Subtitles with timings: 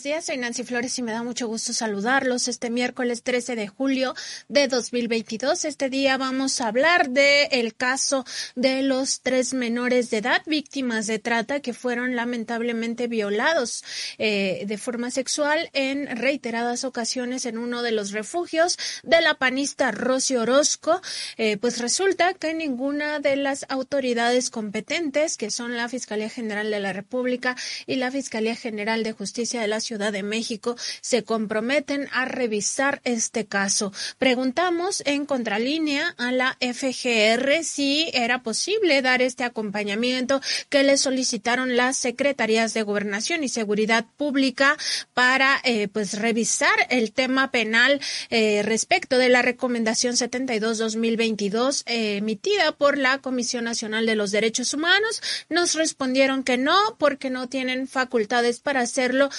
[0.00, 3.68] Buenos días, soy Nancy Flores y me da mucho gusto saludarlos este miércoles 13 de
[3.68, 4.14] julio
[4.48, 5.66] de 2022.
[5.66, 8.24] Este día vamos a hablar de el caso
[8.54, 13.84] de los tres menores de edad víctimas de trata que fueron lamentablemente violados
[14.16, 19.90] eh, de forma sexual en reiteradas ocasiones en uno de los refugios de la panista
[19.90, 21.02] Rosy Orozco.
[21.36, 26.80] Eh, pues resulta que ninguna de las autoridades competentes, que son la Fiscalía General de
[26.80, 27.54] la República
[27.86, 33.00] y la Fiscalía General de Justicia de la Ciudad de México se comprometen a revisar
[33.04, 33.92] este caso.
[34.18, 41.76] Preguntamos en contralínea a la FGR si era posible dar este acompañamiento que le solicitaron
[41.76, 44.76] las secretarías de Gobernación y Seguridad Pública
[45.14, 48.00] para eh, pues revisar el tema penal
[48.30, 54.74] eh, respecto de la recomendación 72-2022 eh, emitida por la Comisión Nacional de los Derechos
[54.74, 55.22] Humanos.
[55.48, 59.30] Nos respondieron que no porque no tienen facultades para hacerlo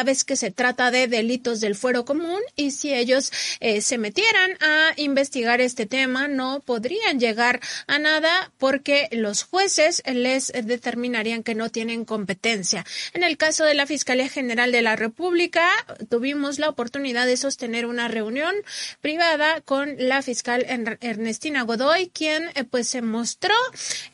[0.00, 3.98] toda vez que se trata de delitos del fuero común y si ellos eh, se
[3.98, 11.42] metieran a investigar este tema no podrían llegar a nada porque los jueces les determinarían
[11.42, 12.86] que no tienen competencia.
[13.12, 15.68] En el caso de la Fiscalía General de la República
[16.08, 18.54] tuvimos la oportunidad de sostener una reunión
[19.02, 20.64] privada con la fiscal
[21.02, 23.54] Ernestina Godoy, quien eh, pues se mostró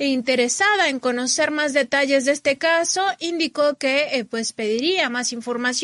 [0.01, 5.76] interesada en conocer más detalles de este caso, indicó que eh, pues pediría más información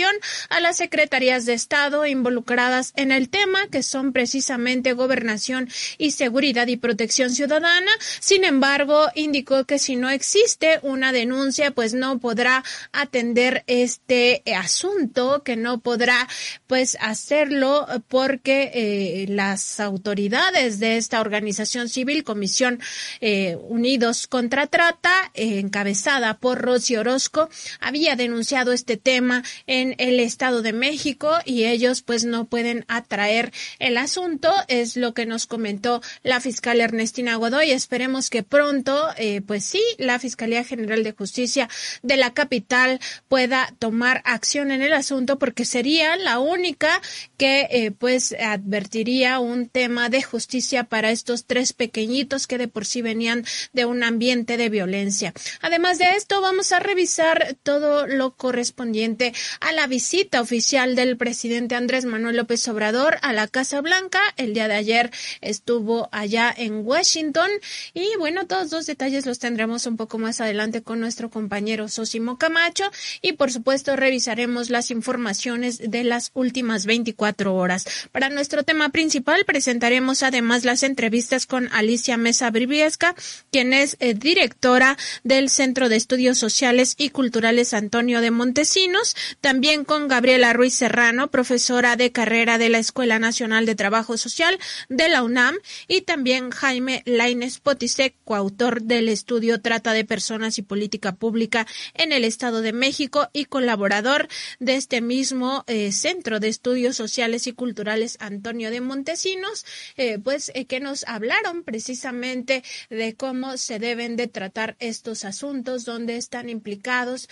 [0.48, 5.68] a las secretarías de Estado involucradas en el tema, que son precisamente Gobernación
[5.98, 7.90] y Seguridad y Protección Ciudadana.
[8.20, 15.42] Sin embargo, indicó que si no existe una denuncia, pues no podrá atender este asunto,
[15.42, 16.26] que no podrá
[16.66, 22.80] pues hacerlo porque eh, las autoridades de esta organización civil, Comisión
[23.20, 27.50] eh, Unidos contra Trata, encabezada por Rosy Orozco,
[27.80, 33.52] había denunciado este tema en el Estado de México y ellos pues no pueden atraer
[33.78, 37.70] el asunto, es lo que nos comentó la fiscal Ernestina Godoy.
[37.70, 41.68] Esperemos que pronto, eh, pues sí, la Fiscalía General de Justicia
[42.02, 47.00] de la capital pueda tomar acción en el asunto porque sería la única
[47.36, 52.86] que eh, pues advertiría un tema de justicia para estos tres pequeñitos que de por
[52.86, 55.32] sí venían de un ambiente de violencia.
[55.60, 61.74] Además de esto, vamos a revisar todo lo correspondiente a la visita oficial del presidente
[61.74, 64.20] Andrés Manuel López Obrador a la Casa Blanca.
[64.36, 65.10] El día de ayer
[65.40, 67.50] estuvo allá en Washington
[67.94, 72.36] y bueno, todos los detalles los tendremos un poco más adelante con nuestro compañero Sosimo
[72.36, 72.90] Camacho
[73.22, 77.86] y por supuesto revisaremos las informaciones de las últimas 24 horas.
[78.12, 83.14] Para nuestro tema principal presentaremos además las entrevistas con Alicia Mesa Briviesca,
[83.50, 89.61] quien es eh, directora del Centro de Estudios Sociales y Culturales Antonio de Montesinos, también
[89.86, 94.58] con Gabriela Ruiz Serrano, profesora de carrera de la Escuela Nacional de Trabajo Social
[94.88, 95.54] de la UNAM,
[95.86, 101.64] y también Jaime Laines Potisek, coautor del estudio Trata de Personas y Política Pública
[101.94, 104.26] en el Estado de México y colaborador
[104.58, 109.64] de este mismo eh, Centro de Estudios Sociales y Culturales Antonio de Montesinos,
[109.96, 115.84] eh, pues eh, que nos hablaron precisamente de cómo se deben de tratar estos asuntos,
[115.84, 117.28] donde están implicados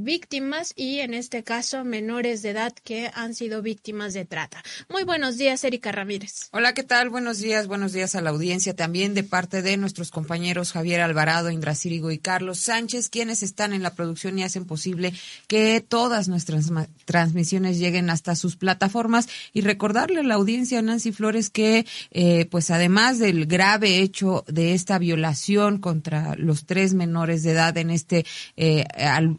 [0.00, 4.62] víctimas y en este caso menores de edad que han sido víctimas de trata.
[4.88, 6.48] Muy buenos días, Erika Ramírez.
[6.52, 7.10] Hola, ¿qué tal?
[7.10, 11.50] Buenos días, buenos días a la audiencia también de parte de nuestros compañeros Javier Alvarado,
[11.50, 15.12] Indra Círigo y Carlos Sánchez, quienes están en la producción y hacen posible
[15.48, 16.70] que todas nuestras
[17.04, 22.70] transmisiones lleguen hasta sus plataformas y recordarle a la audiencia, Nancy Flores, que eh, pues
[22.70, 28.24] además del grave hecho de esta violación contra los tres menores de edad en este
[28.56, 28.84] eh,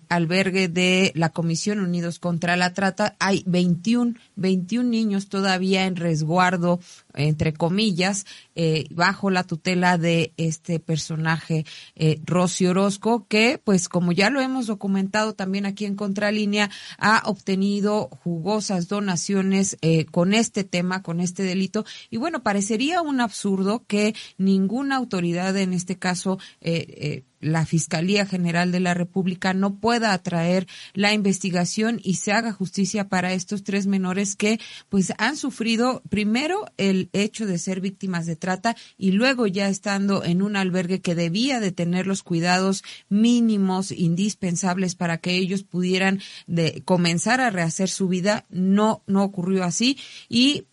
[0.09, 6.79] albergue de la Comisión Unidos contra la Trata, hay 21, 21 niños todavía en resguardo,
[7.13, 8.25] entre comillas,
[8.55, 11.65] eh, bajo la tutela de este personaje,
[11.95, 17.21] eh, Rosy Orozco, que, pues, como ya lo hemos documentado también aquí en Contralínea, ha
[17.25, 21.85] obtenido jugosas donaciones eh, con este tema, con este delito.
[22.09, 28.71] Y bueno, parecería un absurdo que ninguna autoridad, en este caso, eh, la Fiscalía General
[28.71, 33.87] de la República no pueda atraer la investigación y se haga justicia para estos tres
[33.87, 34.59] menores que
[34.89, 40.23] pues han sufrido primero el hecho de ser víctimas de trata y luego ya estando
[40.23, 46.21] en un albergue que debía de tener los cuidados mínimos indispensables para que ellos pudieran
[46.47, 48.45] de comenzar a rehacer su vida.
[48.49, 49.97] No no ocurrió así
[50.27, 50.65] y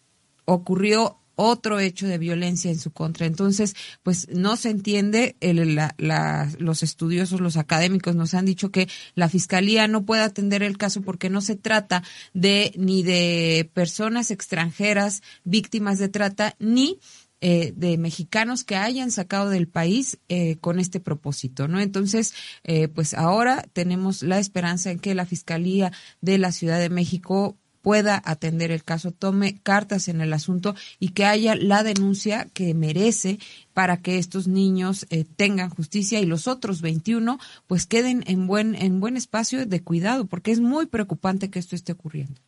[0.45, 3.27] ocurrió otro hecho de violencia en su contra.
[3.27, 8.89] Entonces, pues no se entiende, el, la, los estudiosos, los académicos nos han dicho que
[9.15, 12.03] la fiscalía no puede atender el caso porque no se trata
[12.33, 16.99] de ni de personas extranjeras víctimas de trata ni
[17.43, 21.81] eh, de mexicanos que hayan sacado del país eh, con este propósito, ¿no?
[21.81, 22.33] Entonces,
[22.65, 25.93] eh, pues ahora tenemos la esperanza en que la Fiscalía
[26.23, 31.11] de la Ciudad de México pueda atender el caso, tome cartas en el asunto y
[31.11, 33.39] que haya la denuncia que merece
[33.75, 37.39] para que estos niños eh, tengan justicia y los otros 21
[37.69, 41.77] pues queden en buen en buen espacio de cuidado porque es muy preocupante que esto
[41.77, 42.41] esté ocurriendo.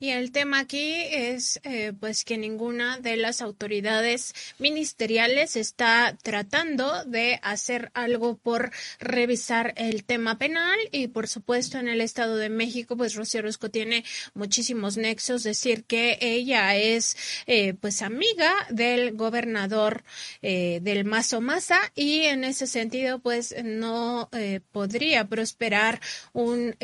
[0.00, 7.04] Y el tema aquí es eh, pues que ninguna de las autoridades ministeriales está tratando
[7.04, 10.78] de hacer algo por revisar el tema penal.
[10.92, 14.04] Y por supuesto en el Estado de México pues Rocío Orozco tiene
[14.34, 17.16] muchísimos nexos, decir que ella es
[17.48, 20.04] eh, pues amiga del gobernador
[20.42, 21.80] eh, del Mazo Maza.
[21.96, 24.30] Y en ese sentido pues no
[24.70, 26.00] podría prosperar
[26.32, 26.76] un,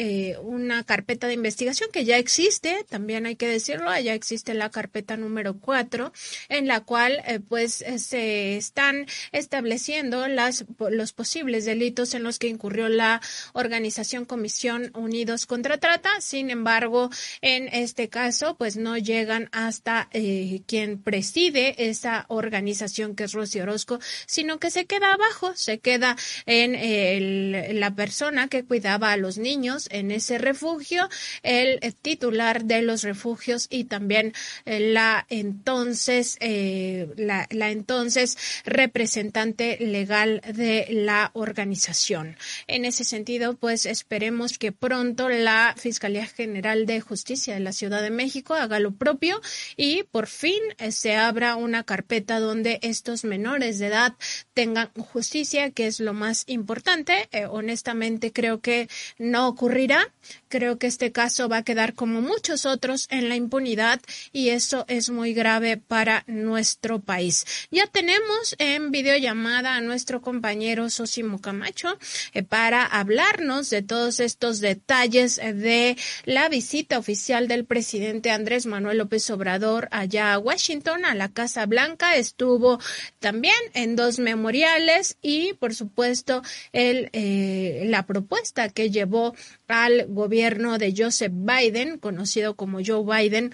[0.42, 2.84] una carpeta de investigación que ya existe.
[2.88, 6.10] También también hay que decirlo, allá existe la carpeta número cuatro,
[6.48, 12.38] en la cual eh, pues eh, se están estableciendo las, los posibles delitos en los
[12.38, 13.20] que incurrió la
[13.52, 16.18] organización Comisión Unidos contra Trata.
[16.22, 17.10] Sin embargo,
[17.42, 23.60] en este caso, pues no llegan hasta eh, quien preside esa organización que es Rosy
[23.60, 26.16] Orozco, sino que se queda abajo, se queda
[26.46, 31.10] en el, la persona que cuidaba a los niños en ese refugio,
[31.42, 34.32] el titular de los refugios y también
[34.64, 42.36] eh, la entonces eh, la, entonces representante legal de la organización.
[42.66, 48.02] En ese sentido, pues esperemos que pronto la Fiscalía General de Justicia de la Ciudad
[48.02, 49.40] de México haga lo propio
[49.76, 54.14] y por fin eh, se abra una carpeta donde estos menores de edad
[54.54, 57.28] tengan justicia, que es lo más importante.
[57.50, 58.88] honestamente, creo que
[59.18, 60.12] no ocurrirá.
[60.48, 64.00] Creo que este caso va a quedar como muchos otros en la impunidad
[64.32, 67.46] y eso es muy grave para nuestro país.
[67.70, 71.98] Ya tenemos en videollamada a nuestro compañero Sosimo Camacho
[72.34, 78.98] eh, para hablarnos de todos estos detalles de la visita oficial del presidente Andrés Manuel
[78.98, 82.16] López Obrador allá a Washington, a la Casa Blanca.
[82.16, 82.78] Estuvo
[83.18, 86.42] también en dos memoriales y, por supuesto,
[86.72, 89.34] el, eh, la propuesta que llevó
[89.68, 93.52] al gobierno de Joseph Biden, conocido como Joe Biden,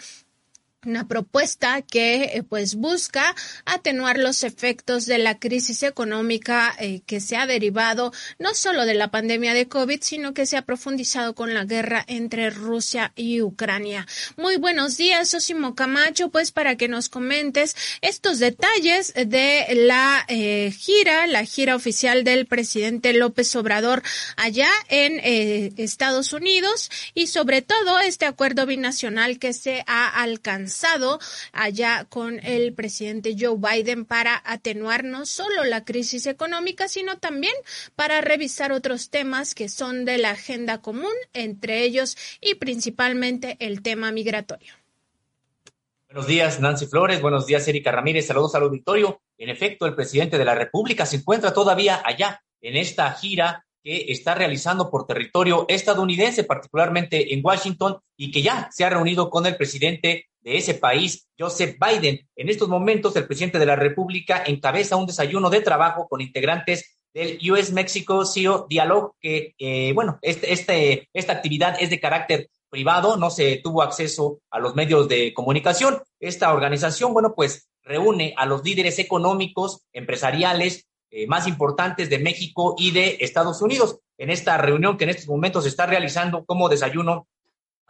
[0.86, 3.34] una propuesta que eh, pues busca
[3.66, 8.94] atenuar los efectos de la crisis económica eh, que se ha derivado no solo de
[8.94, 13.42] la pandemia de COVID, sino que se ha profundizado con la guerra entre Rusia y
[13.42, 14.06] Ucrania.
[14.38, 20.72] Muy buenos días, Osimo Camacho, pues para que nos comentes estos detalles de la eh,
[20.74, 24.02] gira, la gira oficial del presidente López Obrador
[24.36, 25.20] allá en
[25.76, 30.69] Estados Unidos y sobre todo este acuerdo binacional que se ha alcanzado
[31.52, 37.54] allá con el presidente Joe Biden para atenuar no solo la crisis económica, sino también
[37.96, 43.82] para revisar otros temas que son de la agenda común, entre ellos y principalmente el
[43.82, 44.74] tema migratorio.
[46.06, 47.22] Buenos días, Nancy Flores.
[47.22, 48.26] Buenos días, Erika Ramírez.
[48.26, 49.20] Saludos al auditorio.
[49.38, 54.06] En efecto, el presidente de la República se encuentra todavía allá en esta gira que
[54.08, 59.46] está realizando por territorio estadounidense, particularmente en Washington, y que ya se ha reunido con
[59.46, 62.28] el presidente de ese país, Joseph Biden.
[62.36, 66.98] En estos momentos, el presidente de la República encabeza un desayuno de trabajo con integrantes
[67.12, 72.48] del US Mexico CEO Dialogue, que, eh, bueno, este, este, esta actividad es de carácter
[72.70, 76.02] privado, no se tuvo acceso a los medios de comunicación.
[76.20, 82.76] Esta organización, bueno, pues reúne a los líderes económicos, empresariales eh, más importantes de México
[82.78, 83.98] y de Estados Unidos.
[84.16, 87.26] En esta reunión que en estos momentos se está realizando como desayuno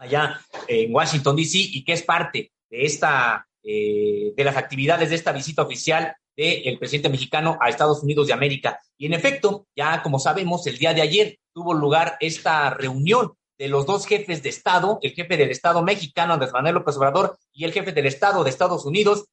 [0.01, 5.17] allá en Washington, D.C., y que es parte de esta, eh, de las actividades de
[5.17, 8.81] esta visita oficial del presidente mexicano a Estados Unidos de América.
[8.97, 13.69] Y en efecto, ya como sabemos, el día de ayer tuvo lugar esta reunión de
[13.69, 17.65] los dos jefes de Estado, el jefe del Estado mexicano, Andrés Manuel López Obrador, y
[17.65, 19.27] el jefe del Estado de Estados Unidos,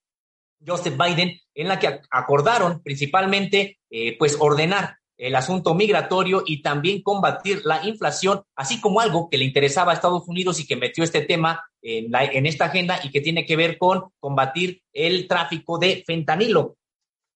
[0.66, 7.02] Joseph Biden, en la que acordaron principalmente, eh, pues, ordenar el asunto migratorio y también
[7.02, 11.04] combatir la inflación, así como algo que le interesaba a Estados Unidos y que metió
[11.04, 15.80] este tema en, en esta agenda y que tiene que ver con combatir el tráfico
[15.80, 16.78] de fentanilo.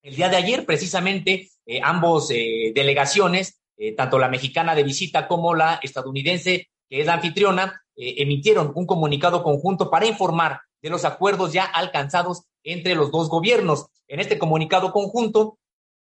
[0.03, 5.27] El día de ayer, precisamente, eh, ambos eh, delegaciones, eh, tanto la mexicana de visita
[5.27, 11.05] como la estadounidense, que es la anfitriona, emitieron un comunicado conjunto para informar de los
[11.05, 13.85] acuerdos ya alcanzados entre los dos gobiernos.
[14.07, 15.59] En este comunicado conjunto,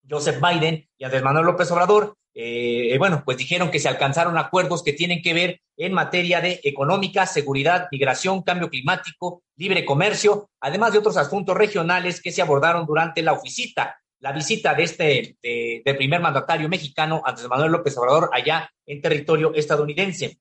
[0.10, 4.84] Joseph Biden y Andrés Manuel López Obrador, eh, bueno, pues dijeron que se alcanzaron acuerdos
[4.84, 10.94] que tienen que ver en materia de económica, seguridad, migración, cambio climático, libre comercio, además
[10.94, 15.98] de otros asuntos regionales que se abordaron durante la visita, la visita de este del
[15.98, 20.40] primer mandatario mexicano, Andrés Manuel López Obrador, allá en territorio estadounidense.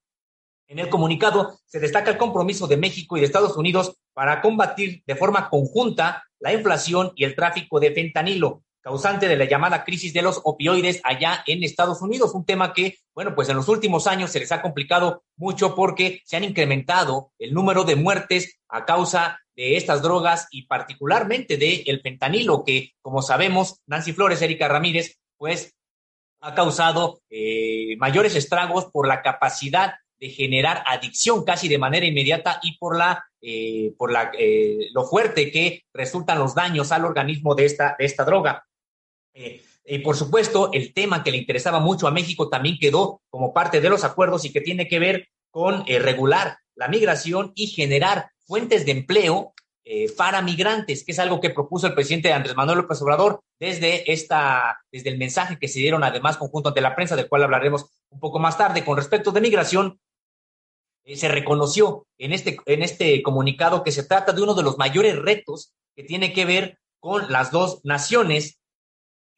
[0.68, 5.02] En el comunicado se destaca el compromiso de México y de Estados Unidos para combatir
[5.06, 10.12] de forma conjunta la inflación y el tráfico de fentanilo, causante de la llamada crisis
[10.12, 14.06] de los opioides allá en Estados Unidos, un tema que, bueno, pues en los últimos
[14.06, 18.84] años se les ha complicado mucho porque se han incrementado el número de muertes a
[18.84, 24.68] causa de estas drogas y particularmente de el fentanilo, que como sabemos, Nancy Flores, Erika
[24.68, 25.74] Ramírez, pues
[26.40, 32.60] ha causado eh, mayores estragos por la capacidad de generar adicción casi de manera inmediata
[32.62, 37.54] y por la eh, por la eh, lo fuerte que resultan los daños al organismo
[37.54, 38.64] de esta de esta droga.
[39.34, 43.52] Eh, y por supuesto, el tema que le interesaba mucho a México también quedó como
[43.52, 47.66] parte de los acuerdos y que tiene que ver con eh, regular la migración y
[47.66, 52.54] generar fuentes de empleo eh, para migrantes, que es algo que propuso el presidente Andrés
[52.54, 56.94] Manuel López Obrador desde, esta, desde el mensaje que se dieron además conjunto ante la
[56.94, 58.84] prensa, del cual hablaremos un poco más tarde.
[58.84, 60.00] Con respecto de migración,
[61.04, 65.16] se reconoció en este, en este comunicado que se trata de uno de los mayores
[65.18, 68.60] retos que tiene que ver con las dos naciones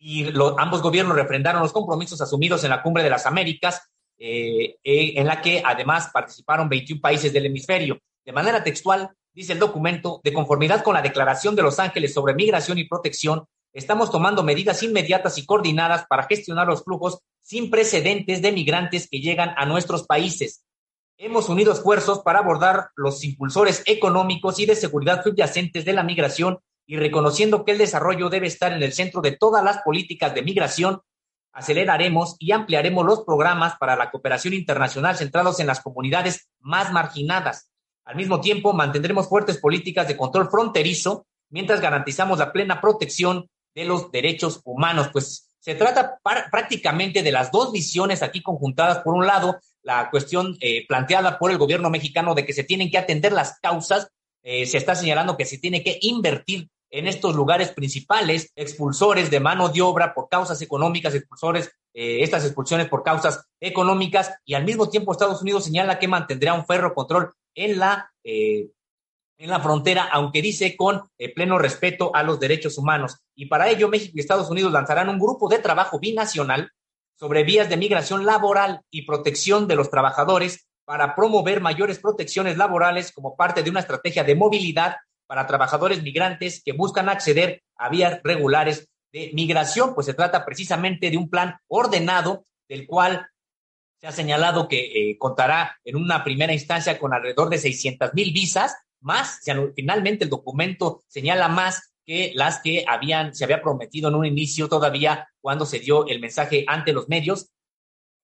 [0.06, 5.14] y ambos gobiernos refrendaron los compromisos asumidos en la Cumbre de las Américas, eh, eh,
[5.16, 7.99] en la que además participaron 21 países del hemisferio.
[8.23, 12.34] De manera textual, dice el documento, de conformidad con la Declaración de Los Ángeles sobre
[12.34, 18.42] Migración y Protección, estamos tomando medidas inmediatas y coordinadas para gestionar los flujos sin precedentes
[18.42, 20.66] de migrantes que llegan a nuestros países.
[21.16, 26.58] Hemos unido esfuerzos para abordar los impulsores económicos y de seguridad subyacentes de la migración
[26.87, 30.43] y reconociendo que el desarrollo debe estar en el centro de todas las políticas de
[30.43, 31.00] migración,
[31.53, 37.71] aceleraremos y ampliaremos los programas para la cooperación internacional centrados en las comunidades más marginadas.
[38.05, 43.85] Al mismo tiempo, mantendremos fuertes políticas de control fronterizo mientras garantizamos la plena protección de
[43.85, 45.09] los derechos humanos.
[45.12, 46.19] Pues se trata
[46.50, 48.99] prácticamente de las dos visiones aquí conjuntadas.
[48.99, 52.91] Por un lado, la cuestión eh, planteada por el gobierno mexicano de que se tienen
[52.91, 54.09] que atender las causas.
[54.43, 59.40] Eh, se está señalando que se tiene que invertir en estos lugares principales, expulsores de
[59.40, 64.64] mano de obra por causas económicas, expulsores, eh, estas expulsiones por causas económicas, y al
[64.64, 68.68] mismo tiempo Estados Unidos señala que mantendrá un ferro control en la, eh,
[69.38, 73.18] en la frontera, aunque dice con eh, pleno respeto a los derechos humanos.
[73.34, 76.70] Y para ello México y Estados Unidos lanzarán un grupo de trabajo binacional
[77.18, 83.10] sobre vías de migración laboral y protección de los trabajadores para promover mayores protecciones laborales
[83.10, 84.94] como parte de una estrategia de movilidad
[85.26, 91.11] para trabajadores migrantes que buscan acceder a vías regulares de migración, pues se trata precisamente
[91.11, 93.26] de un plan ordenado del cual
[94.00, 98.33] se ha señalado que eh, contará en una primera instancia con alrededor de 600 mil
[98.33, 99.40] visas, más,
[99.76, 104.69] finalmente el documento señala más que las que habían, se había prometido en un inicio
[104.69, 107.50] todavía cuando se dio el mensaje ante los medios.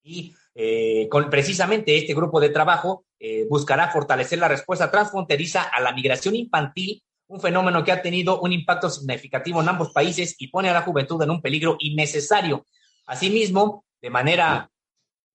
[0.02, 5.80] Y eh, con precisamente este grupo de trabajo eh, buscará fortalecer la respuesta transfronteriza a
[5.80, 10.48] la migración infantil, un fenómeno que ha tenido un impacto significativo en ambos países y
[10.48, 12.66] pone a la juventud en un peligro innecesario.
[13.06, 14.70] Asimismo, de manera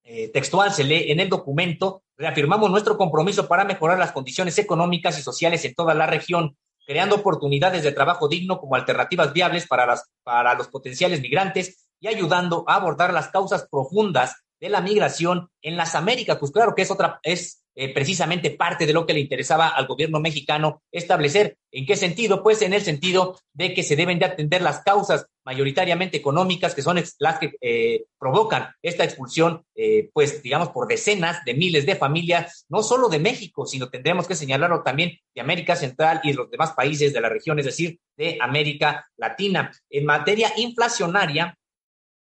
[0.04, 5.18] eh, textual se lee en el documento, reafirmamos nuestro compromiso para mejorar las condiciones económicas
[5.18, 9.86] y sociales en toda la región, creando oportunidades de trabajo digno como alternativas viables para,
[9.86, 15.50] las, para los potenciales migrantes y ayudando a abordar las causas profundas de la migración
[15.62, 16.38] en las Américas.
[16.40, 19.86] Pues claro que es otra, es eh, precisamente parte de lo que le interesaba al
[19.86, 21.58] gobierno mexicano establecer.
[21.72, 22.42] ¿En qué sentido?
[22.42, 26.82] Pues en el sentido de que se deben de atender las causas mayoritariamente económicas que
[26.82, 31.98] son las que eh, provocan esta expulsión, eh, pues digamos, por decenas de miles de
[31.98, 36.36] familias, no solo de México, sino tendremos que señalarlo también de América Central y de
[36.36, 39.72] los demás países de la región, es decir, de América Latina.
[39.90, 41.58] En materia inflacionaria,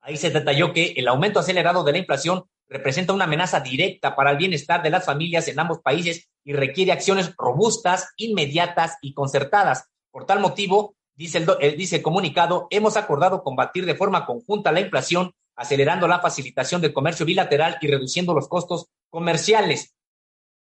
[0.00, 4.30] Ahí se detalló que el aumento acelerado de la inflación representa una amenaza directa para
[4.30, 9.88] el bienestar de las familias en ambos países y requiere acciones robustas, inmediatas y concertadas.
[10.10, 15.32] Por tal motivo, dice el, dice comunicado, hemos acordado combatir de forma conjunta la inflación
[15.56, 19.94] acelerando la facilitación del comercio bilateral y reduciendo los costos comerciales.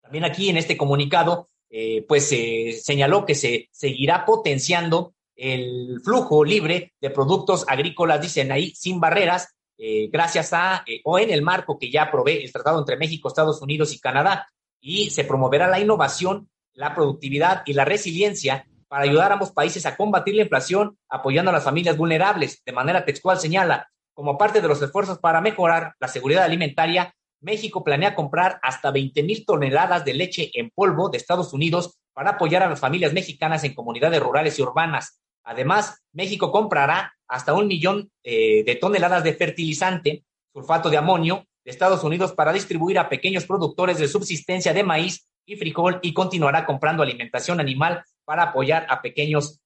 [0.02, 6.45] También aquí en este comunicado, eh, pues se señaló que se seguirá potenciando el flujo
[6.45, 11.41] libre de productos agrícolas, dicen ahí, sin barreras, eh, gracias a eh, o en el
[11.41, 14.48] marco que ya provee el tratado entre México, Estados Unidos y Canadá.
[14.79, 19.86] Y se promoverá la innovación, la productividad y la resiliencia para ayudar a ambos países
[19.88, 22.62] a combatir la inflación, apoyando a las familias vulnerables.
[22.63, 27.83] De manera textual señala, como parte de los esfuerzos para mejorar la seguridad alimentaria, México
[27.83, 32.62] planea comprar hasta 20 mil toneladas de leche en polvo de Estados Unidos para apoyar
[32.62, 35.19] a las familias mexicanas en comunidades rurales y urbanas.
[35.43, 41.71] Además, México comprará hasta un millón eh, de toneladas de fertilizante, sulfato de amonio, de
[41.71, 46.65] Estados Unidos para distribuir a pequeños productores de subsistencia de maíz y frijol y continuará
[46.65, 49.60] comprando alimentación animal para apoyar a pequeños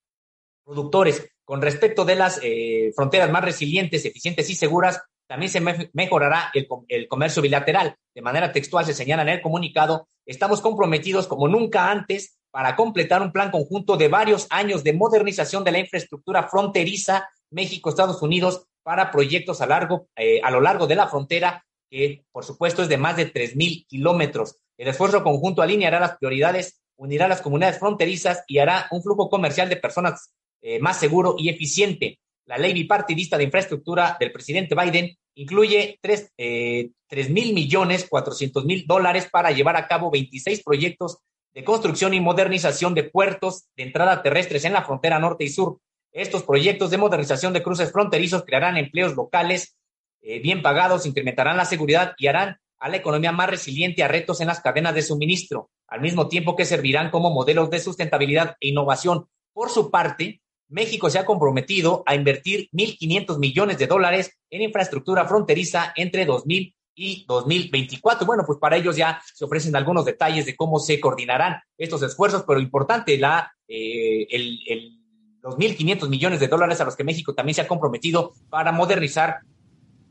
[0.63, 1.29] productores.
[1.43, 5.61] Con respecto de las eh, fronteras más resilientes, eficientes y seguras, también se
[5.93, 7.95] mejorará el, el, comercio bilateral.
[8.13, 13.21] De manera textual se señala en el comunicado, estamos comprometidos como nunca antes para completar
[13.21, 19.11] un plan conjunto de varios años de modernización de la infraestructura fronteriza México-Estados Unidos para
[19.11, 22.95] proyectos a, largo, eh, a lo largo de la frontera, que por supuesto es de
[22.95, 24.55] más de 3.000 kilómetros.
[24.77, 29.67] El esfuerzo conjunto alineará las prioridades, unirá las comunidades fronterizas y hará un flujo comercial
[29.67, 32.19] de personas eh, más seguro y eficiente.
[32.45, 36.89] La ley bipartidista de infraestructura del presidente Biden incluye 3 eh,
[37.27, 41.17] mil millones 400 mil dólares para llevar a cabo 26 proyectos
[41.55, 45.79] de construcción y modernización de puertos de entrada terrestres en la frontera norte y sur.
[46.11, 49.77] Estos proyectos de modernización de cruces fronterizos crearán empleos locales
[50.21, 54.41] eh, bien pagados, incrementarán la seguridad y harán a la economía más resiliente a retos
[54.41, 58.67] en las cadenas de suministro, al mismo tiempo que servirán como modelos de sustentabilidad e
[58.67, 59.27] innovación.
[59.53, 65.25] Por su parte, México se ha comprometido a invertir 1.500 millones de dólares en infraestructura
[65.25, 68.25] fronteriza entre 2000 y 2024.
[68.25, 72.43] Bueno, pues para ellos ya se ofrecen algunos detalles de cómo se coordinarán estos esfuerzos,
[72.47, 74.99] pero importante la, eh, el, el,
[75.41, 79.41] los 1.500 millones de dólares a los que México también se ha comprometido para modernizar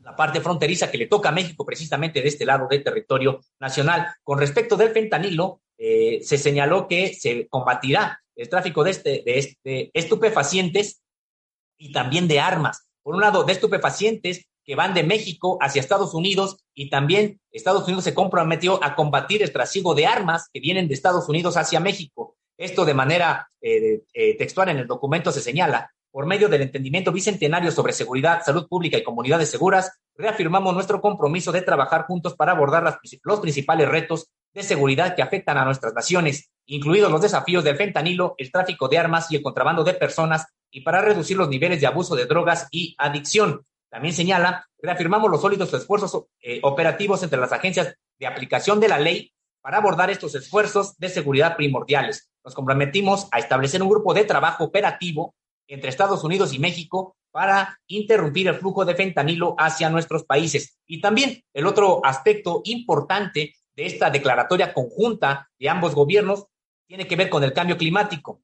[0.03, 4.07] la parte fronteriza que le toca a México precisamente de este lado del territorio nacional.
[4.23, 9.39] Con respecto del fentanilo, eh, se señaló que se combatirá el tráfico de, este, de
[9.39, 11.01] este estupefacientes
[11.77, 12.87] y también de armas.
[13.01, 17.85] Por un lado, de estupefacientes que van de México hacia Estados Unidos y también Estados
[17.85, 21.79] Unidos se comprometió a combatir el trasiego de armas que vienen de Estados Unidos hacia
[21.79, 22.35] México.
[22.57, 25.91] Esto de manera eh, eh, textual en el documento se señala.
[26.09, 31.51] Por medio del entendimiento bicentenario sobre seguridad, salud pública y comunidades seguras, reafirmamos nuestro compromiso
[31.51, 36.49] de trabajar juntos para abordar los principales retos de seguridad que afectan a nuestras naciones,
[36.65, 40.81] incluidos los desafíos del fentanilo, el tráfico de armas y el contrabando de personas, y
[40.81, 43.65] para reducir los niveles de abuso de drogas y adicción.
[43.95, 48.99] También señala, reafirmamos los sólidos esfuerzos eh, operativos entre las agencias de aplicación de la
[48.99, 49.31] ley
[49.61, 52.29] para abordar estos esfuerzos de seguridad primordiales.
[52.43, 55.33] Nos comprometimos a establecer un grupo de trabajo operativo
[55.65, 60.77] entre Estados Unidos y México para interrumpir el flujo de fentanilo hacia nuestros países.
[60.85, 66.47] Y también el otro aspecto importante de esta declaratoria conjunta de ambos gobiernos
[66.85, 68.41] tiene que ver con el cambio climático.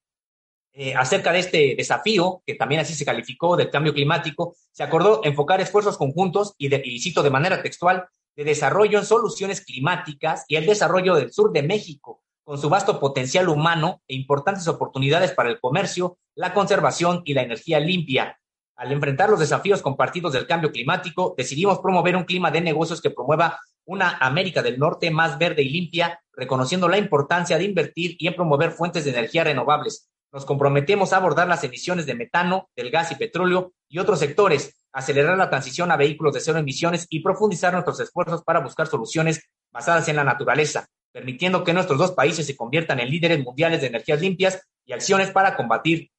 [0.73, 5.19] Eh, acerca de este desafío, que también así se calificó del cambio climático, se acordó
[5.25, 8.05] enfocar esfuerzos conjuntos y, de, cito de manera textual,
[8.37, 13.01] de desarrollo en soluciones climáticas y el desarrollo del sur de México, con su vasto
[13.01, 18.39] potencial humano e importantes oportunidades para el comercio, la conservación y la energía limpia.
[18.77, 23.11] Al enfrentar los desafíos compartidos del cambio climático, decidimos promover un clima de negocios que
[23.11, 28.27] promueva una América del Norte más verde y limpia, reconociendo la importancia de invertir y
[28.27, 32.91] en promover fuentes de energía renovables, nos comprometemos a abordar las emisiones de metano, del
[32.91, 37.21] gas y petróleo y otros sectores, acelerar la transición a vehículos de cero emisiones y
[37.21, 42.45] profundizar nuestros esfuerzos para buscar soluciones basadas en la naturaleza, permitiendo que nuestros dos países
[42.45, 46.10] se conviertan en líderes mundiales de energías limpias y acciones para combatir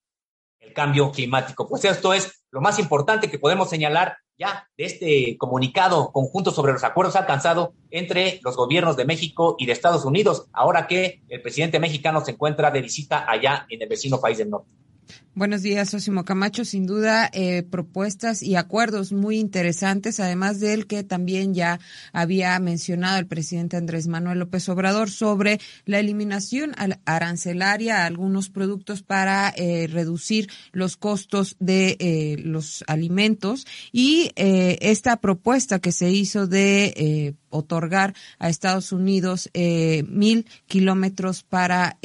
[0.72, 1.68] cambio climático.
[1.68, 6.72] Pues esto es lo más importante que podemos señalar ya de este comunicado conjunto sobre
[6.72, 11.42] los acuerdos alcanzados entre los gobiernos de México y de Estados Unidos, ahora que el
[11.42, 14.70] presidente mexicano se encuentra de visita allá en el vecino país del norte.
[15.34, 16.62] Buenos días, Osimo Camacho.
[16.62, 21.80] Sin duda, eh, propuestas y acuerdos muy interesantes, además del que también ya
[22.12, 26.72] había mencionado el presidente Andrés Manuel López Obrador sobre la eliminación
[27.06, 35.16] arancelaria a algunos productos para eh, reducir los costos de eh, los alimentos y esta
[35.16, 41.98] propuesta que se hizo de otorgar a Estados Unidos mil kilómetros para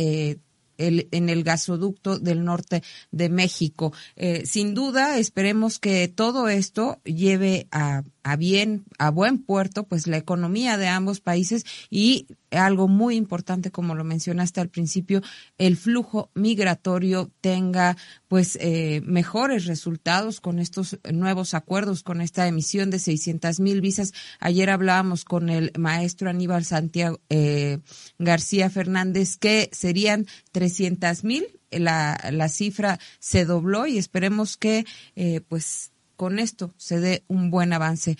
[0.77, 3.93] el, en el gasoducto del norte de México.
[4.15, 10.07] Eh, sin duda, esperemos que todo esto lleve a, a bien, a buen puerto, pues
[10.07, 15.21] la economía de ambos países y algo muy importante, como lo mencionaste al principio,
[15.57, 22.89] el flujo migratorio tenga pues eh, mejores resultados con estos nuevos acuerdos, con esta emisión
[22.89, 24.13] de 600 mil visas.
[24.39, 27.79] Ayer hablábamos con el maestro Aníbal Santiago eh,
[28.17, 31.47] García Fernández que serían 300 mil.
[31.69, 37.51] La, la cifra se dobló y esperemos que eh, pues con esto se dé un
[37.51, 38.17] buen avance.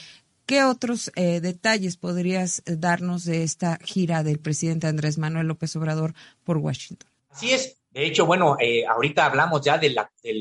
[0.47, 6.13] ¿Qué otros eh, detalles podrías darnos de esta gira del presidente Andrés Manuel López Obrador
[6.45, 7.09] por Washington?
[7.29, 7.81] Así es.
[7.89, 9.97] De hecho, bueno, eh, ahorita hablamos ya del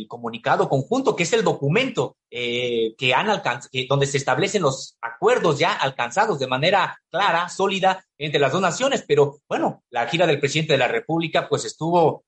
[0.06, 5.58] comunicado conjunto, que es el documento eh, que han alcanzado, donde se establecen los acuerdos
[5.58, 9.04] ya alcanzados de manera clara, sólida entre las dos naciones.
[9.08, 12.24] Pero bueno, la gira del presidente de la República, pues estuvo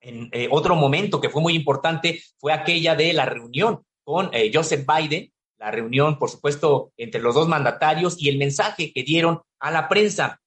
[0.00, 5.31] en otro momento que fue muy importante, fue aquella de la reunión con Joseph Biden,
[5.62, 9.88] la reunión, por supuesto, entre los dos mandatarios y el mensaje que dieron a la
[9.88, 10.40] prensa.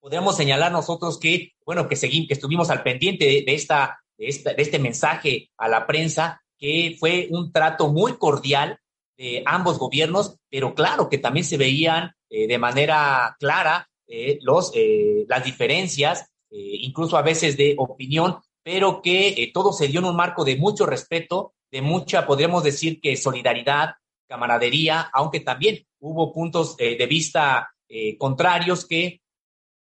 [0.00, 4.54] Podríamos señalar nosotros que, bueno, que seguimos, que estuvimos al pendiente de, esta, de, esta,
[4.54, 8.78] de este mensaje a la prensa, que fue un trato muy cordial
[9.18, 14.70] de ambos gobiernos, pero claro que también se veían eh, de manera clara eh, los,
[14.76, 20.16] eh, las diferencias, incluso a veces de opinión, pero que todo se dio en un
[20.16, 26.76] marco de mucho respeto, de mucha, podríamos decir que solidaridad, camaradería, aunque también hubo puntos
[26.78, 29.20] eh, de vista eh, contrarios que,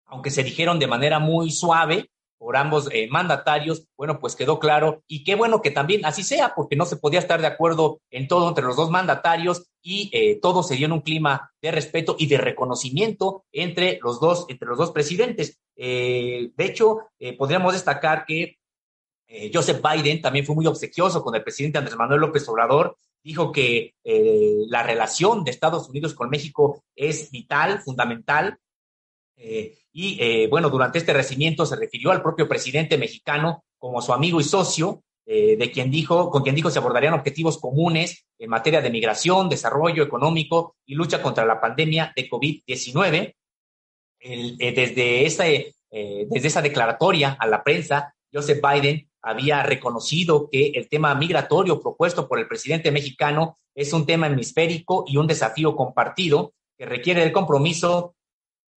[0.06, 5.02] aunque se dijeron de manera muy suave por ambos eh, mandatarios, bueno, pues quedó claro
[5.08, 8.28] y qué bueno que también así sea, porque no se podía estar de acuerdo en
[8.28, 12.28] todo entre los dos mandatarios y todo se dio en un clima de respeto y
[12.28, 15.60] de reconocimiento entre los dos, entre los dos presidentes.
[15.76, 17.00] de hecho,
[17.38, 18.58] podríamos destacar que
[19.54, 23.96] Joseph Biden también fue muy obsequioso con el presidente Andrés Manuel López Obrador dijo que
[24.04, 28.58] eh, la relación de Estados Unidos con México es vital, fundamental.
[29.38, 34.14] Eh, y eh, bueno, durante este recibimiento se refirió al propio presidente mexicano como su
[34.14, 38.82] amigo y socio, de quien dijo, con quien dijo se abordarían objetivos comunes en materia
[38.82, 43.34] de migración, desarrollo económico y lucha contra la pandemia de COVID-19.
[44.20, 51.16] desde, este, desde esa declaratoria a la prensa, Joseph Biden había reconocido que el tema
[51.16, 56.86] migratorio propuesto por el presidente mexicano es un tema hemisférico y un desafío compartido que
[56.86, 58.16] requiere el compromiso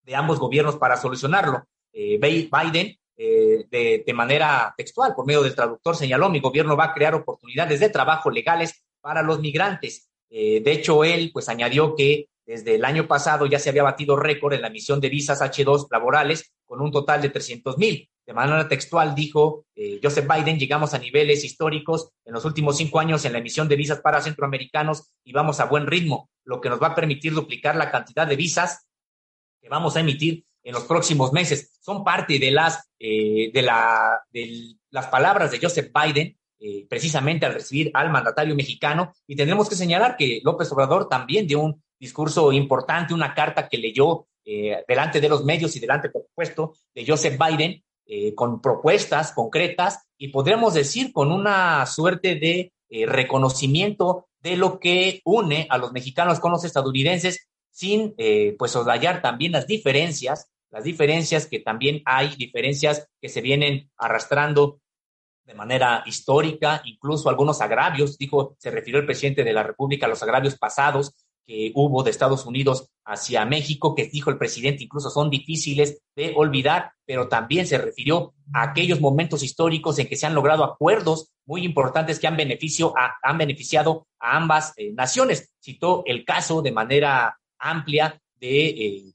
[0.05, 1.65] de ambos gobiernos para solucionarlo.
[1.93, 6.95] Eh, Biden, eh, de, manera textual, por medio del traductor, señaló, mi gobierno va a
[6.95, 10.09] crear oportunidades de trabajo legales para los migrantes.
[10.31, 14.17] Eh, de hecho, él pues añadió que desde el año pasado ya se había batido
[14.17, 18.09] récord en la emisión de visas H2 laborales con un total de 300 mil.
[18.25, 23.01] De manera textual dijo eh, Joseph Biden, llegamos a niveles históricos en los últimos cinco
[23.01, 26.69] años en la emisión de visas para centroamericanos y vamos a buen ritmo, lo que
[26.69, 28.87] nos va a permitir duplicar la cantidad de visas
[29.61, 31.79] que vamos a emitir en los próximos meses.
[31.81, 37.47] Son parte de las, eh, de, la, de las palabras de Joseph Biden, eh, precisamente
[37.47, 39.13] al recibir al mandatario mexicano.
[39.27, 43.79] Y tenemos que señalar que López Obrador también dio un discurso importante, una carta que
[43.79, 44.27] leyó
[44.87, 50.07] delante de los medios y delante, por supuesto, de Joseph Biden, eh, con propuestas concretas
[50.17, 55.91] y podríamos decir con una suerte de eh, reconocimiento de lo que une a los
[55.91, 62.03] mexicanos con los estadounidenses sin eh, pues soslayar también las diferencias, las diferencias que también
[62.05, 64.79] hay, diferencias que se vienen arrastrando
[65.45, 70.09] de manera histórica, incluso algunos agravios, dijo, se refirió el presidente de la República a
[70.09, 75.11] los agravios pasados que hubo de Estados Unidos hacia México, que dijo el presidente, incluso
[75.11, 80.27] son difíciles de olvidar, pero también se refirió a aquellos momentos históricos en que se
[80.27, 85.55] han logrado acuerdos muy importantes que han, beneficio han beneficiado a ambas eh, naciones.
[85.61, 89.15] Citó el caso de manera amplia de, eh,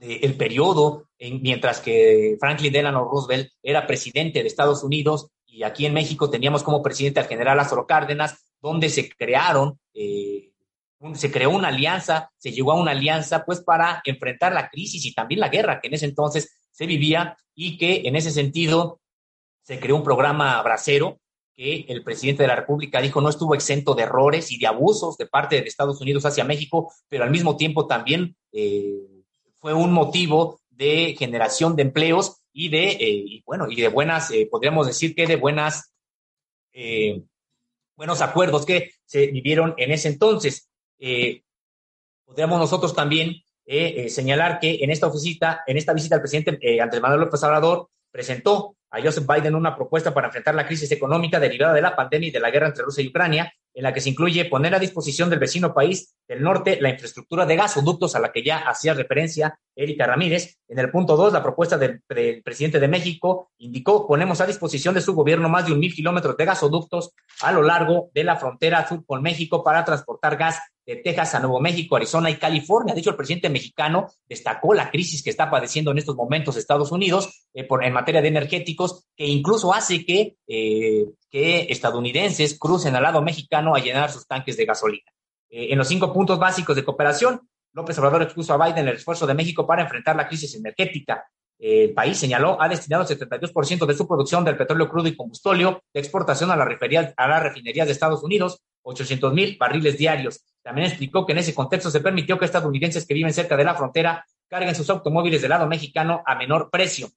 [0.00, 5.86] el periodo en, mientras que Franklin Delano Roosevelt era presidente de Estados Unidos y aquí
[5.86, 10.50] en México teníamos como presidente al general Lázaro Cárdenas, donde se crearon eh,
[11.14, 15.12] se creó una alianza, se llegó a una alianza pues para enfrentar la crisis y
[15.12, 19.00] también la guerra que en ese entonces se vivía y que en ese sentido
[19.62, 21.20] se creó un programa bracero
[21.56, 25.16] que el presidente de la República dijo no estuvo exento de errores y de abusos
[25.16, 29.22] de parte de Estados Unidos hacia México, pero al mismo tiempo también eh,
[29.60, 34.48] fue un motivo de generación de empleos y de, eh, bueno, y de buenas, eh,
[34.50, 35.92] podríamos decir que de buenas,
[37.96, 40.68] buenos acuerdos que se vivieron en ese entonces.
[41.06, 41.42] Eh,
[42.24, 43.28] podríamos nosotros también
[43.66, 47.42] eh, eh, señalar que en esta visita, en esta visita el presidente Andrés Manuel López
[47.42, 51.94] Obrador presentó a Joseph Biden una propuesta para enfrentar la crisis económica derivada de la
[51.94, 54.74] pandemia y de la guerra entre Rusia y Ucrania, en la que se incluye poner
[54.74, 58.60] a disposición del vecino país del norte la infraestructura de gasoductos a la que ya
[58.60, 60.56] hacía referencia Erika Ramírez.
[60.68, 62.02] En el punto dos, la propuesta del,
[62.42, 66.34] presidente de México indicó ponemos a disposición de su gobierno más de un mil kilómetros
[66.38, 67.10] de gasoductos
[67.42, 71.40] a lo largo de la frontera sur con México para transportar gas de Texas a
[71.40, 72.94] Nuevo México, Arizona y California.
[72.94, 76.92] De hecho, el presidente mexicano destacó la crisis que está padeciendo en estos momentos Estados
[76.92, 82.94] Unidos eh, por, en materia de energéticos, que incluso hace que, eh, que estadounidenses crucen
[82.96, 85.10] al lado mexicano a llenar sus tanques de gasolina.
[85.48, 89.26] Eh, en los cinco puntos básicos de cooperación, López Obrador expuso a Biden el esfuerzo
[89.26, 91.26] de México para enfrentar la crisis energética.
[91.58, 95.82] El país, señaló, ha destinado el 72% de su producción del petróleo crudo y combustóleo
[95.92, 96.64] de exportación a la,
[97.16, 100.44] a la refinería de Estados Unidos, 800 mil barriles diarios.
[100.64, 103.74] También explicó que en ese contexto se permitió que estadounidenses que viven cerca de la
[103.74, 107.08] frontera carguen sus automóviles del lado mexicano a menor precio.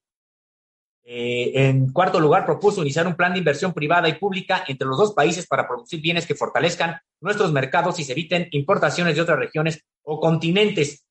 [1.05, 4.97] Eh, en cuarto lugar, propuso iniciar un plan de inversión privada y pública entre los
[4.97, 9.39] dos países para producir bienes que fortalezcan nuestros mercados y se eviten importaciones de otras
[9.39, 11.05] regiones o continentes.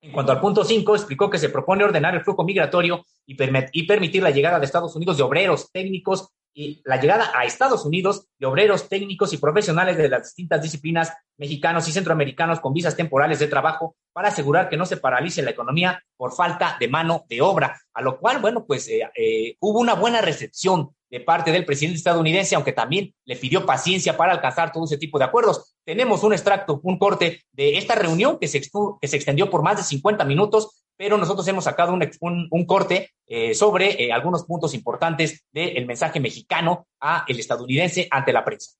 [0.00, 3.36] En cuanto al punto 5, explicó que se propone ordenar el flujo migratorio y,
[3.72, 7.84] y, permitir la llegada de Estados Unidos de obreros, técnicos y la llegada a Estados
[7.84, 12.96] Unidos de obreros técnicos y profesionales de las distintas disciplinas mexicanos y centroamericanos con visas
[12.96, 17.24] temporales de trabajo para asegurar que no se paralice la economía por falta de mano
[17.28, 17.80] de obra.
[17.94, 21.98] A lo cual, bueno, pues eh, eh, hubo una buena recepción de parte del presidente
[21.98, 25.76] estadounidense, aunque también le pidió paciencia para alcanzar todo ese tipo de acuerdos.
[25.84, 29.76] Tenemos un extracto, un corte de esta reunión que se, que se extendió por más
[29.76, 35.44] de 50 minutos pero nosotros hemos sacado un, corte eh, sobre eh, algunos puntos importantes
[35.52, 38.72] del mensaje mexicano a el estadounidense ante la prensa.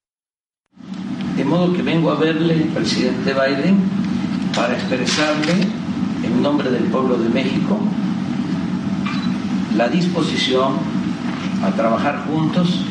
[1.37, 3.79] De modo que vengo a verle, presidente Biden,
[4.55, 5.53] para expresarle
[6.25, 7.79] en nombre del pueblo de México
[9.77, 10.77] la disposición
[11.63, 12.85] a trabajar juntos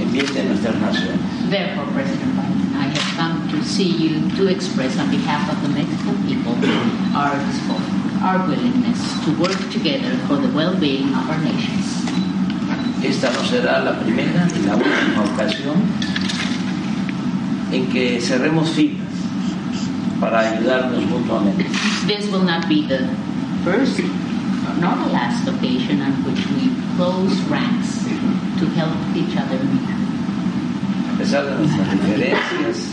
[0.00, 1.37] en bien de nuestras naciones.
[1.48, 5.70] Therefore, President Biden, I have come to see you to express on behalf of the
[5.70, 6.52] Mexican people
[7.16, 12.04] our disposal our willingness to work together for the well-being of our nations.
[13.02, 15.78] Esta no será la primera ni la última ocasión
[17.72, 19.08] en que cerremos filas
[20.20, 21.64] para ayudarnos mutuamente.
[22.06, 23.08] This will not be the
[23.64, 24.00] first
[24.80, 28.04] nor the last occasion on which we close ranks
[28.58, 29.58] to help each other
[31.18, 32.90] pesar de nuestras diferencias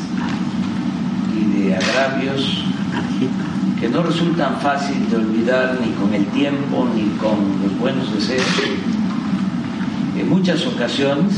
[1.36, 2.64] y de agravios,
[3.80, 8.46] que no resultan fácil de olvidar ni con el tiempo ni con los buenos deseos.
[10.18, 11.34] En muchas ocasiones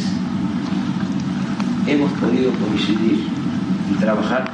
[1.88, 3.28] hemos podido coincidir
[3.91, 4.45] y trabajar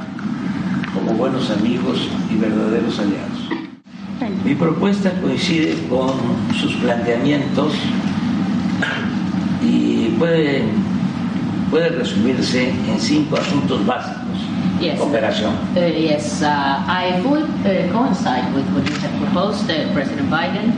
[0.94, 3.34] como buenos amigos y verdaderos aliados.
[4.44, 6.12] Mi propuesta coincide con
[6.58, 7.74] sus planteamientos
[9.62, 10.64] y puede,
[11.70, 14.24] puede resumirse en cinco asuntos básicos
[14.80, 14.98] yes.
[14.98, 15.54] cooperación.
[15.76, 20.72] Uh, yes, uh, I would uh, coincide with what you have proposed, uh, President Biden,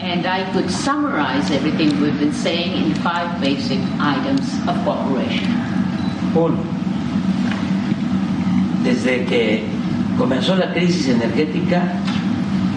[0.00, 5.46] and I could summarize everything we've been saying in five basic items of cooperation.
[6.34, 6.62] Uno,
[8.84, 9.64] desde que
[10.16, 11.82] comenzó la crisis energética,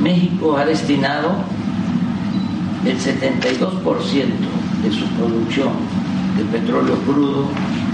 [0.01, 1.35] México ha destinado
[2.85, 4.25] el 72%
[4.83, 6.00] de su producción
[6.41, 7.45] de petróleo crudo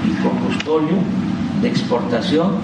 [0.06, 0.98] y combustorio
[1.62, 2.56] de exportación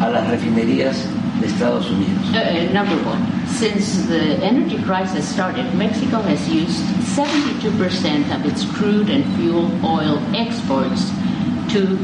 [0.00, 1.06] a las refinerías
[1.40, 2.22] de Estados Unidos.
[2.32, 6.78] Uh, uh, number one, since the energy crisis started, Mexico has used
[7.16, 11.10] 72% of its crude and fuel oil exports
[11.72, 11.98] to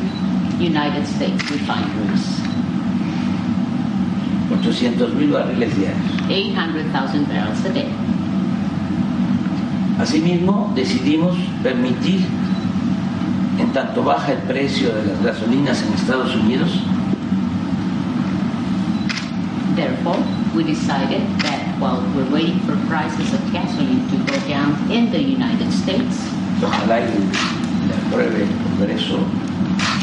[0.59, 2.41] United States refineries.
[4.51, 6.29] 800 mil barriles diarios.
[6.29, 7.89] 800,000 barrels a day.
[10.01, 12.25] Asimismo, decidimos permitir
[13.71, 16.71] en tanto baja el precio de las gasolinas en Estados Unidos.
[19.77, 20.19] Therefore,
[20.55, 25.21] we decided that while we're waiting for prices of gasoline to go down in the
[25.21, 26.19] United States,
[26.61, 27.11] ojalá y
[28.09, 29.19] apruebe el Congreso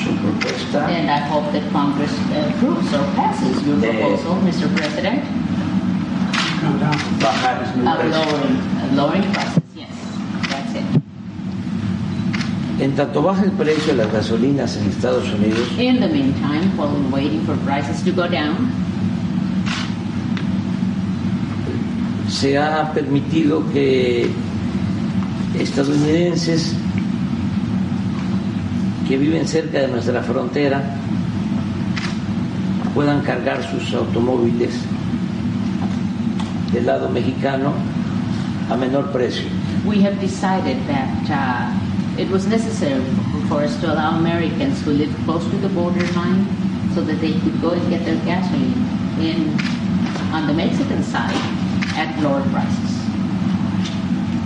[0.01, 0.87] su propuesta.
[0.87, 4.73] And I hope that Congress approves or passes your proposal, Mr.
[4.77, 5.23] President.
[7.19, 9.56] Bajar el lowering, lowering prices.
[12.87, 16.87] En tanto baja el precio de las gasolinas en Estados Unidos, In the meantime, while
[16.87, 18.71] we're waiting for prices to go down,
[22.29, 24.31] se ha permitido que
[25.59, 26.73] estadounidenses
[29.05, 30.81] que viven cerca de nuestra frontera
[32.95, 34.73] puedan cargar sus automóviles
[36.71, 37.73] del lado mexicano
[38.69, 39.43] a menor precio.
[39.85, 41.76] we have decided that uh,
[42.17, 43.05] it was necessary
[43.47, 46.45] for us to allow Americans who live close to the borderline
[46.95, 48.73] so that they could go and get their gasoline
[49.21, 49.53] in
[50.33, 51.35] on the Mexican side
[51.95, 52.97] at lower prices.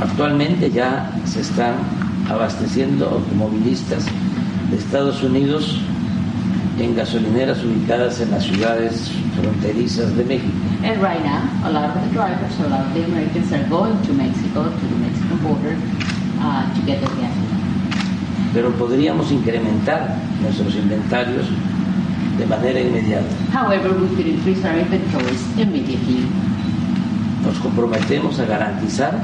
[0.02, 1.76] Actualmente ya se están
[2.30, 4.06] abasteciendo automovilistas
[4.70, 5.80] de Estados Unidos
[6.78, 10.58] en gasolineras ubicadas en las ciudades fronterizas de México.
[10.84, 14.02] And right now, a lot of the drivers, a lot of the Americans are going
[14.02, 15.78] to Mexico, to the Mexican border,
[16.40, 17.61] uh, to get their gasoline.
[18.54, 21.46] Pero podríamos incrementar nuestros inventarios
[22.38, 23.30] de manera inmediata.
[23.54, 26.26] However, we could increase our inventories immediately.
[27.46, 29.22] Nos comprometemos a garantizar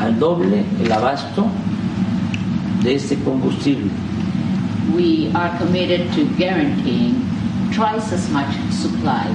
[0.00, 1.46] al doble el abasto
[2.82, 3.90] de este combustible.
[4.94, 7.16] We are committed to guaranteeing
[7.72, 9.26] twice as much supply.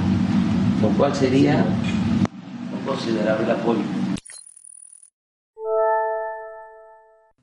[0.81, 1.63] Lo cual sería
[2.73, 4.00] un considerable apoyo.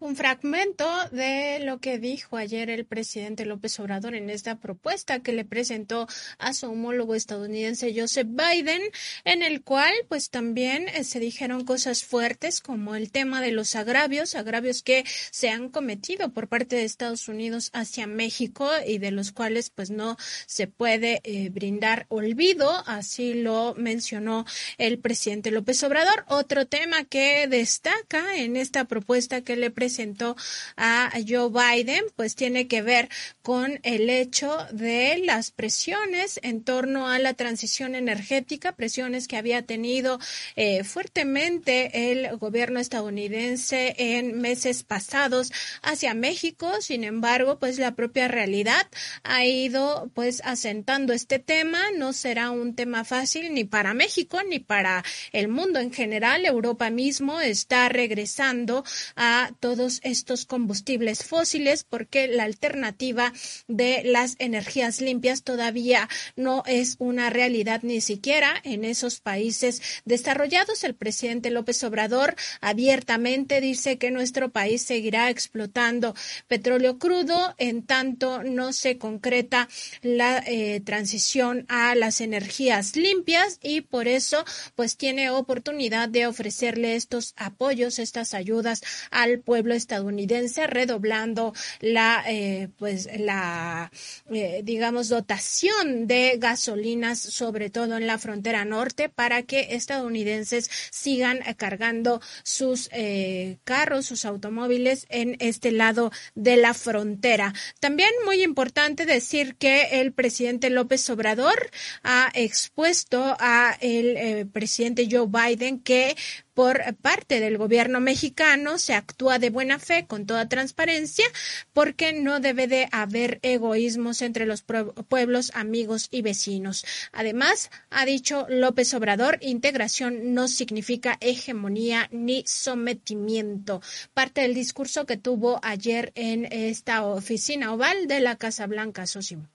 [0.09, 5.35] Un fragmento de lo que dijo ayer el presidente López Obrador en esta propuesta que
[5.35, 8.81] le presentó a su homólogo estadounidense Joseph Biden,
[9.25, 13.77] en el cual pues también eh, se dijeron cosas fuertes como el tema de los
[13.77, 19.11] agravios, agravios que se han cometido por parte de Estados Unidos hacia México y de
[19.11, 20.17] los cuales pues no
[20.47, 24.47] se puede eh, brindar olvido, así lo mencionó
[24.79, 26.25] el presidente López Obrador.
[26.29, 30.37] Otro tema que destaca en esta propuesta que le presentó presentó
[30.77, 33.09] a Joe Biden, pues tiene que ver
[33.43, 39.63] con el hecho de las presiones en torno a la transición energética, presiones que había
[39.63, 40.21] tenido
[40.55, 45.51] eh, fuertemente el gobierno estadounidense en meses pasados
[45.83, 46.71] hacia México.
[46.81, 48.87] Sin embargo, pues la propia realidad
[49.25, 51.81] ha ido pues asentando este tema.
[51.97, 56.45] No será un tema fácil ni para México ni para el mundo en general.
[56.45, 58.85] Europa mismo está regresando
[59.17, 63.33] a todo estos combustibles fósiles porque la alternativa
[63.67, 70.85] de las energías limpias todavía no es una realidad ni siquiera en esos países desarrollados.
[70.85, 76.15] El presidente López Obrador abiertamente dice que nuestro país seguirá explotando
[76.47, 79.69] petróleo crudo en tanto no se concreta
[80.03, 86.97] la eh, transición a las energías limpias y por eso pues tiene oportunidad de ofrecerle
[86.97, 93.91] estos apoyos, estas ayudas al pueblo estadounidense, redoblando la, eh, pues, la,
[94.31, 101.41] eh, digamos, dotación de gasolinas, sobre todo en la frontera norte, para que estadounidenses sigan
[101.57, 107.55] cargando sus eh, carros, sus automóviles en este lado de la frontera.
[107.81, 111.71] También muy importante decir que el presidente López Obrador
[112.03, 116.17] ha expuesto a el presidente Joe Biden que
[116.59, 121.25] por parte del gobierno mexicano se actúa de buena fe, con toda transparencia,
[121.73, 124.65] porque no debe de haber egoísmos entre los
[125.09, 126.85] pueblos, amigos y vecinos.
[127.13, 133.81] Además, ha dicho López Obrador, integración no significa hegemonía ni sometimiento.
[134.13, 139.47] Parte del discurso que tuvo ayer en esta oficina oval de la Casa Blanca, Sosimo.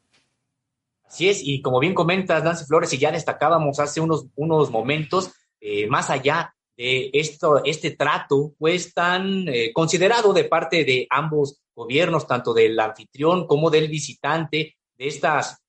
[1.05, 5.31] Así es, y como bien comentas, Nancy Flores, y ya destacábamos hace unos, unos momentos,
[5.59, 11.61] eh, más allá de esto, este trato, pues tan eh, considerado de parte de ambos
[11.75, 15.61] gobiernos, tanto del anfitrión como del visitante, de estas,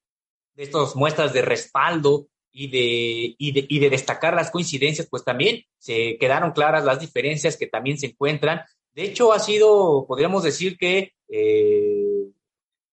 [0.55, 5.25] de estas muestras de respaldo y de, y de, y de destacar las coincidencias, pues
[5.25, 8.63] también se quedaron claras las diferencias que también se encuentran.
[8.95, 12.31] De hecho, ha sido, podríamos decir que eh,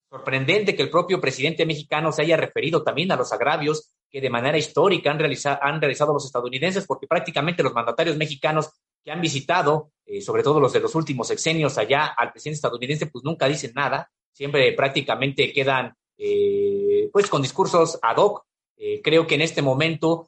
[0.09, 4.29] sorprendente que el propio presidente mexicano se haya referido también a los agravios que de
[4.29, 8.69] manera histórica han, realizado, han realizado los estadounidenses, porque prácticamente los mandatarios mexicanos
[9.03, 13.07] que han visitado, eh, sobre todo los de los últimos sexenios allá al presidente estadounidense,
[13.07, 18.43] pues nunca dicen nada, siempre prácticamente quedan eh, pues con discursos ad hoc.
[18.77, 20.27] Eh, creo que en este momento,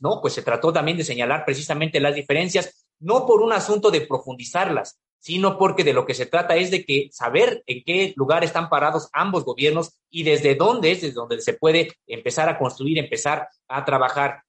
[0.00, 4.02] no, pues se trató también de señalar precisamente las diferencias, no por un asunto de
[4.02, 8.44] profundizarlas, sino porque de lo que se trata es de que saber en qué lugar
[8.44, 12.98] están parados ambos gobiernos y desde dónde es desde donde se puede empezar a construir,
[12.98, 14.42] empezar a trabajar.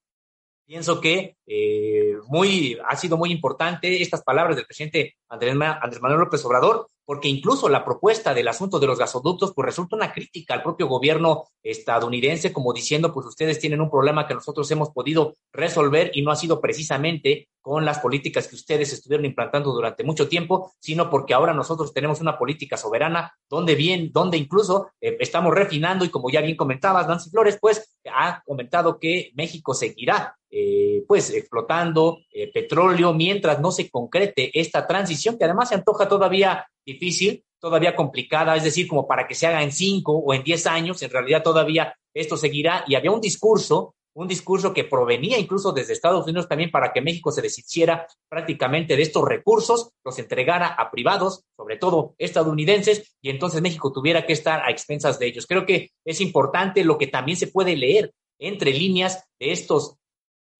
[0.65, 6.21] Pienso que eh, muy, ha sido muy importante estas palabras del presidente Andrés, Andrés Manuel
[6.21, 10.53] López Obrador, porque incluso la propuesta del asunto de los gasoductos pues resulta una crítica
[10.53, 15.33] al propio gobierno estadounidense, como diciendo, pues ustedes tienen un problema que nosotros hemos podido
[15.53, 20.27] resolver y no ha sido precisamente con las políticas que ustedes estuvieron implantando durante mucho
[20.27, 25.53] tiempo, sino porque ahora nosotros tenemos una política soberana donde bien, donde incluso eh, estamos
[25.55, 31.03] refinando y como ya bien comentabas, Nancy Flores, pues ha comentado que México seguirá eh,
[31.07, 36.65] pues explotando eh, petróleo mientras no se concrete esta transición que además se antoja todavía
[36.83, 40.65] difícil, todavía complicada, es decir, como para que se haga en cinco o en diez
[40.65, 45.71] años, en realidad todavía esto seguirá y había un discurso un discurso que provenía incluso
[45.71, 50.69] desde Estados Unidos también para que México se deshiciera prácticamente de estos recursos, los entregara
[50.69, 55.45] a privados, sobre todo estadounidenses, y entonces México tuviera que estar a expensas de ellos.
[55.45, 59.97] Creo que es importante lo que también se puede leer entre líneas de estos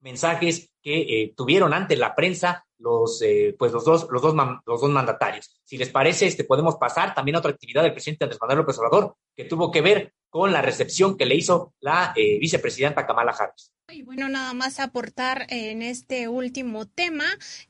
[0.01, 4.35] mensajes que eh, tuvieron ante la prensa los, eh, pues los dos, los dos,
[4.65, 5.59] los dos mandatarios.
[5.63, 8.77] Si les parece, este, podemos pasar también a otra actividad del presidente Andrés Manuel López
[8.77, 13.31] Obrador, que tuvo que ver con la recepción que le hizo la eh, vicepresidenta Kamala
[13.31, 13.71] Harris.
[13.89, 17.23] Y bueno, nada más aportar en este último tema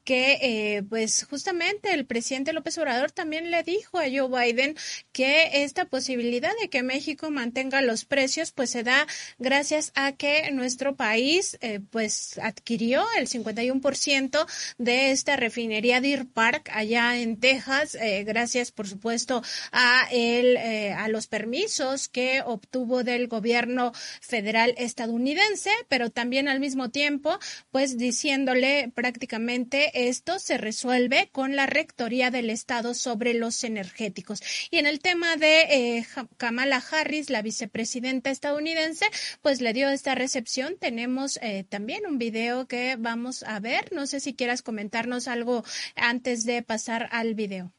[0.04, 4.76] que eh, pues justamente el presidente López Obrador también le dijo a Joe Biden
[5.12, 9.06] que esta posibilidad de que México mantenga los precios pues se da
[9.38, 14.48] gracias a que nuestro país eh, pues adquirió el 51%
[14.80, 21.08] de esta refinería Deer Park allá en Texas eh, gracias por supuesto a el a
[21.10, 27.40] los permisos que obtuvo del gobierno federal estadounidense pero también al mismo tiempo,
[27.72, 34.42] pues diciéndole prácticamente esto se resuelve con la rectoría del Estado sobre los energéticos.
[34.72, 35.62] Y en el tema de
[35.98, 39.06] eh, Kamala Harris, la vicepresidenta estadounidense,
[39.42, 40.78] pues le dio esta recepción.
[40.80, 43.92] Tenemos eh, también un video que vamos a ver.
[43.92, 45.64] No sé si quieras comentarnos algo
[45.96, 47.74] antes de pasar al video.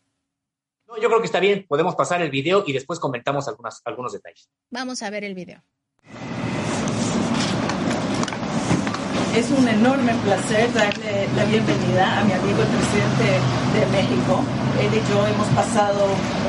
[0.87, 1.67] No, yo creo que está bien.
[1.69, 4.49] Podemos pasar el video y después comentamos algunas, algunos detalles.
[4.71, 5.63] Vamos a ver el video.
[9.37, 13.39] Es un enorme placer darle la bienvenida a mi amigo el presidente
[13.77, 14.41] de México.
[14.81, 16.07] Él y yo hemos pasado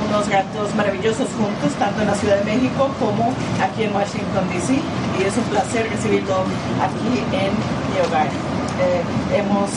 [0.07, 4.79] unos ratos maravillosos juntos, tanto en la Ciudad de México como aquí en Washington, D.C.
[5.19, 6.45] Y es un placer recibirlo
[6.81, 7.51] aquí en
[7.91, 8.27] mi hogar.
[8.27, 9.69] Eh, hemos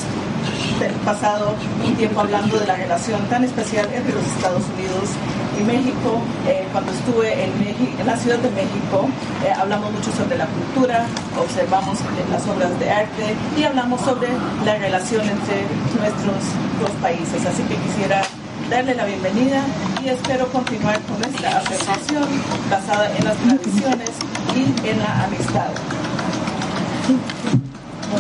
[1.05, 5.11] pasado un tiempo hablando de la relación tan especial entre los Estados Unidos
[5.59, 6.21] y México.
[6.47, 7.51] Eh, cuando estuve en,
[7.99, 9.09] en, la Ciudad de México,
[9.45, 11.07] eh, hablamos mucho sobre la cultura,
[11.39, 11.99] observamos
[12.31, 14.29] las obras de arte y hablamos sobre
[14.65, 15.67] la relación entre
[15.99, 16.39] nuestros
[16.81, 17.45] dos países.
[17.47, 18.23] Así que quisiera
[18.71, 19.63] darle la bienvenida
[20.05, 22.29] y espero continuar con esta asociación
[22.71, 24.11] basada en las tradiciones
[24.55, 25.71] y en la amistad.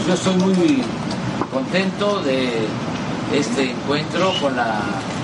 [0.07, 0.83] Yo soy muy
[1.53, 2.67] contento de
[3.35, 4.81] este encuentro con la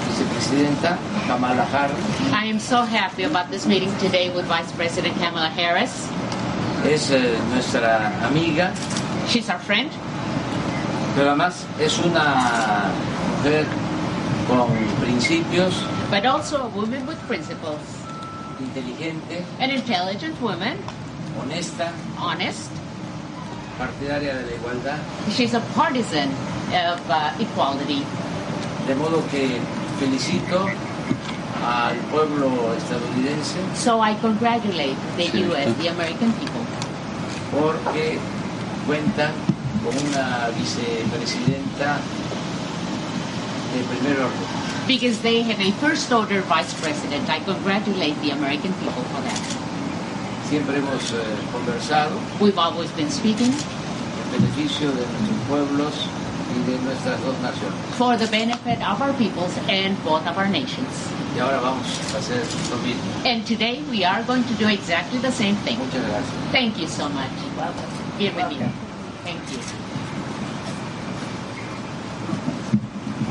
[0.09, 1.97] vicepresidenta Kamala Harris.
[2.31, 6.07] I am so happy about this meeting today with Vice President Kamala Harris.
[6.85, 8.73] Es eh, nuestra amiga.
[9.27, 9.91] She's our friend.
[11.17, 12.93] Pero además es una
[13.39, 13.65] mujer
[14.47, 14.69] con
[15.01, 15.75] principios.
[16.11, 17.81] But also a woman with principles.
[18.61, 19.45] Inteligente.
[19.61, 20.77] An intelligent woman.
[21.41, 21.91] Honesta.
[22.19, 22.71] Honest
[23.79, 24.99] partidaria de la igualdad.
[25.31, 26.29] She's a partisan
[26.75, 28.03] of uh, equality.
[28.87, 29.59] De modo que
[29.99, 30.67] felicito
[31.65, 33.59] al pueblo estadounidense.
[33.75, 35.47] So I congratulate the sí.
[35.49, 36.61] U.S., the American people.
[37.51, 38.19] Porque
[38.87, 39.33] cuentan
[39.85, 41.99] con una vicepresidenta
[43.75, 44.59] de primer orden.
[44.87, 47.29] Because they have a first order vice president.
[47.29, 49.58] I congratulate the American people for that.
[50.49, 51.17] Siempre hemos eh,
[51.53, 52.13] conversado.
[52.41, 53.53] We've always been speaking.
[53.53, 55.93] En beneficio de nuestros pueblos
[56.57, 57.77] y de nuestras dos naciones.
[57.99, 60.89] For the benefit of our peoples and both of our nations.
[61.37, 63.03] Y ahora vamos a hacer lo mismo.
[63.27, 65.79] And today we are going to do exactly the same thing.
[65.79, 66.33] Muchas gracias.
[66.51, 67.29] Thank you so much.
[68.19, 68.71] Bienvenido.
[69.25, 69.59] Thank you.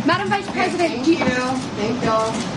[0.06, 1.18] Madam Vice President, Thank you.
[1.18, 2.57] Thank you.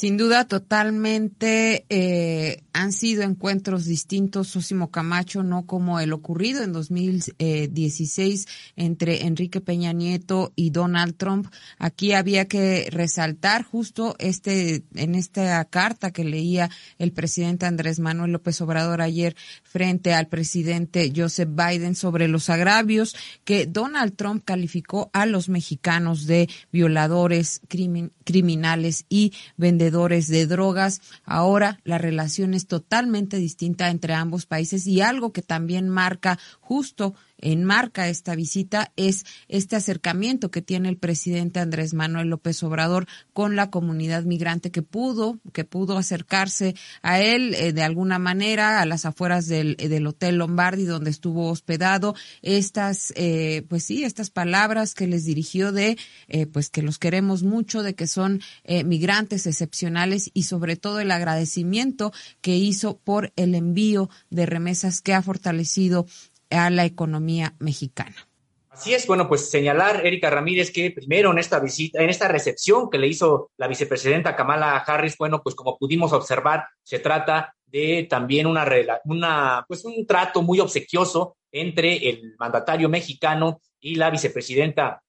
[0.00, 6.72] Sin duda, totalmente eh, han sido encuentros distintos, Sosimo Camacho, no como el ocurrido en
[6.72, 11.48] 2016 entre Enrique Peña Nieto y Donald Trump.
[11.78, 18.32] Aquí había que resaltar justo este, en esta carta que leía el presidente Andrés Manuel
[18.32, 25.10] López Obrador ayer frente al presidente Joseph Biden sobre los agravios que Donald Trump calificó
[25.12, 27.60] a los mexicanos de violadores,
[28.24, 31.00] criminales y vendedores de drogas.
[31.24, 37.14] Ahora la relación es totalmente distinta entre ambos países y algo que también marca justo
[37.40, 43.56] enmarca esta visita es este acercamiento que tiene el presidente Andrés Manuel López Obrador con
[43.56, 48.86] la comunidad migrante que pudo, que pudo acercarse a él eh, de alguna manera a
[48.86, 52.14] las afueras del, del Hotel Lombardi donde estuvo hospedado.
[52.42, 57.42] Estas, eh, pues sí, estas palabras que les dirigió de, eh, pues que los queremos
[57.42, 58.40] mucho, de que son
[58.84, 65.14] migrantes excepcionales y sobre todo el agradecimiento que hizo por el envío de remesas que
[65.14, 66.06] ha fortalecido
[66.50, 68.28] a la economía mexicana.
[68.68, 72.88] Así es, bueno, pues señalar, Erika Ramírez, que primero en esta visita, en esta recepción
[72.88, 78.06] que le hizo la vicepresidenta Kamala Harris, bueno, pues como pudimos observar, se trata de
[78.08, 78.66] también una,
[79.04, 85.02] una pues un trato muy obsequioso entre el mandatario mexicano y la vicepresidenta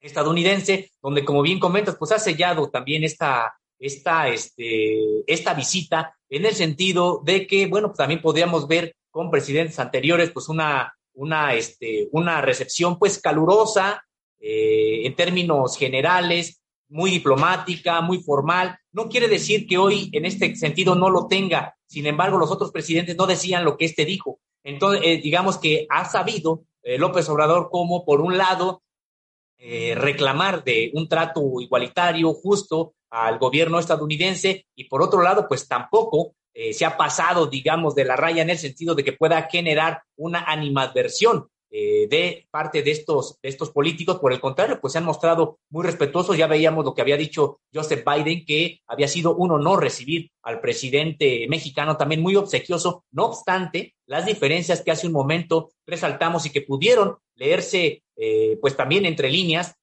[0.00, 6.44] estadounidense, donde como bien comentas, pues ha sellado también esta, esta, este, esta visita en
[6.44, 11.54] el sentido de que, bueno, pues también podríamos ver con presidentes anteriores, pues una, una,
[11.54, 14.04] este, una recepción pues calurosa
[14.38, 16.60] eh, en términos generales,
[16.90, 18.78] muy diplomática, muy formal.
[18.92, 21.74] No quiere decir que hoy en este sentido no lo tenga.
[21.86, 24.38] Sin embargo, los otros presidentes no decían lo que este dijo.
[24.62, 28.82] Entonces, eh, digamos que ha sabido eh, López Obrador como, por un lado,
[29.58, 36.34] reclamar de un trato igualitario, justo al gobierno estadounidense y por otro lado, pues tampoco
[36.58, 40.00] eh, se ha pasado, digamos, de la raya en el sentido de que pueda generar
[40.16, 44.18] una animadversión eh, de parte de estos, de estos políticos.
[44.18, 46.38] Por el contrario, pues se han mostrado muy respetuosos.
[46.38, 50.60] Ya veíamos lo que había dicho Joseph Biden, que había sido un honor recibir al
[50.60, 53.04] presidente mexicano, también muy obsequioso.
[53.10, 58.74] No obstante, las diferencias que hace un momento resaltamos y que pudieron leerse, eh, pues
[58.78, 59.74] también entre líneas,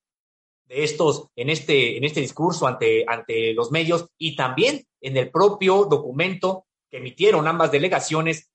[0.65, 5.29] de estos en este, en este discurso ante, ante los medios y también en el
[5.29, 8.49] propio documento que emitieron ambas delegaciones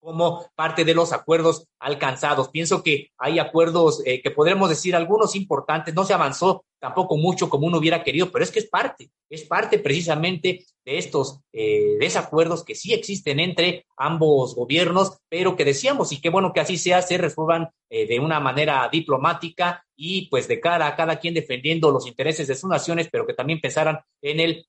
[0.00, 2.48] como parte de los acuerdos alcanzados.
[2.50, 7.48] Pienso que hay acuerdos eh, que podremos decir algunos importantes, no se avanzó tampoco mucho
[7.48, 11.96] como uno hubiera querido, pero es que es parte, es parte precisamente de estos eh,
[11.98, 16.78] desacuerdos que sí existen entre ambos gobiernos, pero que decíamos, y qué bueno que así
[16.78, 21.34] sea, se resuelvan eh, de una manera diplomática y pues de cara a cada quien
[21.34, 24.66] defendiendo los intereses de sus naciones, pero que también pensaran en el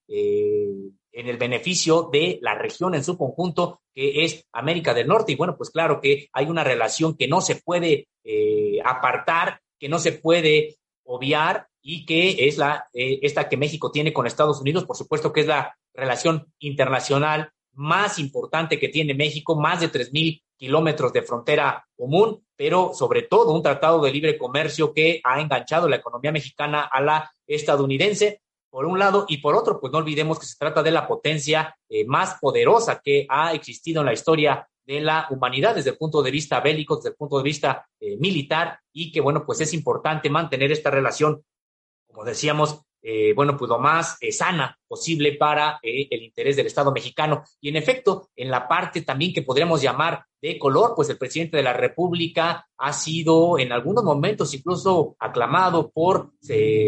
[1.12, 5.34] en el beneficio de la región en su conjunto, que es América del Norte.
[5.34, 9.90] Y bueno, pues claro que hay una relación que no se puede eh, apartar, que
[9.90, 14.62] no se puede obviar y que es la eh, esta que México tiene con Estados
[14.62, 19.92] Unidos, por supuesto que es la relación internacional más importante que tiene México, más de
[19.92, 25.40] 3.000 kilómetros de frontera común, pero sobre todo un tratado de libre comercio que ha
[25.40, 30.00] enganchado la economía mexicana a la estadounidense por un lado, y por otro, pues no
[30.00, 34.14] olvidemos que se trata de la potencia eh, más poderosa que ha existido en la
[34.14, 37.88] historia de la humanidad desde el punto de vista bélico, desde el punto de vista
[38.00, 41.44] eh, militar, y que, bueno, pues es importante mantener esta relación,
[42.12, 47.44] como decíamos, eh, bueno, pues lo más sana posible para el interés del Estado mexicano.
[47.62, 51.58] Y en efecto, en la parte también que podríamos llamar de color, pues el presidente
[51.58, 56.32] de la República ha sido en algunos momentos incluso aclamado por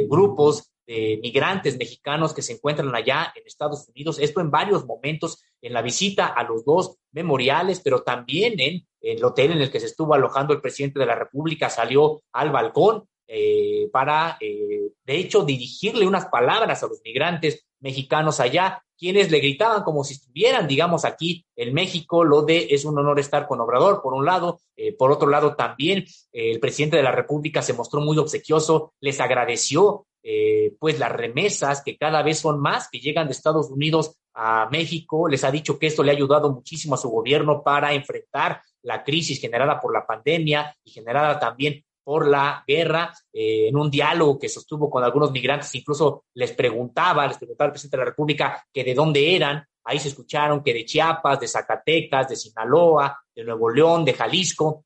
[0.09, 4.19] grupos migrantes mexicanos que se encuentran allá en Estados Unidos.
[4.19, 9.23] Esto en varios momentos, en la visita a los dos memoriales, pero también en, el
[9.23, 13.05] hotel en el que se estuvo alojando el presidente de la República, salió al balcón
[13.33, 19.39] eh, para, eh, de hecho, dirigirle unas palabras a los migrantes mexicanos allá, quienes le
[19.39, 23.61] gritaban como si estuvieran, digamos, aquí en México, lo de es un honor estar con
[23.61, 26.03] Obrador, por un lado, eh, por otro lado también
[26.33, 31.81] el presidente de la República se mostró muy obsequioso, les agradeció eh, pues las remesas
[31.81, 35.27] que cada vez son más que llegan de Estados Unidos a México.
[35.27, 39.03] Les ha dicho que esto le ha ayudado muchísimo a su gobierno para enfrentar la
[39.03, 44.39] crisis generada por la pandemia y generada también por la guerra, eh, en un diálogo
[44.39, 48.65] que sostuvo con algunos migrantes, incluso les preguntaba, les preguntaba al presidente de la República
[48.73, 53.43] que de dónde eran, ahí se escucharon que de Chiapas, de Zacatecas, de Sinaloa, de
[53.43, 54.85] Nuevo León, de Jalisco.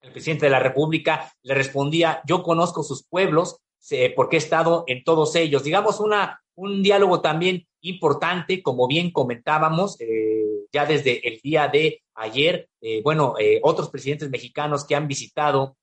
[0.00, 3.60] El presidente de la República le respondía, yo conozco sus pueblos,
[4.14, 5.64] porque he estado en todos ellos.
[5.64, 12.02] Digamos, una, un diálogo también importante, como bien comentábamos, eh, ya desde el día de
[12.14, 15.76] ayer, eh, bueno, eh, otros presidentes mexicanos que han visitado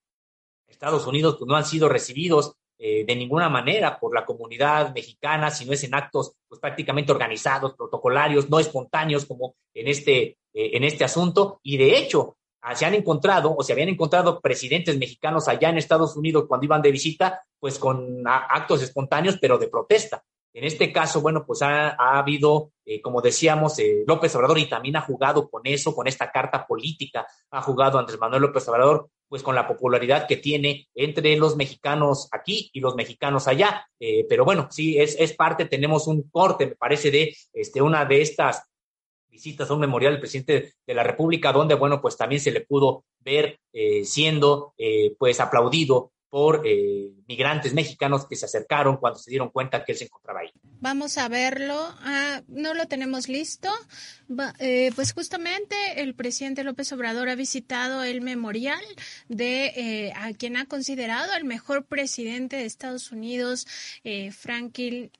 [0.66, 5.64] Estados Unidos pues no han sido recibidos de ninguna manera por la comunidad mexicana, si
[5.64, 11.02] no es en actos pues, prácticamente organizados, protocolarios, no espontáneos como en este, en este
[11.02, 11.58] asunto.
[11.62, 12.36] Y de hecho,
[12.68, 16.64] Ah, se han encontrado o se habían encontrado presidentes mexicanos allá en Estados Unidos cuando
[16.64, 20.24] iban de visita, pues con actos espontáneos, pero de protesta.
[20.52, 24.96] En este caso, bueno, pues ha, habido, eh, como decíamos, eh, López Obrador y también
[24.96, 29.42] ha jugado con eso, con esta carta política, ha jugado Andrés Manuel López Obrador pues
[29.42, 33.86] con la popularidad que tiene entre los mexicanos aquí y los mexicanos allá.
[33.98, 38.04] Eh, pero bueno, sí, es, es parte, tenemos un corte, me parece, de este, una
[38.04, 38.62] de estas
[39.36, 42.62] visitas a un memorial del presidente de la República, donde, bueno, pues también se le
[42.62, 49.18] pudo ver eh, siendo, eh, pues, aplaudido por eh, migrantes mexicanos que se acercaron cuando
[49.18, 50.50] se dieron cuenta que él se encontraba ahí.
[50.80, 51.94] Vamos a verlo.
[52.00, 53.70] Ah, no lo tenemos listo.
[54.58, 58.82] Eh, pues justamente el presidente López Obrador ha visitado el memorial
[59.28, 63.66] de eh, a quien ha considerado el mejor presidente de Estados Unidos,
[64.32, 65.10] Franklin,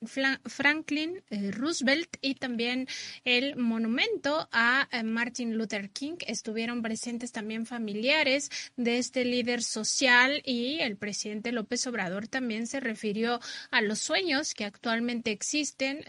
[0.45, 2.87] Franklin Roosevelt, y también
[3.23, 6.17] el monumento a Martin Luther King.
[6.27, 12.79] Estuvieron presentes también familiares de este líder social y el presidente López Obrador también se
[12.79, 13.39] refirió
[13.71, 15.46] a los sueños que actualmente existen,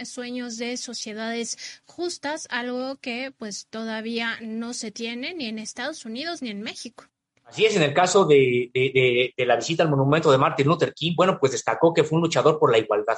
[0.05, 6.43] sueños de sociedades justas, algo que pues todavía no se tiene ni en Estados Unidos
[6.43, 7.05] ni en México.
[7.45, 11.14] Así es, en el caso de, de, la visita al monumento de Martin Luther King,
[11.16, 13.16] bueno, pues destacó que fue un luchador por la igualdad.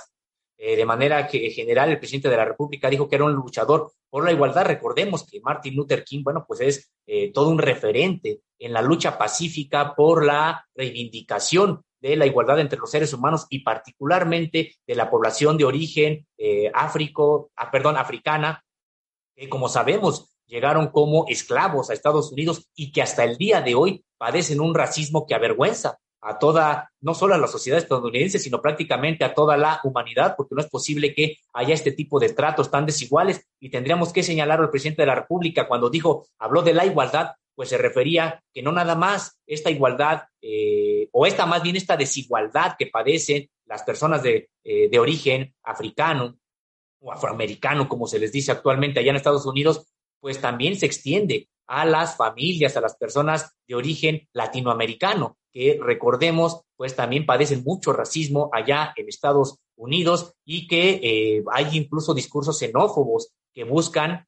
[0.63, 3.33] Eh, de manera que en general el presidente de la República dijo que era un
[3.33, 4.67] luchador por la igualdad.
[4.67, 9.17] Recordemos que Martin Luther King, bueno, pues es eh, todo un referente en la lucha
[9.17, 15.11] pacífica por la reivindicación de la igualdad entre los seres humanos y particularmente de la
[15.11, 16.91] población de origen eh, ah,
[17.71, 18.65] perdón, africana,
[19.37, 23.75] que como sabemos llegaron como esclavos a Estados Unidos y que hasta el día de
[23.75, 28.61] hoy padecen un racismo que avergüenza a toda, no solo a la sociedad estadounidense, sino
[28.61, 32.71] prácticamente a toda la humanidad, porque no es posible que haya este tipo de tratos
[32.71, 33.49] tan desiguales.
[33.59, 37.33] Y tendríamos que señalar al presidente de la República cuando dijo, habló de la igualdad,
[37.61, 41.95] pues se refería que no nada más esta igualdad, eh, o esta más bien esta
[41.95, 46.39] desigualdad que padecen las personas de, eh, de origen africano
[47.03, 51.51] o afroamericano, como se les dice actualmente allá en Estados Unidos, pues también se extiende
[51.67, 57.93] a las familias, a las personas de origen latinoamericano que recordemos, pues también padecen mucho
[57.93, 64.27] racismo allá en Estados Unidos y que eh, hay incluso discursos xenófobos que buscan,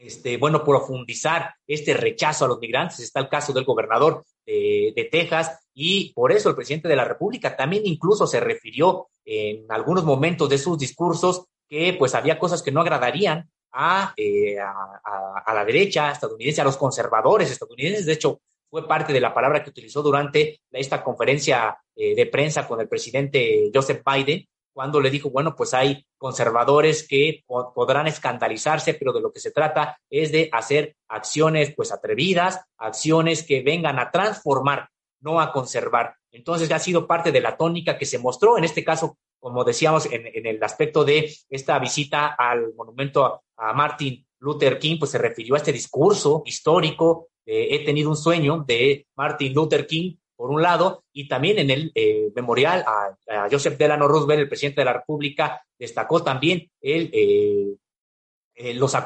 [0.00, 3.00] este, bueno, profundizar este rechazo a los migrantes.
[3.00, 7.56] Está el caso del gobernador de, Texas y por eso el presidente de la República
[7.56, 12.72] también incluso se refirió en algunos momentos de sus discursos que pues había cosas que
[12.72, 18.06] no agradarían a, eh, a, a, la derecha estadounidense, a los conservadores estadounidenses.
[18.06, 18.40] De hecho,
[18.70, 22.88] fue parte de la palabra que utilizó durante esta conferencia eh, de prensa con el
[22.88, 29.20] presidente Joseph Biden, cuando le dijo, bueno, pues hay conservadores que podrán escandalizarse, pero de
[29.20, 34.88] lo que se trata es de hacer acciones pues atrevidas, acciones que vengan a transformar,
[35.20, 36.14] no a conservar.
[36.30, 40.06] Entonces ha sido parte de la tónica que se mostró, en este caso, como decíamos,
[40.06, 45.54] en, el aspecto de esta visita al monumento a Martin Luther King, pues se refirió
[45.54, 50.62] a este discurso histórico eh, he tenido un sueño de Martin Luther King, por un
[50.62, 54.94] lado, y también en el eh, memorial a, Joseph Delano Roosevelt, el presidente de la
[54.94, 58.96] República, destacó también el, eh, los,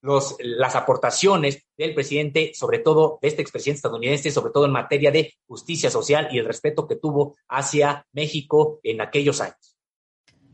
[0.00, 5.10] los, las aportaciones del presidente, sobre todo de este expresidente estadounidense, sobre todo en materia
[5.10, 9.67] de justicia social y el respeto que tuvo hacia México en aquellos años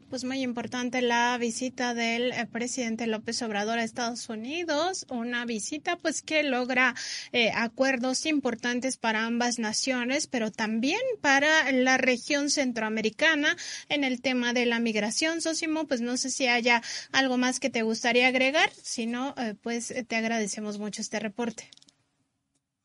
[0.09, 5.97] pues muy importante la visita del eh, presidente López Obrador a Estados Unidos, una visita
[5.97, 6.95] pues que logra
[7.33, 13.57] eh, acuerdos importantes para ambas naciones, pero también para la región centroamericana
[13.89, 15.41] en el tema de la migración.
[15.41, 16.83] Sosimo, pues no sé si haya
[17.13, 21.71] algo más que te gustaría agregar, si no, eh, pues te agradecemos mucho este reporte.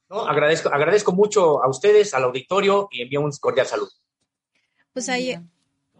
[0.09, 3.91] No, agradezco, agradezco mucho a ustedes, al auditorio y envío un cordial saludo.
[4.93, 5.39] Pues ahí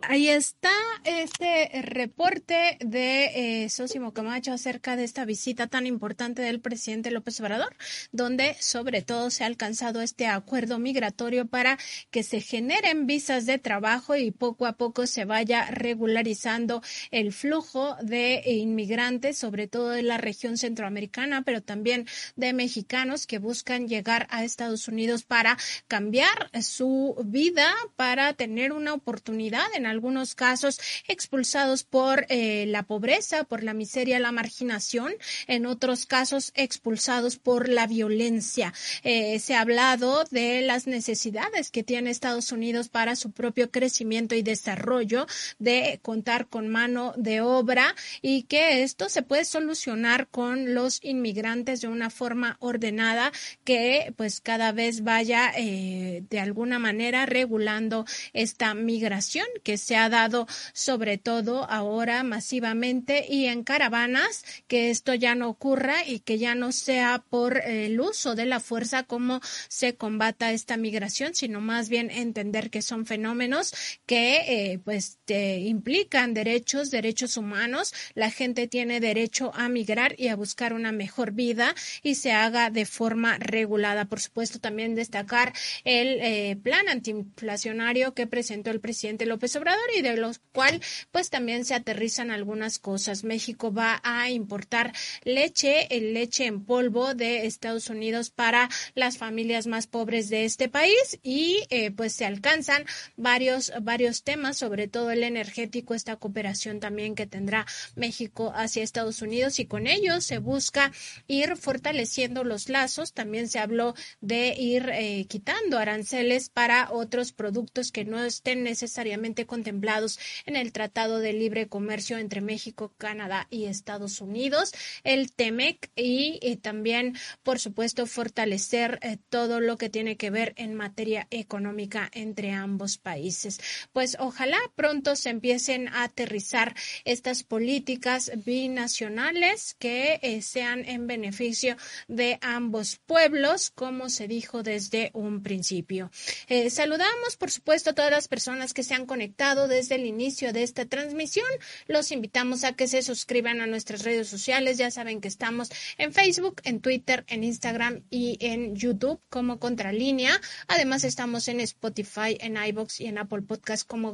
[0.02, 0.72] Ahí está
[1.04, 7.40] este reporte de eh, Sosimo Camacho acerca de esta visita tan importante del presidente López
[7.42, 7.76] Obrador,
[8.12, 11.78] donde sobre todo se ha alcanzado este acuerdo migratorio para
[12.12, 16.82] que se generen visas de trabajo y poco a poco se vaya regularizando
[17.12, 23.38] el flujo de inmigrantes, sobre todo de la región centroamericana, pero también de mexicanos que
[23.38, 30.36] buscan llegar a Estados Unidos para cambiar su vida, para tener una oportunidad en algunos
[30.36, 35.14] casos expulsados por eh, la pobreza, por la miseria, la marginación,
[35.48, 38.74] en otros casos expulsados por la violencia.
[39.04, 44.36] Eh, se ha hablado de las necesidades que tiene Estados Unidos para su propio crecimiento
[44.36, 45.26] y desarrollo,
[45.58, 51.82] de contar con mano de obra y que esto se puede solucionar con los inmigrantes
[51.82, 53.32] de una forma ordenada
[53.64, 60.10] que pues cada vez vaya eh, de alguna manera regulando esta migración que se ha
[60.10, 66.38] dado sobre todo ahora masivamente y en caravanas, que esto ya no ocurra y que
[66.38, 71.62] ya no sea por el uso de la fuerza como se combata esta migración, sino
[71.62, 73.74] más bien entender que son fenómenos
[74.06, 77.94] que eh, pues implican derechos, derechos humanos.
[78.16, 82.70] La gente tiene derecho a migrar y a buscar una mejor vida y se haga
[82.70, 84.06] de forma regulada.
[84.06, 85.54] Por supuesto, también destacar
[85.84, 91.30] el eh, plan antiinflacionario que presentó el presidente López Obrador y de los cual pues
[91.30, 93.24] también se aterrizan algunas cosas.
[93.24, 94.94] México va a importar
[95.24, 100.70] leche, el leche en polvo de Estados Unidos para las familias más pobres de este
[100.70, 106.80] país y eh, pues se alcanzan varios varios temas, sobre todo el energético, esta cooperación
[106.80, 107.66] también que tendrá
[107.96, 110.92] México hacia Estados Unidos y con ello se busca
[111.28, 113.14] ir fortaleciendo los lazos.
[113.14, 119.46] También se habló de ir eh, quitando aranceles para otros productos que no estén necesariamente
[119.60, 124.72] contemplados en el Tratado de Libre Comercio entre México, Canadá y Estados Unidos,
[125.04, 130.76] el TEMEC y, también, por supuesto, fortalecer eh, todo lo que tiene que ver en
[130.76, 133.60] materia económica entre ambos países.
[133.92, 141.76] Pues ojalá pronto se empiecen a aterrizar estas políticas binacionales que eh, sean en beneficio
[142.08, 146.12] de ambos pueblos, como se dijo desde un principio.
[146.48, 150.54] Eh, saludamos, por supuesto, a todas las personas que se han conectado desde el inicio
[150.54, 151.48] de esta transmisión.
[151.88, 154.78] Los invitamos a que se suscriban a nuestras redes sociales.
[154.78, 160.40] Ya saben que estamos en Facebook, en Twitter, en Instagram y en YouTube como Contralínea.
[160.68, 164.14] Además, estamos en Spotify, en iBox y en Apple Podcast como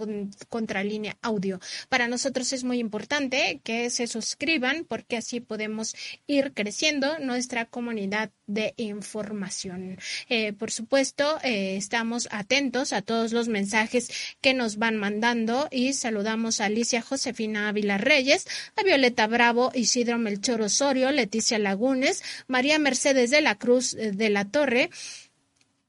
[0.50, 1.60] Contralínea Audio.
[1.90, 5.96] Para nosotros es muy importante que se suscriban porque así podemos
[6.28, 9.98] ir creciendo nuestra comunidad de información.
[10.30, 14.10] Eh, por supuesto, eh, estamos atentos a todos los mensajes
[14.42, 20.18] que nos van mandando y saludamos a Alicia Josefina Ávila Reyes, a Violeta Bravo, Isidro
[20.18, 24.90] Melchor Osorio, Leticia Lagunes, María Mercedes de la Cruz eh, de la Torre,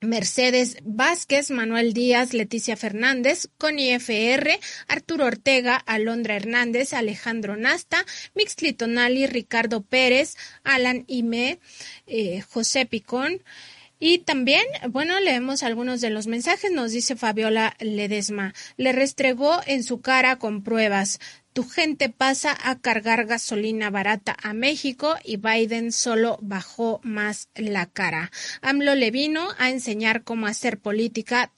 [0.00, 8.74] Mercedes Vázquez, Manuel Díaz, Leticia Fernández, Connie FR, Arturo Ortega, Alondra Hernández, Alejandro Nasta, Mixli
[8.74, 11.60] Tonali, Ricardo Pérez, Alan Ime,
[12.06, 13.42] eh, José Picón.
[13.98, 16.70] Y también, bueno, leemos algunos de los mensajes.
[16.70, 18.52] Nos dice Fabiola Ledesma.
[18.76, 21.18] Le restregó en su cara con pruebas.
[21.56, 27.86] Tu gente pasa a cargar gasolina barata a México y Biden solo bajó más la
[27.86, 28.30] cara.
[28.60, 31.54] AMLO le vino a enseñar cómo hacer política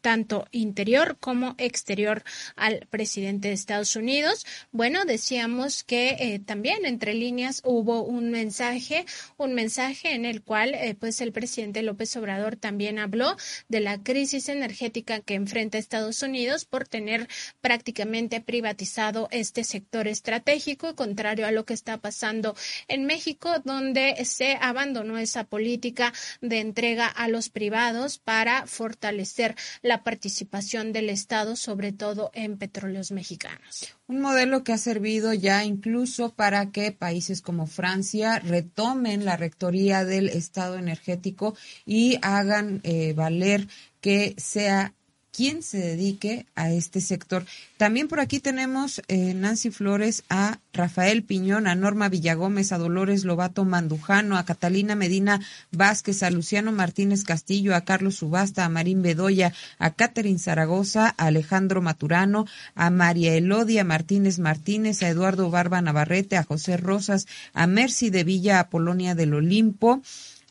[0.00, 2.22] tanto interior como exterior
[2.56, 4.46] al presidente de Estados Unidos.
[4.72, 9.06] Bueno, decíamos que eh, también entre líneas hubo un mensaje,
[9.36, 13.36] un mensaje en el cual eh, pues el presidente López Obrador también habló
[13.68, 17.28] de la crisis energética que enfrenta Estados Unidos por tener
[17.60, 22.54] prácticamente privatizado este sector estratégico, contrario a lo que está pasando
[22.88, 29.51] en México, donde se abandonó esa política de entrega a los privados para fortalecer
[29.82, 33.94] la participación del Estado, sobre todo en petróleos mexicanos.
[34.06, 40.04] Un modelo que ha servido ya incluso para que países como Francia retomen la rectoría
[40.04, 43.68] del Estado energético y hagan eh, valer
[44.00, 44.94] que sea
[45.32, 47.44] quien se dedique a este sector.
[47.78, 53.24] También por aquí tenemos eh, Nancy Flores, a Rafael Piñón, a Norma Villagómez, a Dolores
[53.24, 59.02] Lobato Mandujano, a Catalina Medina Vázquez, a Luciano Martínez Castillo, a Carlos Subasta, a Marín
[59.02, 65.80] Bedoya, a Catherine Zaragoza, a Alejandro Maturano, a María Elodia Martínez Martínez, a Eduardo Barba
[65.80, 70.02] Navarrete, a José Rosas, a Mercy de Villa, a Polonia del Olimpo,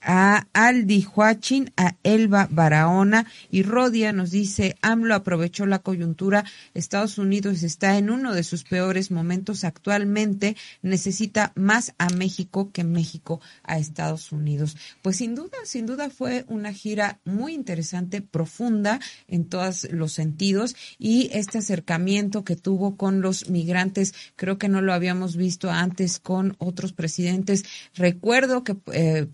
[0.02, 6.44] a Aldi Huachin, a Elba Barahona y Rodia nos dice, AMLO aprovechó la coyuntura,
[6.74, 12.84] Estados Unidos está en uno de sus peores momentos actualmente, necesita más a México que
[12.84, 14.76] México a Estados Unidos.
[15.02, 20.76] Pues sin duda, sin duda fue una gira muy interesante, profunda en todos los sentidos
[20.98, 26.20] y este acercamiento que tuvo con los migrantes, creo que no lo habíamos visto antes
[26.20, 27.64] con otros presidentes.
[27.94, 29.28] Recuerdo que eh,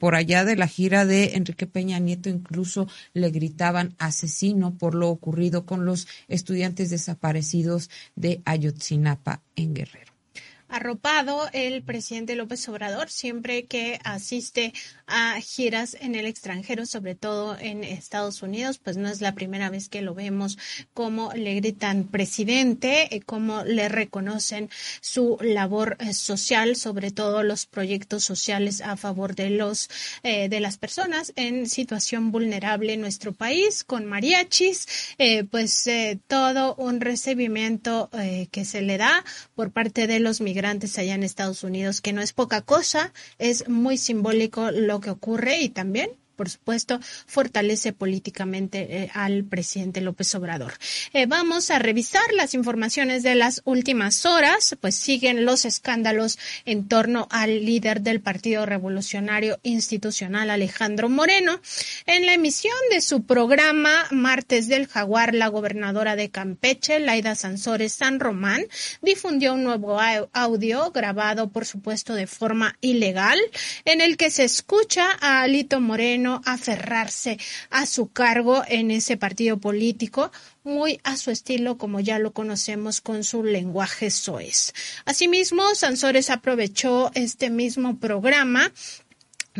[0.00, 5.10] por allá de la gira de Enrique Peña Nieto incluso le gritaban asesino por lo
[5.10, 10.09] ocurrido con los estudiantes desaparecidos de Ayotzinapa en Guerrero.
[10.70, 14.72] Arropado el presidente López Obrador siempre que asiste
[15.06, 19.68] a giras en el extranjero, sobre todo en Estados Unidos, pues no es la primera
[19.68, 20.56] vez que lo vemos
[20.94, 27.66] como le gritan presidente, eh, como le reconocen su labor eh, social, sobre todo los
[27.66, 29.90] proyectos sociales a favor de los
[30.22, 34.86] eh, de las personas en situación vulnerable en nuestro país, con mariachis,
[35.50, 35.88] pues
[36.26, 38.10] todo un recibimiento
[38.50, 40.59] que se le da por parte de los migrantes
[40.98, 45.60] allá en Estados Unidos, que no es poca cosa, es muy simbólico lo que ocurre
[45.60, 46.10] y también
[46.40, 50.72] por supuesto, fortalece políticamente eh, al presidente López Obrador.
[51.12, 56.88] Eh, vamos a revisar las informaciones de las últimas horas, pues siguen los escándalos en
[56.88, 61.60] torno al líder del Partido Revolucionario Institucional, Alejandro Moreno.
[62.06, 67.92] En la emisión de su programa Martes del Jaguar, la gobernadora de Campeche, Laida Sansores
[67.92, 68.64] San Román,
[69.02, 70.00] difundió un nuevo
[70.32, 73.38] audio grabado, por supuesto, de forma ilegal,
[73.84, 77.38] en el que se escucha a Alito Moreno aferrarse
[77.70, 80.30] a su cargo en ese partido político,
[80.64, 84.72] muy a su estilo como ya lo conocemos con su lenguaje soez.
[85.04, 88.72] Asimismo, Sansores aprovechó este mismo programa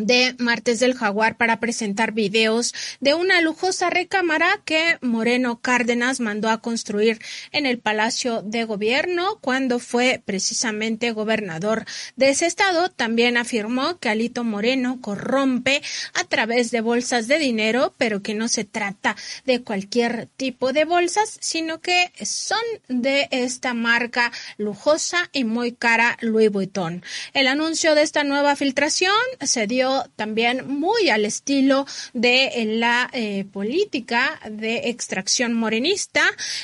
[0.00, 6.48] de Martes del Jaguar para presentar videos de una lujosa recámara que Moreno Cárdenas mandó
[6.48, 7.18] a construir
[7.52, 11.84] en el Palacio de Gobierno cuando fue precisamente gobernador
[12.16, 12.90] de ese estado.
[12.90, 15.82] También afirmó que Alito Moreno corrompe
[16.14, 20.84] a través de bolsas de dinero, pero que no se trata de cualquier tipo de
[20.84, 27.02] bolsas, sino que son de esta marca lujosa y muy cara Louis Vuitton.
[27.32, 33.44] El anuncio de esta nueva filtración se dio también muy al estilo de la eh,
[33.44, 36.22] política de extracción morenista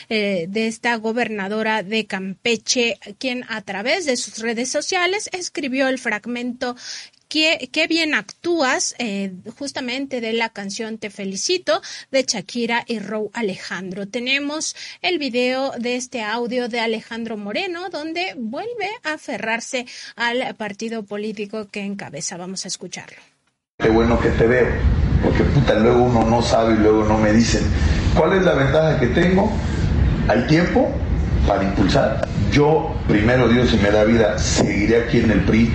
[0.09, 5.99] eh, de esta gobernadora de Campeche, quien a través de sus redes sociales escribió el
[5.99, 6.77] fragmento
[7.37, 13.31] Qué, qué, bien actúas, eh, justamente de la canción Te Felicito de Shakira y Rou
[13.35, 14.09] Alejandro.
[14.09, 19.85] Tenemos el video de este audio de Alejandro Moreno, donde vuelve a aferrarse
[20.17, 22.39] al partido político que encabeza.
[22.39, 23.19] Vamos a escucharlo.
[23.83, 24.69] Qué bueno que te veo,
[25.23, 27.65] porque puta, luego uno no sabe y luego no me dicen.
[28.17, 29.53] ¿Cuál es la ventaja que tengo?
[30.27, 30.91] Hay tiempo
[31.47, 32.27] para impulsar.
[32.51, 35.71] Yo, primero Dios, si me da vida, seguiré aquí en el PRI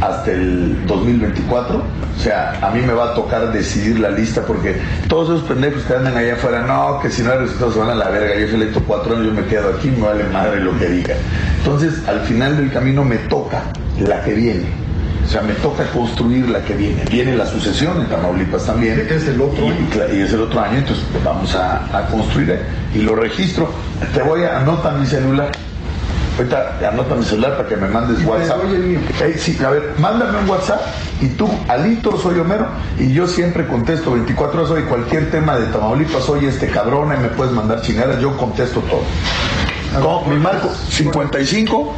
[0.00, 1.76] hasta el 2024.
[1.76, 4.76] O sea, a mí me va a tocar decidir la lista porque
[5.08, 7.90] todos esos pendejos que andan allá afuera, no, que si no hay resultados se van
[7.90, 8.38] a la verga.
[8.40, 11.14] Yo soy electo cuatro años, yo me quedo aquí, me vale madre lo que diga.
[11.58, 13.62] Entonces, al final del camino me toca
[14.00, 14.84] la que viene.
[15.24, 17.02] O sea, me toca construir la que viene.
[17.10, 19.06] Viene la sucesión en Tamaulipas también.
[19.08, 22.58] Es el otro y, Y, es el otro año, entonces vamos a, construir
[22.94, 23.70] y lo registro.
[24.12, 25.50] Te voy a anotar mi celular
[26.36, 28.58] Ahorita anota mi celular para que me mandes WhatsApp.
[29.38, 30.80] sí, a ver, mándame un WhatsApp
[31.20, 32.66] y tú, Alito, soy Homero,
[32.98, 37.22] y yo siempre contesto 24 horas hoy cualquier tema de Tamaulipas, soy este cabrón, y
[37.22, 40.24] me puedes mandar chingadas, yo contesto todo.
[40.28, 41.94] mi marco, 55.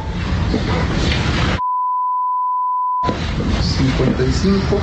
[3.59, 4.79] 55.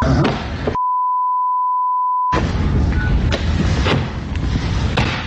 [0.00, 0.22] Ajá.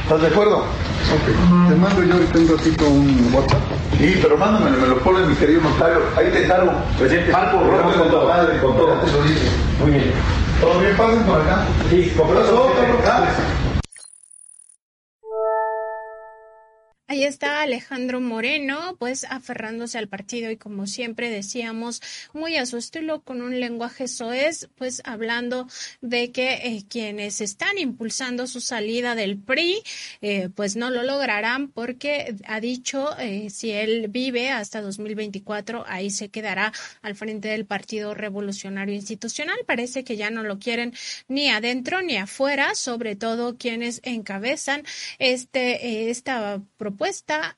[0.03, 0.65] ¿Estás de acuerdo?
[1.13, 1.69] Ok.
[1.69, 3.61] Te mando yo ahorita un ratito un WhatsApp.
[3.97, 5.99] Sí, pero mándamelo, me lo pone mi querido notario.
[6.17, 6.71] Ahí te encargo.
[6.97, 8.27] Presidente Marco Rojas con todo.
[8.27, 8.95] Madre, con todo.
[9.81, 10.11] Muy bien.
[10.59, 10.97] ¿Todo bien?
[10.97, 11.65] Pasen por acá.
[11.89, 12.71] Sí, con todo.
[17.15, 22.01] Ahí está Alejandro Moreno, pues aferrándose al partido y como siempre decíamos,
[22.33, 25.65] muy a su estilo, con un lenguaje soez, pues hablando
[26.01, 29.81] de que eh, quienes están impulsando su salida del PRI,
[30.19, 36.09] eh, pues no lo lograrán porque ha dicho, eh, si él vive hasta 2024, ahí
[36.09, 39.55] se quedará al frente del Partido Revolucionario Institucional.
[39.65, 40.93] Parece que ya no lo quieren
[41.29, 44.83] ni adentro ni afuera, sobre todo quienes encabezan
[45.17, 47.04] este, esta propuesta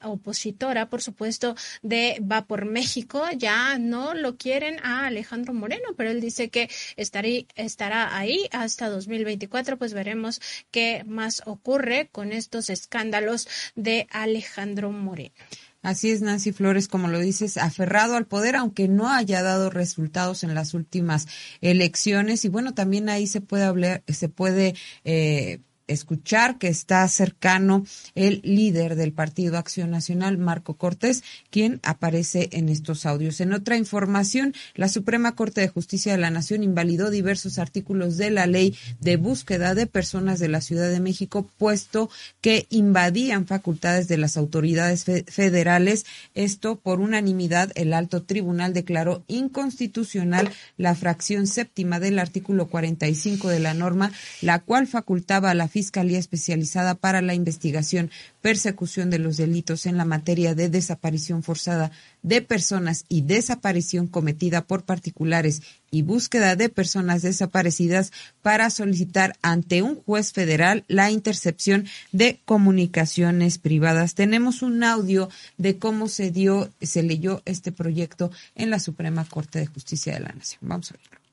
[0.01, 6.11] opositora, por supuesto, de Va por México, ya no lo quieren a Alejandro Moreno, pero
[6.11, 10.41] él dice que estará ahí hasta 2024, pues veremos
[10.71, 15.35] qué más ocurre con estos escándalos de Alejandro Moreno.
[15.83, 20.43] Así es, Nancy Flores, como lo dices, aferrado al poder, aunque no haya dado resultados
[20.43, 21.27] en las últimas
[21.61, 22.43] elecciones.
[22.45, 24.75] Y bueno, también ahí se puede hablar, se puede
[25.05, 27.85] eh, escuchar que está cercano
[28.15, 33.41] el líder del Partido Acción Nacional, Marco Cortés, quien aparece en estos audios.
[33.41, 38.31] En otra información, la Suprema Corte de Justicia de la Nación invalidó diversos artículos de
[38.31, 42.09] la ley de búsqueda de personas de la Ciudad de México, puesto
[42.41, 46.05] que invadían facultades de las autoridades federales.
[46.33, 53.59] Esto por unanimidad, el alto tribunal declaró inconstitucional la fracción séptima del artículo 45 de
[53.59, 54.11] la norma,
[54.41, 58.09] la cual facultaba a la Fiscalía Especializada para la Investigación,
[58.41, 61.91] Persecución de los Delitos en la materia de desaparición forzada
[62.23, 65.61] de personas y desaparición cometida por particulares
[65.91, 68.11] y búsqueda de personas desaparecidas
[68.41, 74.15] para solicitar ante un juez federal la intercepción de comunicaciones privadas.
[74.15, 79.59] Tenemos un audio de cómo se dio, se leyó este proyecto en la Suprema Corte
[79.59, 80.61] de Justicia de la Nación.
[80.63, 81.26] Vamos a verlo.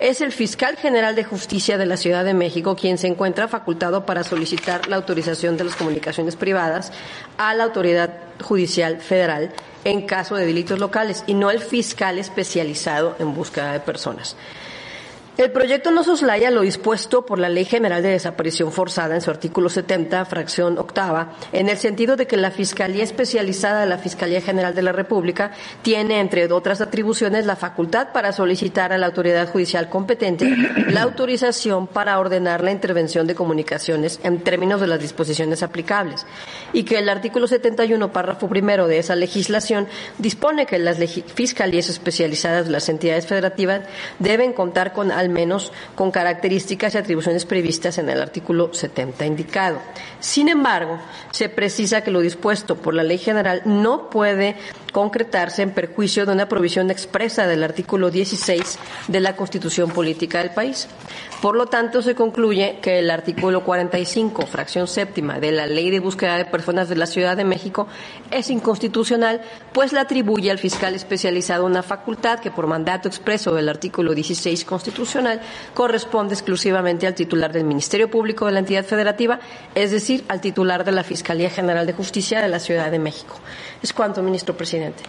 [0.00, 4.06] Es el fiscal general de justicia de la Ciudad de México quien se encuentra facultado
[4.06, 6.92] para solicitar la autorización de las comunicaciones privadas
[7.36, 9.52] a la autoridad judicial federal
[9.84, 14.36] en caso de delitos locales y no el fiscal especializado en búsqueda de personas.
[15.38, 19.30] El proyecto no soslaya lo dispuesto por la Ley General de Desaparición Forzada en su
[19.30, 24.40] artículo 70, fracción octava, en el sentido de que la Fiscalía Especializada de la Fiscalía
[24.40, 29.48] General de la República tiene, entre otras atribuciones, la facultad para solicitar a la autoridad
[29.48, 30.56] judicial competente
[30.88, 36.26] la autorización para ordenar la intervención de comunicaciones en términos de las disposiciones aplicables
[36.72, 39.86] y que el artículo 71, párrafo primero de esa legislación
[40.18, 40.98] dispone que las
[41.34, 43.82] fiscalías especializadas de las entidades federativas
[44.18, 49.80] deben contar con al menos con características y atribuciones previstas en el artículo 70 indicado.
[50.20, 50.98] Sin embargo,
[51.30, 54.56] se precisa que lo dispuesto por la Ley General no puede
[54.92, 60.50] concretarse en perjuicio de una provisión expresa del artículo 16 de la Constitución Política del
[60.50, 60.88] país.
[61.40, 66.00] Por lo tanto, se concluye que el artículo 45, fracción séptima de la Ley de
[66.00, 67.86] Búsqueda de Personas de la Ciudad de México
[68.32, 73.68] es inconstitucional, pues le atribuye al fiscal especializado una facultad que, por mandato expreso del
[73.68, 75.40] artículo 16 constitucional,
[75.74, 79.38] corresponde exclusivamente al titular del Ministerio Público de la entidad federativa,
[79.76, 83.38] es decir, al titular de la Fiscalía General de Justicia de la Ciudad de México.
[83.80, 85.04] Es cuanto, ministro presidente.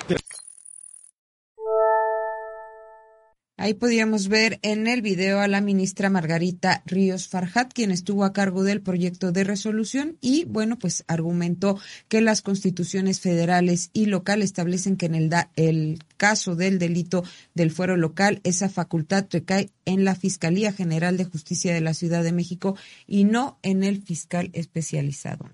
[3.61, 8.31] Ahí podíamos ver en el video a la ministra Margarita Ríos Farjat, quien estuvo a
[8.31, 14.43] cargo del proyecto de resolución y, bueno, pues argumentó que las constituciones federales y local
[14.43, 20.05] establecen que en el, el caso del delito del fuero local, esa facultad recae en
[20.05, 24.51] la Fiscalía General de Justicia de la Ciudad de México y no en el fiscal
[24.53, 25.49] especializado.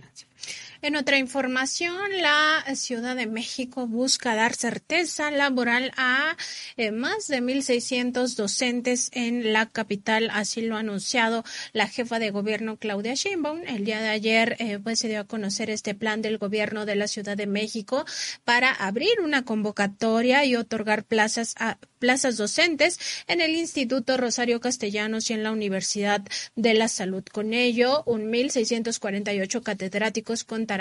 [0.85, 6.37] En otra información, la Ciudad de México busca dar certeza laboral a
[6.77, 10.29] eh, más de 1.600 docentes en la capital.
[10.31, 13.61] Así lo ha anunciado la jefa de gobierno Claudia Sheinbaum.
[13.65, 16.95] El día de ayer eh, pues se dio a conocer este plan del gobierno de
[16.95, 18.05] la Ciudad de México
[18.43, 25.31] para abrir una convocatoria y otorgar plazas a plazas docentes en el Instituto Rosario Castellanos
[25.31, 26.21] y en la Universidad
[26.55, 27.23] de la Salud.
[27.23, 30.74] Con ello, un 1.648 catedráticos contarán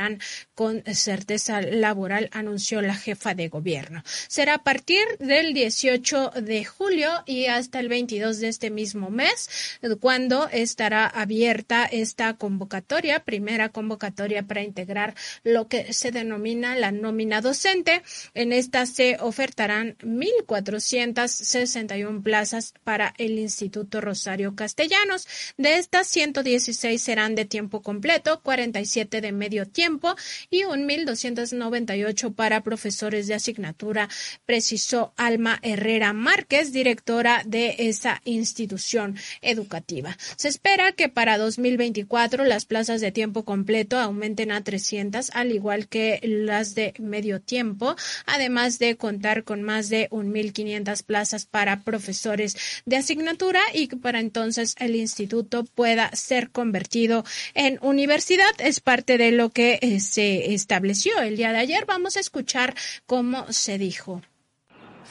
[0.54, 4.02] con certeza laboral, anunció la jefa de gobierno.
[4.28, 9.78] Será a partir del 18 de julio y hasta el 22 de este mismo mes,
[10.00, 17.40] cuando estará abierta esta convocatoria, primera convocatoria para integrar lo que se denomina la nómina
[17.40, 18.02] docente.
[18.34, 25.26] En esta se ofertarán 1.461 plazas para el Instituto Rosario Castellanos.
[25.56, 30.16] De estas, 116 serán de tiempo completo, 47 de medio tiempo
[30.48, 34.08] y un 1.298 para profesores de asignatura,
[34.46, 40.16] precisó Alma Herrera Márquez, directora de esa institución educativa.
[40.36, 45.88] Se espera que para 2024 las plazas de tiempo completo aumenten a 300, al igual
[45.88, 52.56] que las de medio tiempo, además de contar con más de 1.500 plazas para profesores
[52.86, 58.44] de asignatura y que para entonces el instituto pueda ser convertido en universidad.
[58.58, 61.84] Es parte de lo que eh, se estableció el día de ayer.
[61.86, 62.74] Vamos a escuchar
[63.06, 64.22] cómo se dijo.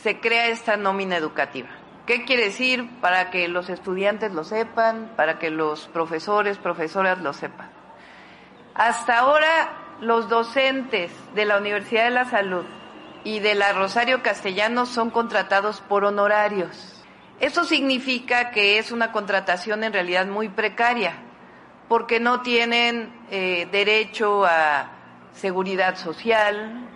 [0.04, 1.70] Se crea esta nómina educativa.
[2.06, 2.90] ¿Qué quiere decir?
[3.00, 7.72] Para que los estudiantes lo sepan, para que los profesores, profesoras lo sepan.
[8.76, 12.66] Hasta ahora, los docentes de la Universidad de la Salud
[13.24, 17.06] y de la Rosario Castellanos son contratados por honorarios.
[17.40, 21.16] Eso significa que es una contratación en realidad muy precaria
[21.88, 24.92] porque no tienen eh, derecho a
[25.34, 26.88] seguridad social,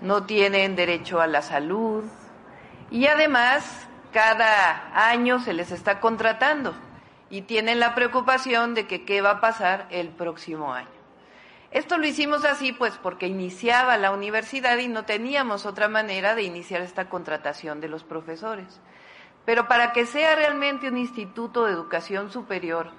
[0.00, 2.04] no tienen derecho a la salud
[2.90, 6.74] y además cada año se les está contratando
[7.28, 10.88] y tienen la preocupación de que qué va a pasar el próximo año.
[11.70, 16.42] Esto lo hicimos así pues porque iniciaba la universidad y no teníamos otra manera de
[16.42, 18.80] iniciar esta contratación de los profesores.
[19.44, 22.90] Pero para que sea realmente un instituto de educación superior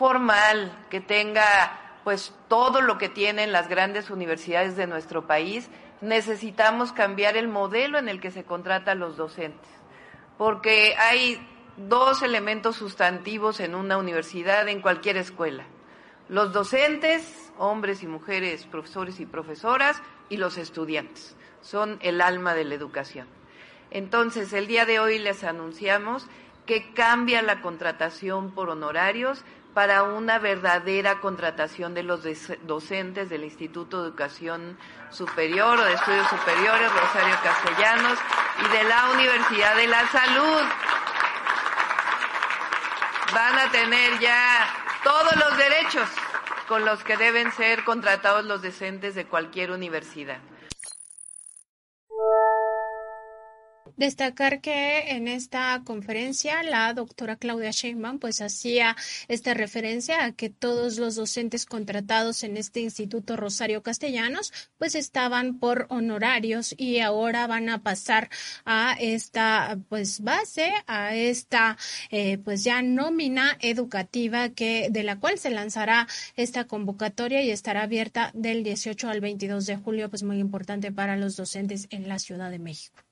[0.00, 5.68] formal, que tenga pues todo lo que tienen las grandes universidades de nuestro país,
[6.00, 9.68] necesitamos cambiar el modelo en el que se contratan los docentes.
[10.38, 11.46] Porque hay
[11.76, 15.66] dos elementos sustantivos en una universidad, en cualquier escuela.
[16.30, 21.36] Los docentes hombres y mujeres, profesores y profesoras, y los estudiantes.
[21.60, 23.28] Son el alma de la educación.
[23.90, 26.26] Entonces, el día de hoy les anunciamos
[26.64, 29.44] que cambia la contratación por honorarios
[29.74, 32.26] para una verdadera contratación de los
[32.62, 34.76] docentes del Instituto de Educación
[35.10, 38.18] Superior o de Estudios Superiores Rosario Castellanos
[38.64, 40.62] y de la Universidad de la Salud.
[43.32, 44.66] Van a tener ya
[45.04, 46.08] todos los derechos
[46.66, 50.38] con los que deben ser contratados los docentes de cualquier universidad.
[54.00, 58.96] Destacar que en esta conferencia la doctora Claudia Sheinbaum pues hacía
[59.28, 65.58] esta referencia a que todos los docentes contratados en este Instituto Rosario Castellanos pues estaban
[65.58, 68.30] por honorarios y ahora van a pasar
[68.64, 71.76] a esta pues base, a esta
[72.10, 77.82] eh, pues ya nómina educativa que de la cual se lanzará esta convocatoria y estará
[77.82, 82.18] abierta del 18 al 22 de julio pues muy importante para los docentes en la
[82.18, 83.09] Ciudad de México.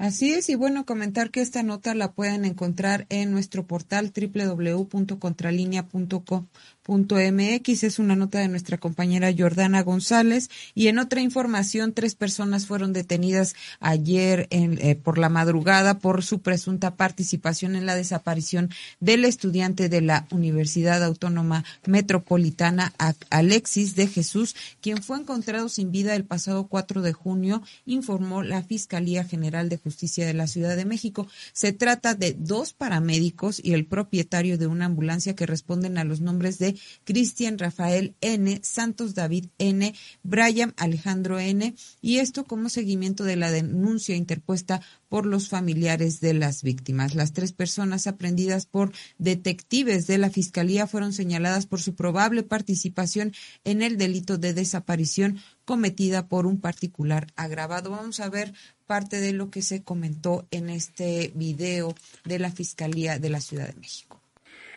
[0.00, 6.46] Así es, y bueno, comentar que esta nota la pueden encontrar en nuestro portal www.contralinea.com
[6.90, 7.84] MX.
[7.84, 10.50] Es una nota de nuestra compañera Jordana González.
[10.74, 16.22] Y en otra información, tres personas fueron detenidas ayer en, eh, por la madrugada por
[16.22, 22.92] su presunta participación en la desaparición del estudiante de la Universidad Autónoma Metropolitana,
[23.30, 28.62] Alexis de Jesús, quien fue encontrado sin vida el pasado 4 de junio, informó la
[28.62, 31.28] Fiscalía General de Justicia de la Ciudad de México.
[31.52, 36.20] Se trata de dos paramédicos y el propietario de una ambulancia que responden a los
[36.20, 43.24] nombres de Cristian Rafael N., Santos David N., Brian Alejandro N., y esto como seguimiento
[43.24, 47.14] de la denuncia interpuesta por los familiares de las víctimas.
[47.14, 53.32] Las tres personas aprendidas por detectives de la Fiscalía fueron señaladas por su probable participación
[53.64, 57.90] en el delito de desaparición cometida por un particular agravado.
[57.90, 58.54] Vamos a ver
[58.86, 63.68] parte de lo que se comentó en este video de la Fiscalía de la Ciudad
[63.68, 64.19] de México.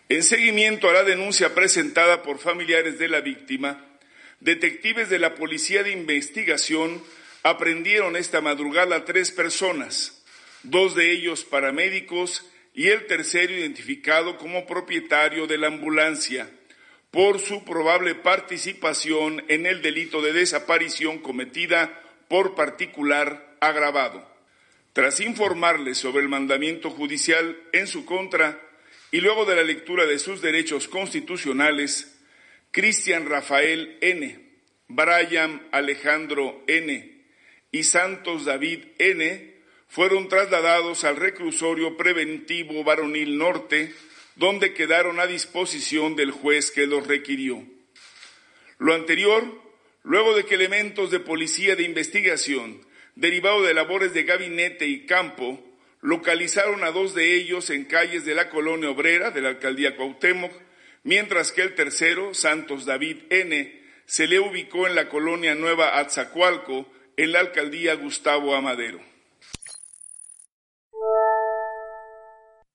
[0.10, 3.86] En seguimiento a la denuncia presentada por familiares de la víctima,
[4.42, 7.02] detectives de la Policía de Investigación
[7.44, 10.24] aprendieron esta madrugada a tres personas,
[10.64, 16.50] dos de ellos paramédicos y el tercero identificado como propietario de la ambulancia,
[17.10, 24.28] por su probable participación en el delito de desaparición cometida por particular agravado.
[24.94, 28.60] Tras informarles sobre el mandamiento judicial en su contra,
[29.14, 32.20] y luego de la lectura de sus derechos constitucionales,
[32.72, 34.40] Cristian Rafael N.,
[34.88, 37.24] Brian Alejandro N.
[37.72, 39.54] y Santos David N.
[39.88, 43.94] fueron trasladados al reclusorio preventivo varonil norte,
[44.36, 47.64] donde quedaron a disposición del juez que los requirió.
[48.80, 49.44] Lo anterior,
[50.02, 52.82] luego de que elementos de policía de investigación,
[53.14, 55.64] derivados de labores de gabinete y campo,
[56.04, 60.52] localizaron a dos de ellos en calles de la colonia obrera de la alcaldía Cuauhtémoc,
[61.04, 66.92] mientras que el tercero, Santos David N., se le ubicó en la colonia Nueva Atzacualco,
[67.16, 69.00] en la alcaldía Gustavo Amadero.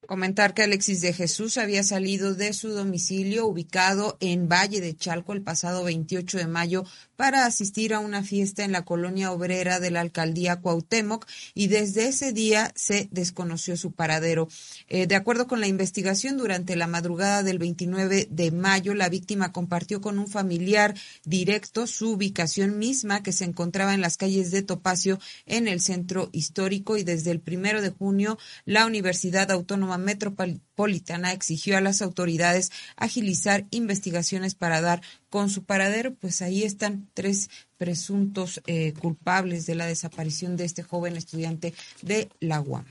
[0.07, 5.35] Comentar que Alexis de Jesús había salido de su domicilio ubicado en Valle de Chalco
[5.35, 6.85] el pasado 28 de mayo
[7.19, 12.07] para asistir a una fiesta en la colonia obrera de la alcaldía Cuauhtémoc y desde
[12.07, 14.47] ese día se desconoció su paradero.
[14.87, 19.51] Eh, de acuerdo con la investigación, durante la madrugada del 29 de mayo, la víctima
[19.51, 20.95] compartió con un familiar
[21.25, 26.29] directo su ubicación misma que se encontraba en las calles de Topacio en el centro
[26.31, 32.71] histórico y desde el primero de junio la Universidad Autónoma Metropolitana exigió a las autoridades
[32.97, 39.75] agilizar investigaciones para dar con su paradero, pues ahí están tres presuntos eh, culpables de
[39.75, 42.85] la desaparición de este joven estudiante de la UAM.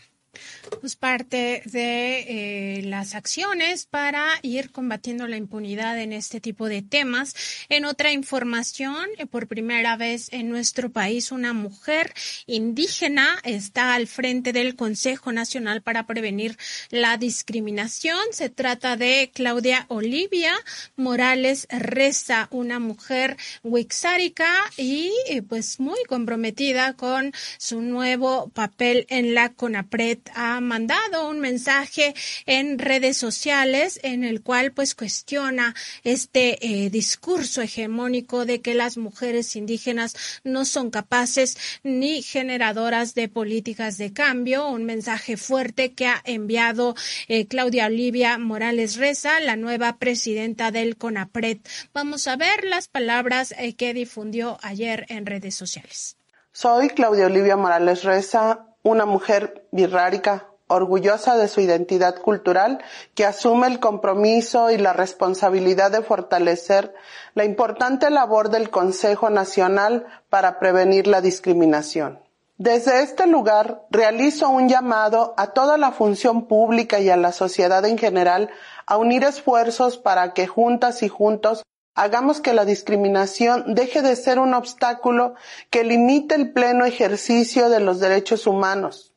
[0.82, 6.82] Pues parte de eh, las acciones para ir combatiendo la impunidad en este tipo de
[6.82, 7.36] temas.
[7.70, 12.14] En otra información, eh, por primera vez en nuestro país, una mujer
[12.46, 16.58] indígena está al frente del Consejo Nacional para Prevenir
[16.90, 18.20] la Discriminación.
[18.32, 20.54] Se trata de Claudia Olivia
[20.96, 29.34] Morales Reza, una mujer wixárica y eh, pues muy comprometida con su nuevo papel en
[29.34, 32.14] la CONAPRED ha mandado un mensaje
[32.46, 38.98] en redes sociales en el cual pues cuestiona este eh, discurso hegemónico de que las
[38.98, 46.08] mujeres indígenas no son capaces ni generadoras de políticas de cambio, un mensaje fuerte que
[46.08, 46.96] ha enviado
[47.28, 51.60] eh, Claudia Olivia Morales Reza, la nueva presidenta del CONAPRED.
[51.94, 56.18] Vamos a ver las palabras eh, que difundió ayer en redes sociales.
[56.52, 62.84] Soy Claudia Olivia Morales Reza, una mujer birrárica, orgullosa de su identidad cultural,
[63.16, 66.94] que asume el compromiso y la responsabilidad de fortalecer
[67.34, 72.20] la importante labor del Consejo Nacional para prevenir la discriminación.
[72.60, 77.86] Desde este lugar realizo un llamado a toda la función pública y a la sociedad
[77.86, 78.50] en general
[78.88, 81.62] a unir esfuerzos para que juntas y juntos
[81.98, 85.34] hagamos que la discriminación deje de ser un obstáculo
[85.72, 89.14] que limite el pleno ejercicio de los derechos humanos.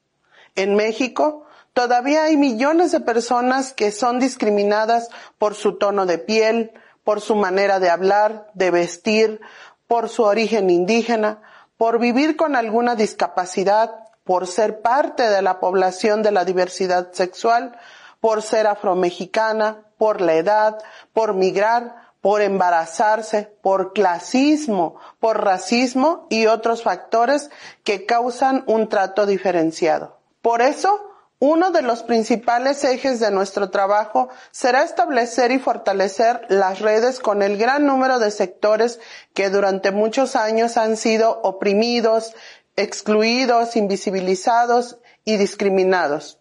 [0.57, 1.44] En México,
[1.74, 6.73] todavía hay millones de personas que son discriminadas por su tono de piel,
[7.05, 9.43] por su manera de hablar, de vestir,
[9.86, 11.43] por su origen indígena,
[11.77, 13.94] por vivir con alguna discapacidad,
[14.24, 17.77] por ser parte de la población de la diversidad sexual,
[18.20, 20.78] por ser afromexicana, por la edad,
[21.12, 27.51] por migrar, por embarazarse, por clasismo, por racismo y otros factores
[27.85, 30.19] que causan un trato diferenciado.
[30.43, 36.81] Por eso, uno de los principales ejes de nuestro trabajo será establecer y fortalecer las
[36.81, 39.01] redes con el gran número de sectores
[39.33, 42.35] que durante muchos años han sido oprimidos,
[42.77, 46.40] excluidos, invisibilizados y discriminados.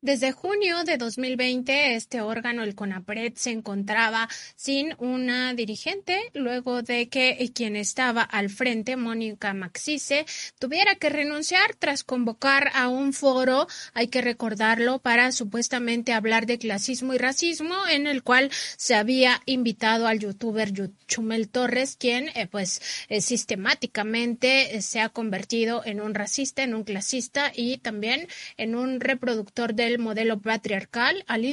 [0.00, 7.08] Desde junio de 2020, este órgano, el CONAPRED, se encontraba sin una dirigente luego de
[7.08, 10.24] que quien estaba al frente, Mónica Maxice,
[10.60, 16.58] tuviera que renunciar tras convocar a un foro, hay que recordarlo, para supuestamente hablar de
[16.58, 20.72] clasismo y racismo, en el cual se había invitado al youtuber
[21.08, 26.74] Chumel Torres, quien eh, pues eh, sistemáticamente eh, se ha convertido en un racista, en
[26.74, 31.44] un clasista y también en un reproductor de el modelo patriarcal al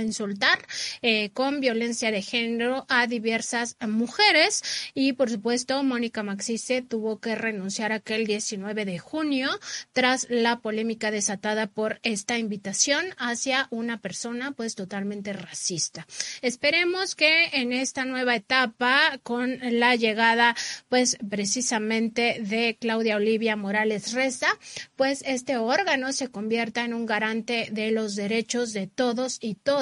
[0.00, 0.66] insultar
[1.02, 4.62] eh, con violencia de género a diversas mujeres
[4.94, 9.50] y por supuesto Mónica Maxice tuvo que renunciar aquel 19 de junio
[9.92, 16.06] tras la polémica desatada por esta invitación hacia una persona pues totalmente racista.
[16.42, 20.54] Esperemos que en esta nueva etapa con la llegada
[20.88, 24.48] pues precisamente de Claudia Olivia Morales Reza
[24.96, 29.79] pues este órgano se convierta en un garante de los derechos de todos y todas,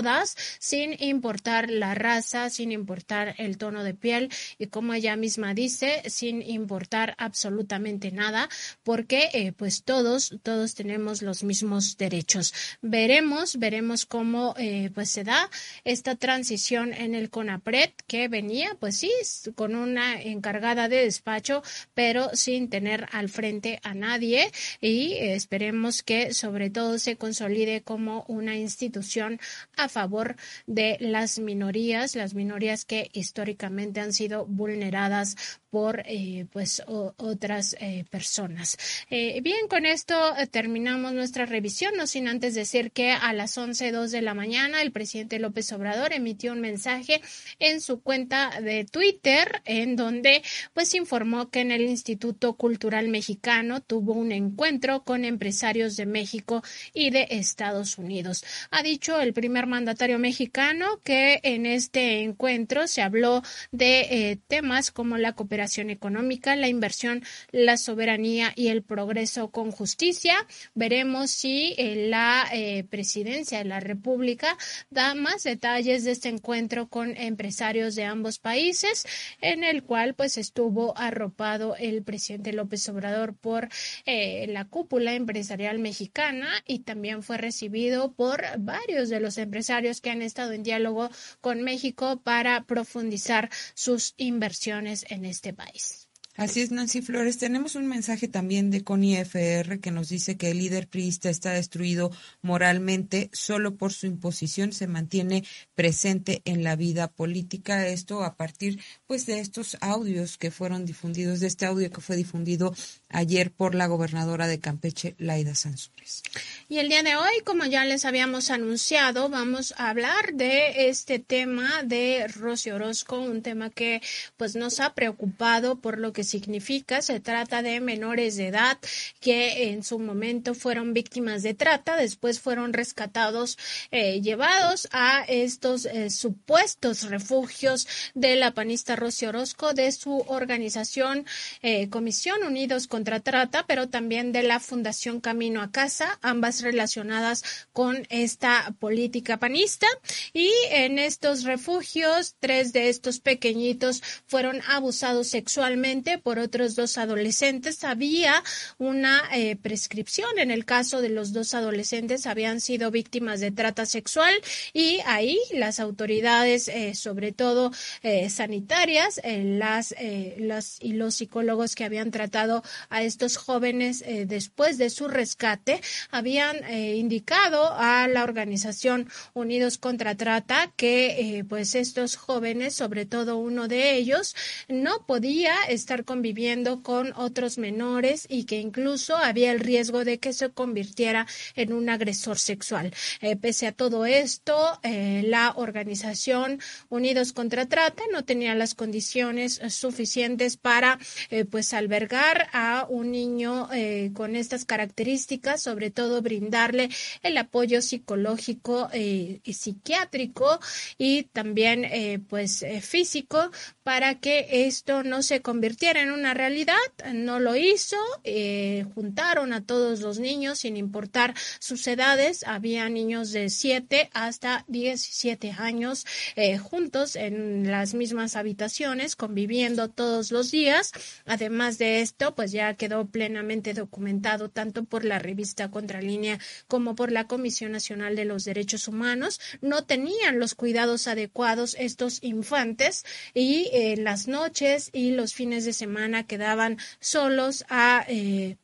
[0.59, 6.03] sin importar la raza, sin importar el tono de piel y como ella misma dice,
[6.07, 8.49] sin importar absolutamente nada,
[8.83, 12.55] porque eh, pues todos, todos tenemos los mismos derechos.
[12.83, 15.51] Veremos, veremos cómo eh, pues se da
[15.85, 19.11] esta transición en el CONAPRED que venía, pues sí,
[19.55, 21.63] con una encargada de despacho,
[21.95, 24.51] pero sin tener al frente a nadie
[24.81, 29.41] y esperemos que sobre todo se consolide como una institución
[29.77, 30.37] a favor
[30.67, 35.37] de las minorías, las minorías que históricamente han sido vulneradas
[35.71, 38.77] por eh, pues otras eh, personas.
[39.11, 40.17] Eh, bien, con esto
[40.51, 44.93] terminamos nuestra revisión, no sin antes decir que a las 11.02 de la mañana el
[44.93, 47.21] presidente López Obrador emitió un mensaje
[47.59, 50.43] en su cuenta de Twitter en donde
[50.73, 56.63] pues informó que en el Instituto Cultural Mexicano tuvo un encuentro con empresarios de México
[56.95, 58.45] y de Estados Unidos.
[58.71, 65.19] Ha dicho el primer mandatario mexicano que en este encuentro se habló de temas como
[65.19, 65.58] la cooperación
[65.91, 70.47] económica, la inversión, la soberanía y el progreso con justicia.
[70.75, 74.57] Veremos si eh, la eh, presidencia de la República
[74.91, 79.07] da más detalles de este encuentro con empresarios de ambos países,
[79.41, 83.69] en el cual pues estuvo arropado el presidente López Obrador por
[84.07, 90.11] eh, la cúpula empresarial mexicana y también fue recibido por varios de los empresarios que
[90.11, 91.11] han estado en diálogo
[91.41, 96.09] con México para profundizar sus inversiones en este país.
[96.39, 97.37] Así es, Nancy Flores.
[97.37, 101.51] Tenemos un mensaje también de Connie FR que nos dice que el líder priista está
[101.51, 102.13] destruido
[102.43, 105.43] moralmente solo por su imposición, se mantiene
[105.75, 107.89] presente en la vida política.
[107.89, 112.15] Esto a partir pues de estos audios que fueron difundidos, de este audio que fue
[112.15, 112.73] difundido
[113.11, 116.23] ayer por la gobernadora de Campeche, Laida Sansores.
[116.69, 121.19] Y el día de hoy, como ya les habíamos anunciado, vamos a hablar de este
[121.19, 124.03] tema de Rocío Orozco, un tema que
[124.37, 127.01] pues nos ha preocupado por lo que significa.
[127.01, 128.79] Se trata de menores de edad
[129.21, 133.59] que en su momento fueron víctimas de trata, después fueron rescatados,
[133.91, 141.27] eh, llevados a estos eh, supuestos refugios de la panista Rocío Orozco, de su organización
[141.63, 147.45] eh, Comisión Unidos contra Trata, pero también de la Fundación Camino a Casa, ambas relacionadas
[147.73, 149.87] con esta política panista.
[150.33, 157.85] Y en estos refugios, tres de estos pequeñitos fueron abusados sexualmente por otros dos adolescentes.
[157.85, 158.43] Había
[158.79, 163.87] una eh, prescripción en el caso de los dos adolescentes, habían sido víctimas de trata
[163.87, 164.35] sexual
[164.73, 167.71] y ahí las autoridades, eh, sobre todo
[168.03, 169.95] eh, sanitarias, las,
[170.39, 176.57] las y los psicólogos que habían tratado a estos jóvenes después de su rescate, habían
[176.73, 183.95] indicado a la organización Unidos contra Trata que pues estos jóvenes, sobre todo uno de
[183.95, 184.35] ellos,
[184.69, 190.33] no podía estar conviviendo con otros menores y que incluso había el riesgo de que
[190.33, 192.93] se convirtiera en un agresor sexual.
[193.21, 199.61] Eh, pese a todo esto, eh, la organización Unidos contra Trata no tenía las condiciones
[199.69, 200.99] suficientes para
[201.31, 203.69] eh, pues albergar a un niño
[204.15, 206.89] con estas características, sobre todo brindarle
[207.23, 210.61] el apoyo psicológico y psiquiátrico
[210.97, 213.51] y también pues físico
[213.89, 216.77] para que esto no se convirtiera en una realidad.
[217.15, 217.97] No lo hizo.
[218.25, 222.45] Eh, juntaron a todos los niños sin importar sus edades.
[222.45, 226.05] Había niños de 7 hasta 17 años
[226.37, 230.93] eh, juntos en las mismas habitaciones, conviviendo todos los días.
[231.25, 237.13] Además de esto, pues ya quedó plenamente documentado tanto por la revista Contralínea como por
[237.13, 239.41] la Comisión Nacional de los Derechos Humanos.
[239.61, 243.05] No tenían los cuidados adecuados estos infantes
[243.35, 248.57] y en las noches y los fines de semana quedaban solos a eh,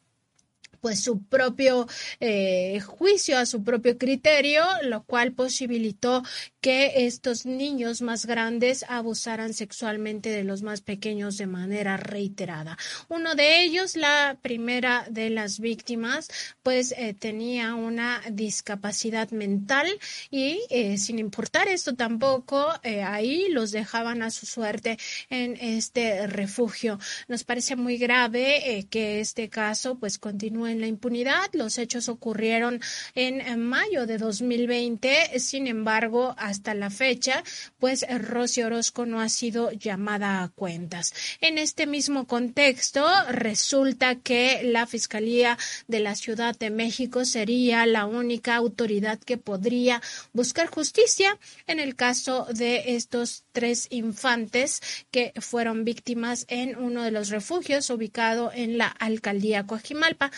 [0.84, 1.86] pues su propio
[2.20, 6.22] eh, juicio, a su propio criterio, lo cual posibilitó
[6.64, 12.78] que estos niños más grandes abusaran sexualmente de los más pequeños de manera reiterada.
[13.10, 16.30] Uno de ellos, la primera de las víctimas,
[16.62, 19.86] pues eh, tenía una discapacidad mental
[20.30, 26.98] y eh, sin importar esto tampoco, ahí los dejaban a su suerte en este refugio.
[27.28, 31.50] Nos parece muy grave que este caso pues continúe en la impunidad.
[31.52, 32.80] Los hechos ocurrieron
[33.14, 35.38] en mayo de 2020.
[35.38, 37.42] Sin embargo, hasta la fecha,
[37.80, 41.12] pues Rosy Orozco no ha sido llamada a cuentas.
[41.40, 45.58] En este mismo contexto, resulta que la Fiscalía
[45.88, 50.00] de la Ciudad de México sería la única autoridad que podría
[50.32, 57.10] buscar justicia en el caso de estos tres infantes que fueron víctimas en uno de
[57.10, 60.30] los refugios ubicado en la alcaldía Coajimalpa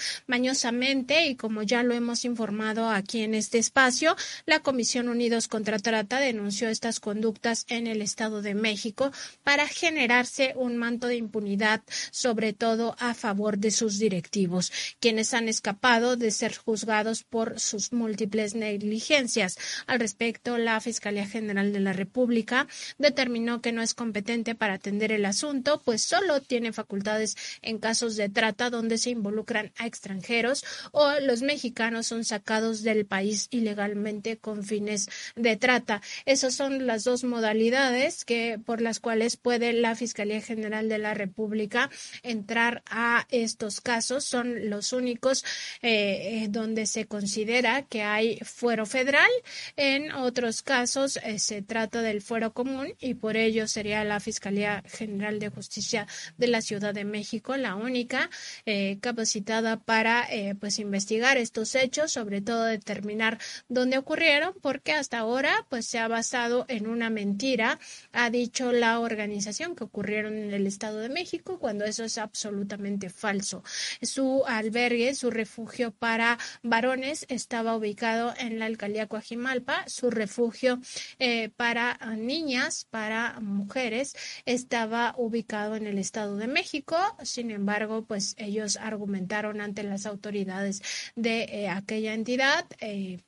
[1.27, 4.17] y como ya lo hemos informado aquí en este espacio,
[4.47, 9.11] la Comisión Unidos contra Trata denunció estas conductas en el Estado de México
[9.43, 14.71] para generarse un manto de impunidad, sobre todo a favor de sus directivos,
[15.01, 19.59] quienes han escapado de ser juzgados por sus múltiples negligencias.
[19.89, 22.69] Al respecto, la Fiscalía General de la República
[22.99, 28.15] determinó que no es competente para atender el asunto, pues solo tiene facultades en casos
[28.15, 34.37] de trata donde se involucran a extranjeros o los mexicanos son sacados del país ilegalmente
[34.39, 35.96] con fines de trata.
[36.25, 41.15] Esas son las dos modalidades que por las cuales puede la Fiscalía General de la
[41.15, 41.91] República
[42.23, 44.25] entrar a estos casos.
[44.25, 45.45] Son los únicos
[45.83, 49.31] eh, eh, donde se considera que hay fuero federal.
[49.77, 54.83] En otros casos eh, se trata del fuero común y por ello sería la Fiscalía
[54.87, 56.07] General de Justicia
[56.37, 58.31] de la Ciudad de México la única
[59.01, 60.29] capacitada para
[60.61, 66.09] pues investigar estos hechos, sobre todo determinar dónde ocurrieron, porque hasta ahora pues se ha
[66.09, 67.79] basado en una mentira,
[68.13, 73.09] ha dicho la organización que ocurrieron en el Estado de México, cuando eso es absolutamente
[73.11, 73.63] falso.
[74.03, 80.81] Su albergue, su refugio para varones estaba ubicado en la alcaldía Coajimalpa, su refugio
[81.19, 84.15] eh, para niñas, para mujeres,
[84.45, 86.97] estaba ubicado en el Estado de México.
[87.23, 90.83] Sin embargo, pues ellos argumentaron ante las autoridades
[91.15, 92.67] de eh, aquella entidad.
[92.81, 93.21] Eh,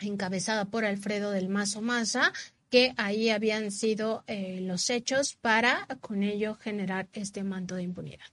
[0.00, 2.32] encabezada por Alfredo del Mazo Maza,
[2.70, 8.28] que ahí habían sido eh, los hechos para con ello generar este manto de impunidad.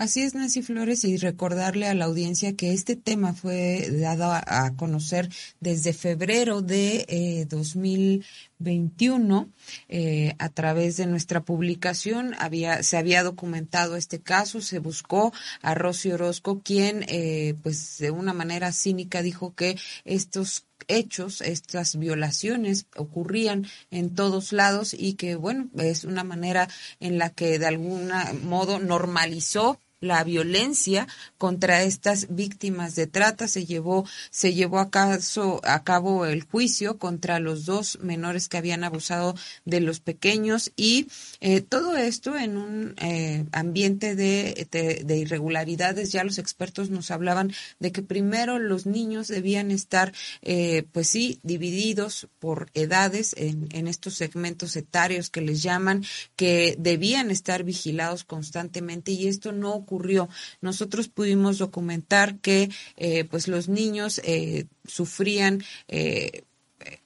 [0.00, 4.72] Así es, Nancy Flores, y recordarle a la audiencia que este tema fue dado a,
[4.74, 5.28] conocer
[5.60, 9.50] desde febrero de eh, 2021
[9.90, 12.34] eh, a través de nuestra publicación.
[12.38, 18.10] Había, se había documentado este caso, se buscó a Rosy Orozco, quien, eh, pues, de
[18.10, 20.64] una manera cínica dijo que estos
[20.96, 26.68] hechos, estas violaciones ocurrían en todos lados y que, bueno, es una manera
[26.98, 28.10] en la que de algún
[28.42, 31.06] modo normalizó la violencia
[31.38, 33.48] contra estas víctimas de trata.
[33.48, 38.56] Se llevó, se llevó a, caso, a cabo el juicio contra los dos menores que
[38.56, 41.08] habían abusado de los pequeños y
[41.40, 46.12] eh, todo esto en un eh, ambiente de, de, irregularidades.
[46.12, 50.12] Ya los expertos nos hablaban de que primero los niños debían estar,
[50.42, 56.04] eh, pues sí, divididos por edades en, en estos segmentos etarios que les llaman,
[56.36, 60.28] que debían estar vigilados constantemente y esto no ocurrió.
[60.60, 66.44] Nosotros pudimos documentar que eh, pues los niños eh, sufrían eh,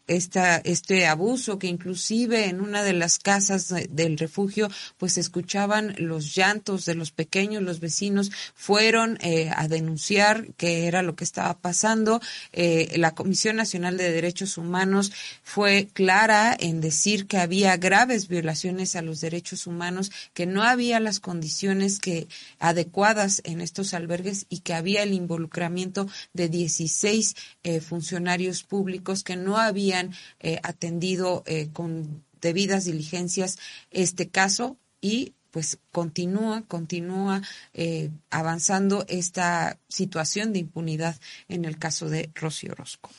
[0.06, 4.68] esta, este abuso que inclusive en una de las casas del refugio
[4.98, 11.02] pues escuchaban los llantos de los pequeños, los vecinos fueron eh, a denunciar qué era
[11.02, 12.20] lo que estaba pasando.
[12.52, 15.12] Eh, la Comisión Nacional de Derechos Humanos
[15.42, 21.00] fue clara en decir que había graves violaciones a los derechos humanos, que no había
[21.00, 22.28] las condiciones que
[22.58, 29.36] adecuadas en estos albergues y que había el involucramiento de 16 eh, funcionarios públicos que
[29.36, 29.93] no había
[30.40, 33.58] eh, atendido eh, con debidas diligencias
[33.90, 37.40] este caso y pues continúa, continúa
[37.74, 41.16] eh, avanzando esta situación de impunidad
[41.48, 43.10] en el caso de Rocío Orozco.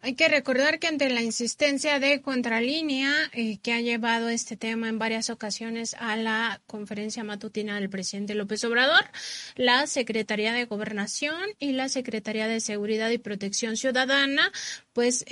[0.00, 4.98] Hay que recordar que ante la insistencia de Contralínea, que ha llevado este tema en
[4.98, 9.04] varias ocasiones a la conferencia matutina del presidente López Obrador,
[9.56, 14.52] la Secretaría de Gobernación y la Secretaría de Seguridad y Protección Ciudadana,
[14.92, 15.24] pues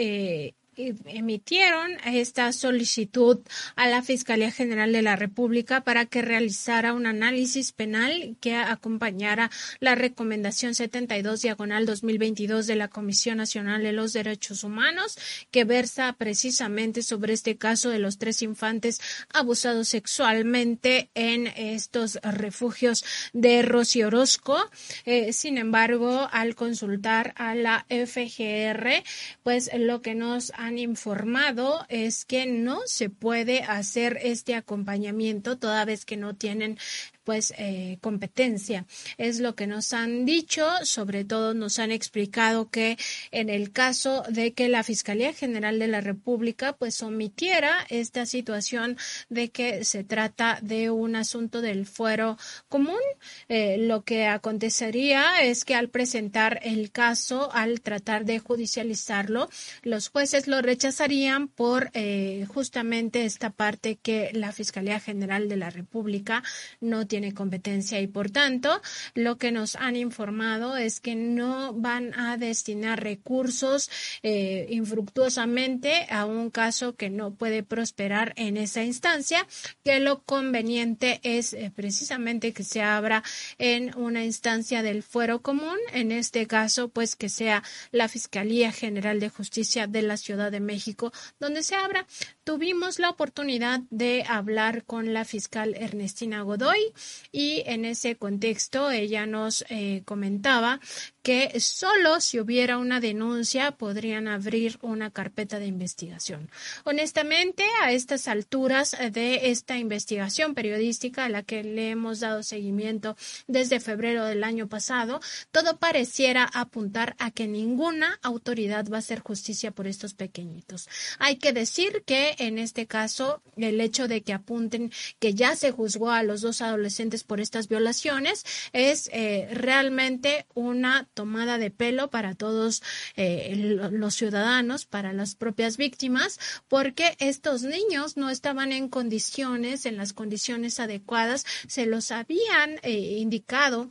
[0.77, 3.41] emitieron esta solicitud
[3.77, 9.51] a la Fiscalía General de la República para que realizara un análisis penal que acompañara
[9.81, 15.19] la recomendación 72 diagonal 2022 de la Comisión Nacional de los Derechos Humanos
[15.51, 19.01] que versa precisamente sobre este caso de los tres infantes
[19.33, 24.59] abusados sexualmente en estos refugios de Rocío Orozco.
[25.05, 29.03] Eh, sin embargo, al consultar a la FGR,
[29.43, 35.85] pues lo que nos han informado es que no se puede hacer este acompañamiento toda
[35.85, 36.79] vez que no tienen
[37.27, 38.87] pues eh, competencia.
[39.19, 42.97] Es lo que nos han dicho, sobre todo nos han explicado que
[43.33, 48.97] en el caso de que la Fiscalía General de la República pues omitiera esta situación
[49.29, 52.39] de que se trata de un asunto del fuero
[52.69, 53.01] común,
[53.49, 59.51] eh, lo que acontecería es que al presentar el caso, al tratar de judicializarlo,
[59.83, 65.71] los jueces lo rechazarían por eh, justamente esta parte que la Fiscalía General de la
[65.71, 66.45] República
[66.81, 68.83] no tiene tiene competencia y por tanto
[69.15, 73.89] lo que nos han informado es que no van a destinar recursos
[74.23, 79.47] eh, infructuosamente a un caso que no puede prosperar en esa instancia,
[79.83, 83.23] que lo conveniente es eh, precisamente que se abra
[83.57, 87.63] en una instancia del fuero común, en este caso pues que sea
[87.93, 92.07] la Fiscalía General de Justicia de la Ciudad de México, donde se abra.
[92.45, 96.93] Tuvimos la oportunidad de hablar con la fiscal Ernestina Godoy
[97.33, 100.81] y en ese contexto ella nos eh, comentaba
[101.27, 106.49] que solo si hubiera una denuncia podrían abrir una carpeta de investigación.
[106.85, 113.17] Honestamente, a estas alturas de esta investigación periodística a la que le hemos dado seguimiento
[113.49, 115.19] desde febrero del año pasado,
[115.51, 120.89] todo pareciera apuntar a que ninguna autoridad va a hacer justicia por estos pequeñitos.
[121.19, 125.73] Hay que decir que en este caso el hecho de que apunten que ya se
[125.73, 132.11] juzgó a los dos adolescentes por estas violaciones es eh, realmente una tomada de pelo
[132.11, 132.83] para todos
[133.17, 136.39] eh, los ciudadanos, para las propias víctimas,
[136.69, 143.17] porque estos niños no estaban en condiciones, en las condiciones adecuadas, se los habían eh,
[143.19, 143.89] indicado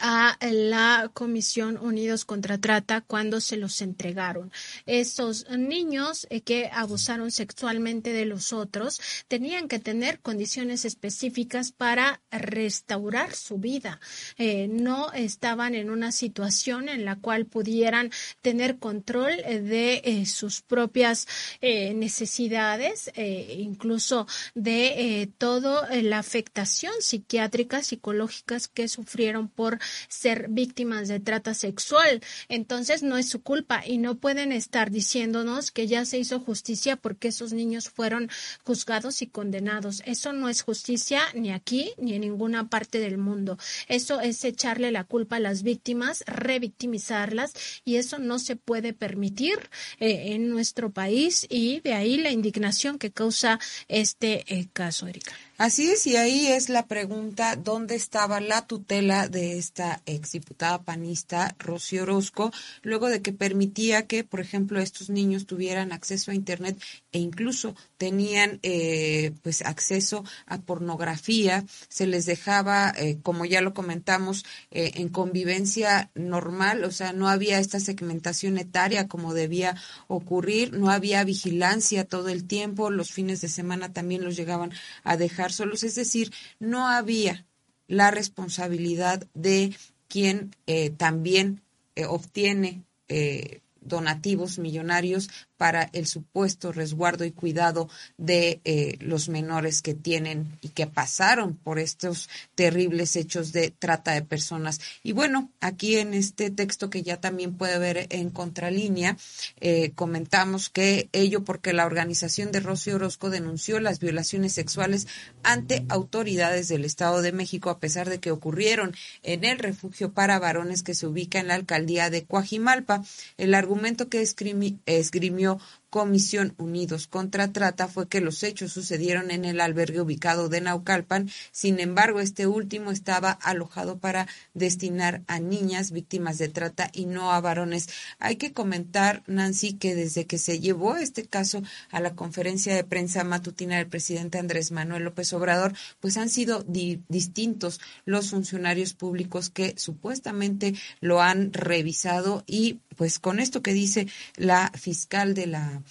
[0.00, 4.52] a la Comisión Unidos contra Trata cuando se los entregaron.
[4.86, 12.22] Estos niños eh, que abusaron sexualmente de los otros tenían que tener condiciones específicas para
[12.30, 14.00] restaurar su vida.
[14.36, 18.10] Eh, no estaban en una situación en la cual pudieran
[18.42, 21.26] tener control eh, de sus propias
[21.60, 29.78] necesidades, incluso de toda la afectación psiquiátrica, psicológicas que sufrieron por
[30.08, 32.20] ser víctimas de trata sexual.
[32.48, 36.96] Entonces no es su culpa y no pueden estar diciéndonos que ya se hizo justicia
[36.96, 38.30] porque esos niños fueron
[38.64, 40.02] juzgados y condenados.
[40.06, 43.58] Eso no es justicia ni aquí ni en ninguna parte del mundo.
[43.88, 47.52] Eso es echarle la culpa a las víctimas, revictimizarlas
[47.84, 49.58] y eso no se puede permitir
[50.00, 53.58] eh, en nuestro país y de ahí la indignación que causa
[53.88, 55.32] este eh, caso, Erika.
[55.56, 61.54] Así es, y ahí es la pregunta, ¿dónde estaba la tutela de esta exdiputada panista,
[61.60, 62.50] Rocío Orozco,
[62.82, 66.82] luego de que permitía que, por ejemplo, estos niños tuvieran acceso a Internet
[67.12, 73.74] e incluso tenían eh, pues acceso a pornografía, se les dejaba, eh, como ya lo
[73.74, 79.76] comentamos, eh, en convivencia normal, o sea, no había esta segmentación etaria como debía
[80.08, 84.72] ocurrir, no había vigilancia todo el tiempo, los fines de semana también los llegaban
[85.04, 87.46] a dejar solos, es decir, no había
[87.86, 89.74] la responsabilidad de
[90.08, 91.62] quien eh, también
[91.96, 99.82] eh, obtiene eh, donativos millonarios para el supuesto resguardo y cuidado de eh, los menores
[99.82, 104.80] que tienen y que pasaron por estos terribles hechos de trata de personas.
[105.02, 109.16] Y bueno, aquí en este texto que ya también puede ver en contralínea,
[109.60, 115.06] eh, comentamos que ello porque la organización de Rocío Orozco denunció las violaciones sexuales
[115.42, 120.38] ante autoridades del Estado de México a pesar de que ocurrieron en el refugio para
[120.38, 123.04] varones que se ubica en la alcaldía de Coajimalpa.
[123.36, 125.58] El argumento que esgrimió 중요.
[125.94, 131.30] Comisión Unidos contra Trata fue que los hechos sucedieron en el albergue ubicado de Naucalpan.
[131.52, 137.30] Sin embargo, este último estaba alojado para destinar a niñas víctimas de trata y no
[137.30, 137.88] a varones.
[138.18, 141.62] Hay que comentar, Nancy, que desde que se llevó este caso
[141.92, 146.64] a la conferencia de prensa matutina del presidente Andrés Manuel López Obrador, pues han sido
[146.66, 154.08] distintos los funcionarios públicos que supuestamente lo han revisado y pues con esto que dice
[154.36, 155.83] la fiscal de la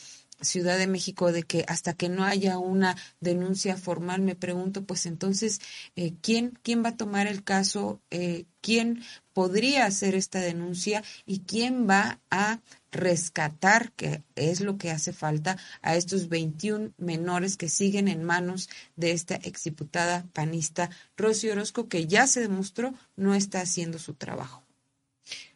[0.43, 5.05] Ciudad de México de que hasta que no haya una denuncia formal, me pregunto, pues
[5.05, 5.59] entonces,
[5.95, 8.01] eh, ¿quién, ¿quién va a tomar el caso?
[8.11, 9.03] Eh, ¿Quién
[9.33, 11.03] podría hacer esta denuncia?
[11.25, 12.59] ¿Y quién va a
[12.91, 18.69] rescatar, que es lo que hace falta, a estos 21 menores que siguen en manos
[18.95, 24.62] de esta exdiputada panista Rocío Orozco, que ya se demostró no está haciendo su trabajo?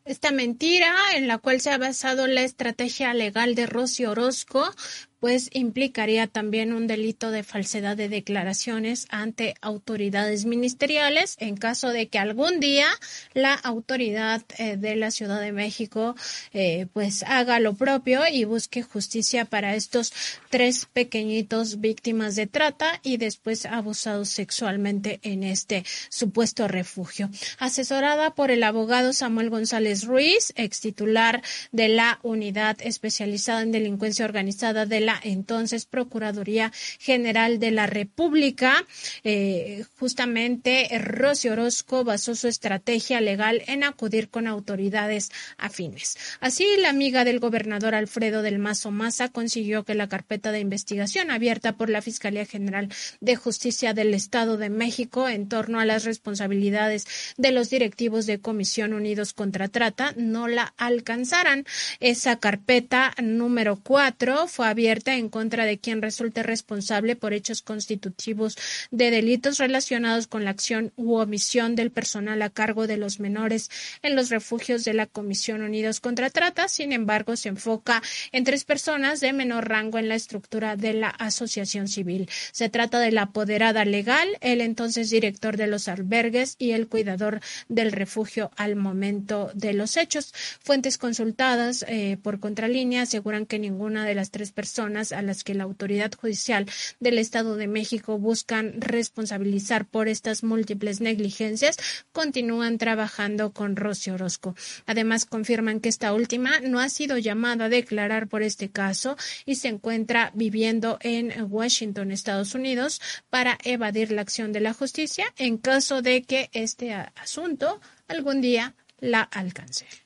[0.08, 4.74] Esta mentira en la cual se ha basado la estrategia legal de Rocío Orozco
[5.20, 12.08] pues implicaría también un delito de falsedad de declaraciones ante autoridades ministeriales en caso de
[12.08, 12.88] que algún día
[13.34, 16.16] la autoridad eh, de la Ciudad de México
[16.54, 20.14] eh, pues haga lo propio y busque justicia para estos
[20.50, 27.30] tres pequeñitos víctimas de trata y después abusados sexualmente en este supuesto refugio.
[27.60, 31.42] Asesorada por el abogado Samuel González Ruiz, ex titular
[31.72, 38.86] de la unidad especializada en delincuencia organizada de la entonces Procuraduría General de la República.
[39.24, 46.18] Eh, justamente Rocío Orozco basó su estrategia legal en acudir con autoridades afines.
[46.40, 51.32] Así, la amiga del gobernador Alfredo del Mazo Maza consiguió que la carpeta de investigación
[51.32, 52.90] abierta por la Fiscalía General
[53.22, 57.06] de Justicia del Estado de México en torno a las responsabilidades
[57.38, 61.66] de los directivos de Comisión Unidos contra Trata no la alcanzaran.
[62.00, 68.58] Esa carpeta número cuatro fue abierta en contra de quien resulte responsable por hechos constitutivos
[68.92, 73.70] de delitos relacionados con la acción u omisión del personal a cargo de los menores
[74.02, 76.68] en los refugios de la Comisión Unidos contra Trata.
[76.68, 78.02] Sin embargo, se enfoca
[78.32, 82.30] en tres personas de menor rango en la estructura de la asociación civil.
[82.52, 87.42] Se trata de la apoderada legal, el entonces director de los albergues y el cuidador
[87.68, 90.34] del refugio al momento de los hechos.
[90.64, 95.54] Fuentes consultadas eh, por Contralínea aseguran que ninguna de las tres personas a las que
[95.54, 96.66] la autoridad judicial
[97.00, 101.78] del Estado de México buscan responsabilizar por estas múltiples negligencias
[102.12, 104.56] continúan trabajando con Rocío Orozco.
[104.86, 109.56] Además, confirman que esta última no ha sido llamada a declarar por este caso y
[109.56, 115.58] se encuentra viviendo en Washington, Estados Unidos, para evadir la acción de la justicia en
[115.58, 119.30] caso de que este asunto algún día la.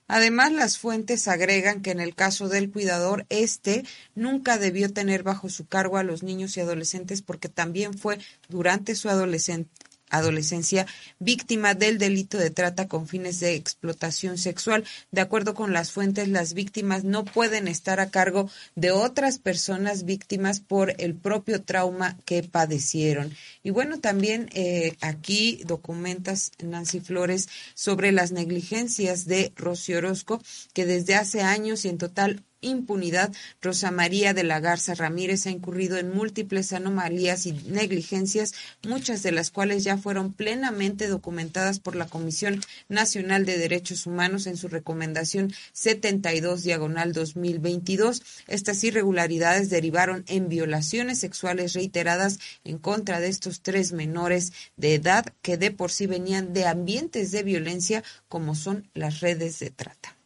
[0.07, 3.85] Además, las fuentes agregan que en el caso del cuidador, este
[4.15, 8.19] nunca debió tener bajo su cargo a los niños y adolescentes porque también fue
[8.49, 9.72] durante su adolescencia
[10.12, 10.86] adolescencia
[11.20, 14.84] víctima del delito de trata con fines de explotación sexual.
[15.12, 20.06] De acuerdo con las fuentes, las víctimas no pueden estar a cargo de otras personas
[20.06, 23.34] víctimas por el propio trauma que padecieron.
[23.64, 30.42] Y bueno, también eh, aquí documentas, Nancy Flores, sobre las negligencias de Rocío Orozco,
[30.74, 35.50] que desde hace años y en total impunidad, Rosa María de la Garza Ramírez ha
[35.50, 38.54] incurrido en múltiples anomalías y negligencias,
[38.88, 44.48] muchas de las cuales ya fueron plenamente documentadas por la Comisión Nacional de Derechos Humanos
[44.48, 48.22] en su recomendación 72 diagonal 2022.
[48.48, 55.26] Estas irregularidades derivaron en violaciones sexuales reiteradas en contra de estos tres menores de edad
[55.42, 60.20] que de por sí venían de ambientes de violencia como son las redes de trata.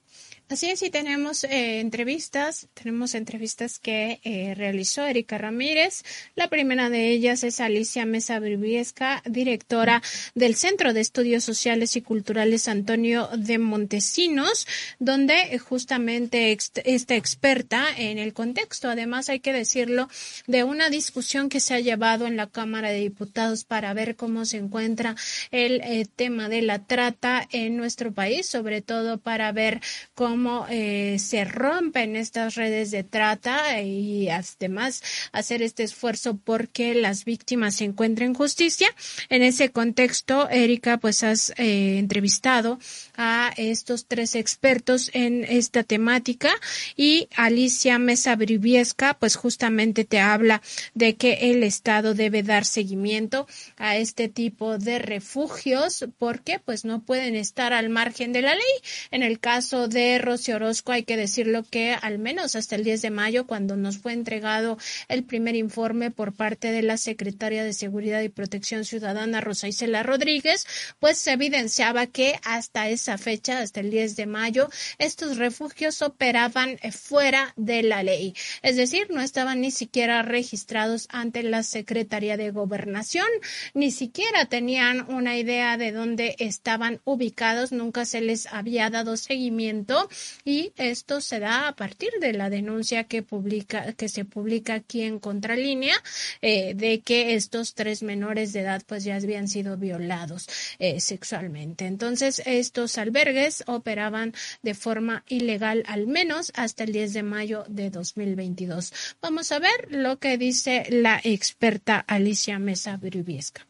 [0.47, 6.03] Así es, y tenemos eh, entrevistas, tenemos entrevistas que eh, realizó Erika Ramírez.
[6.35, 10.03] La primera de ellas es Alicia Mesa Briviesca, directora
[10.35, 14.67] del Centro de Estudios Sociales y Culturales Antonio de Montesinos,
[14.99, 20.09] donde eh, justamente esta experta en el contexto, además hay que decirlo,
[20.45, 24.45] de una discusión que se ha llevado en la Cámara de Diputados para ver cómo
[24.45, 25.15] se encuentra
[25.49, 29.81] el tema de la trata en nuestro país, sobre todo para ver
[30.13, 35.01] cómo cómo eh, se rompen estas redes de trata y además
[35.31, 38.89] hacer este esfuerzo porque las víctimas se encuentren justicia.
[39.29, 42.79] En ese contexto, Erika, pues has eh, entrevistado
[43.15, 46.51] a estos tres expertos en esta temática
[46.97, 50.61] y Alicia Mesa Briviesca, pues justamente te habla
[50.95, 53.47] de que el Estado debe dar seguimiento
[53.77, 58.63] a este tipo de refugios porque pues no pueden estar al margen de la ley.
[59.11, 63.01] En el caso de Rocío Orozco, hay que decirlo que al menos hasta el 10
[63.03, 64.77] de mayo, cuando nos fue entregado
[65.07, 70.03] el primer informe por parte de la secretaria de Seguridad y Protección Ciudadana, Rosa Isela
[70.03, 70.65] Rodríguez,
[70.99, 76.77] pues se evidenciaba que hasta esa fecha, hasta el 10 de mayo, estos refugios operaban
[76.91, 78.33] fuera de la ley.
[78.61, 83.27] Es decir, no estaban ni siquiera registrados ante la Secretaría de Gobernación,
[83.73, 90.09] ni siquiera tenían una idea de dónde estaban ubicados, nunca se les había dado seguimiento
[90.43, 95.01] y esto se da a partir de la denuncia que publica que se publica aquí
[95.01, 95.95] en Contralínea
[96.41, 100.47] eh, de que estos tres menores de edad pues ya habían sido violados
[100.79, 101.85] eh, sexualmente.
[101.85, 107.89] Entonces estos albergues operaban de forma ilegal al menos hasta el 10 de mayo de
[107.89, 108.93] 2022.
[109.21, 113.65] Vamos a ver lo que dice la experta Alicia Mesa Briviesca.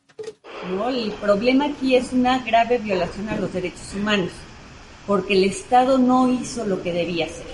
[0.70, 4.32] No, el problema aquí es una grave violación a los derechos humanos
[5.08, 7.46] porque el Estado no hizo lo que debía hacer.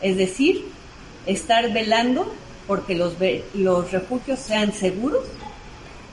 [0.00, 0.66] Es decir,
[1.26, 2.32] estar velando
[2.66, 3.14] porque los,
[3.54, 5.24] los refugios sean seguros,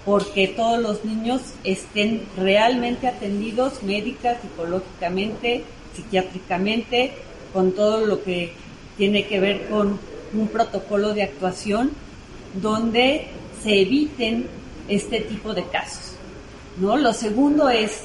[0.06, 5.64] porque todos los niños estén realmente atendidos médica, psicológicamente,
[5.96, 7.14] psiquiátricamente,
[7.54, 8.54] con todo lo que
[8.98, 10.00] tiene que ver con
[10.34, 11.92] un protocolo de actuación
[12.62, 13.28] donde
[13.64, 14.48] se eviten
[14.88, 16.14] este tipo de casos.
[16.78, 16.98] ¿no?
[16.98, 18.04] Lo segundo es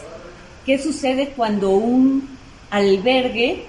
[0.68, 2.28] ¿Qué sucede cuando un
[2.68, 3.62] albergue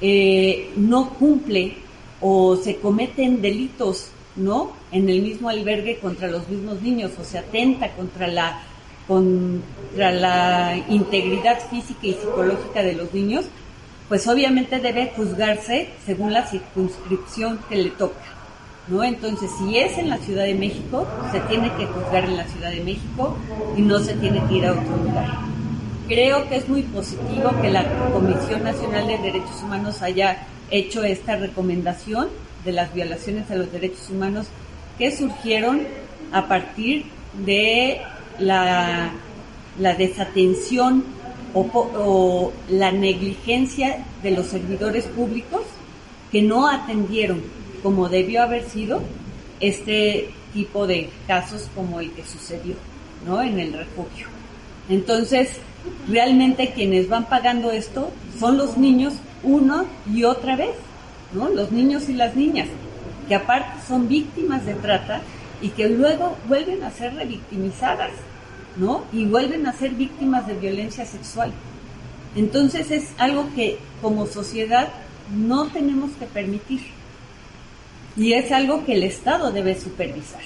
[0.00, 1.76] eh, no cumple
[2.20, 4.72] o se cometen delitos, ¿no?
[4.90, 8.60] En el mismo albergue contra los mismos niños o se atenta contra la
[9.06, 13.44] contra la integridad física y psicológica de los niños,
[14.08, 18.18] pues obviamente debe juzgarse según la circunscripción que le toca.
[18.88, 19.04] ¿No?
[19.04, 22.72] Entonces, si es en la Ciudad de México, se tiene que juzgar en la Ciudad
[22.72, 23.36] de México
[23.76, 25.51] y no se tiene que ir a otro lugar.
[26.12, 31.36] Creo que es muy positivo que la Comisión Nacional de Derechos Humanos haya hecho esta
[31.36, 32.28] recomendación
[32.66, 34.46] de las violaciones a los derechos humanos
[34.98, 35.86] que surgieron
[36.30, 37.06] a partir
[37.46, 38.02] de
[38.38, 39.10] la,
[39.78, 41.02] desatención
[41.54, 45.62] o, o, la negligencia de los servidores públicos
[46.30, 47.42] que no atendieron
[47.82, 49.00] como debió haber sido
[49.60, 52.74] este tipo de casos como el que sucedió
[53.26, 53.40] ¿no?
[53.40, 54.26] en el refugio.
[54.90, 55.58] Entonces,
[56.08, 60.74] realmente quienes van pagando esto son los niños una y otra vez,
[61.32, 61.48] ¿no?
[61.48, 62.68] Los niños y las niñas.
[63.28, 65.20] que aparte son víctimas de trata
[65.62, 68.10] y que luego vuelven a ser revictimizadas,
[68.76, 69.04] ¿no?
[69.12, 71.52] Y vuelven a ser víctimas de violencia sexual.
[72.34, 74.88] Entonces es algo que como sociedad
[75.34, 76.80] no tenemos que permitir.
[78.16, 80.42] Y es algo que el Estado debe supervisar.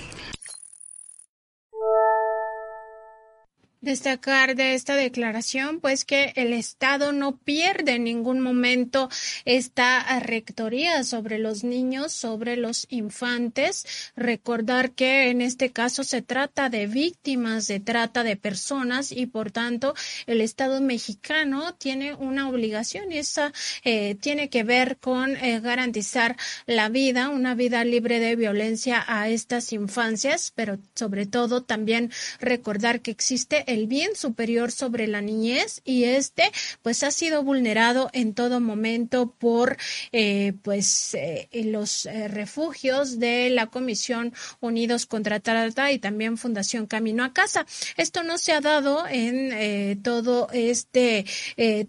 [3.87, 9.09] Destacar de esta declaración, pues que el Estado no pierde en ningún momento
[9.45, 13.87] esta rectoría sobre los niños, sobre los infantes.
[14.17, 19.53] Recordar que en este caso se trata de víctimas de trata de personas y por
[19.53, 19.95] tanto
[20.27, 23.53] el Estado mexicano tiene una obligación y esa
[23.85, 26.37] eh, tiene que ver con eh, garantizar
[26.67, 32.11] la vida, una vida libre de violencia a estas infancias, pero sobre todo también
[32.41, 36.51] recordar que existe el bien superior sobre la niñez y este
[36.83, 39.77] pues ha sido vulnerado en todo momento por
[40.13, 46.87] eh, pues eh, los eh, refugios de la Comisión Unidos contra Trata y también Fundación
[46.87, 47.67] Camino a Casa.
[47.97, 51.27] Esto no se ha dado en todo este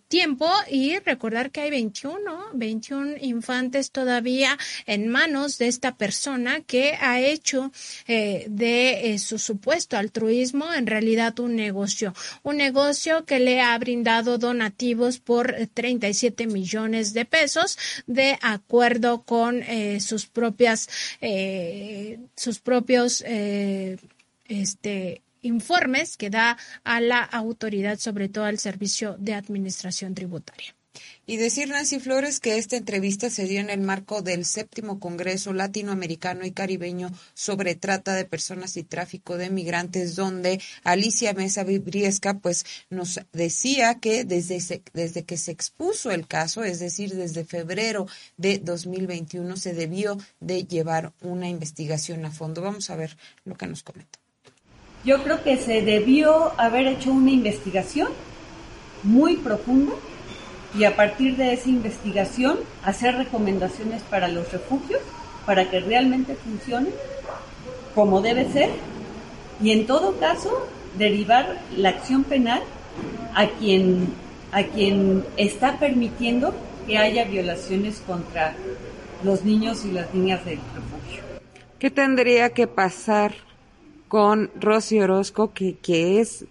[0.08, 6.96] tiempo y recordar que hay 21, 21 infantes todavía en manos de esta persona que
[7.00, 7.72] ha hecho
[8.08, 11.77] de su supuesto altruismo en realidad un negocio
[12.44, 17.78] un negocio que le ha brindado donativos por 37 millones de pesos
[18.08, 20.90] de acuerdo con eh, sus propias,
[21.22, 23.98] eh, sus propios, eh,
[24.46, 30.77] este, informes que da a la autoridad, sobre todo al Servicio de Administración Tributaria.
[31.30, 35.52] Y decir, Nancy Flores, que esta entrevista se dio en el marco del séptimo Congreso
[35.52, 42.40] Latinoamericano y Caribeño sobre trata de personas y tráfico de migrantes, donde Alicia Mesa Vibriesca
[42.40, 48.08] pues, nos decía que desde, desde que se expuso el caso, es decir, desde febrero
[48.38, 52.62] de 2021, se debió de llevar una investigación a fondo.
[52.62, 54.18] Vamos a ver lo que nos comenta.
[55.04, 58.14] Yo creo que se debió haber hecho una investigación
[59.04, 59.92] muy profunda
[60.76, 65.02] y a partir de esa investigación hacer recomendaciones para los refugios
[65.46, 66.94] para que realmente funcionen
[67.96, 68.70] como debe ser
[69.62, 70.68] y en todo caso
[70.98, 72.62] derivar la acción penal
[73.34, 74.14] a quien
[74.52, 76.54] a quien está permitiendo
[76.86, 78.56] que haya violaciones contra
[79.24, 81.24] los niños y las niñas del refugio.
[81.80, 83.34] ¿Qué tendría que pasar
[84.08, 86.46] con Rosy Orozco, que, que es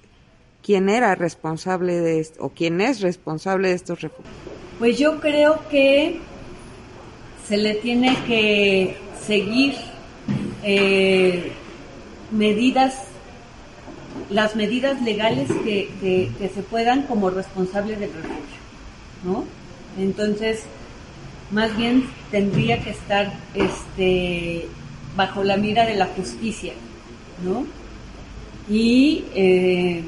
[0.66, 4.34] quién era responsable de esto o quién es responsable de estos refugios?
[4.80, 6.18] Pues yo creo que
[7.46, 9.76] se le tiene que seguir
[10.64, 11.52] eh,
[12.32, 13.04] medidas,
[14.28, 18.58] las medidas legales que, se puedan como responsable del refugio,
[19.24, 19.44] ¿no?
[19.96, 20.64] Entonces,
[21.52, 24.66] más bien tendría que estar este,
[25.14, 26.72] bajo la mira de la justicia,
[27.44, 27.64] ¿no?
[28.68, 30.02] Y eh,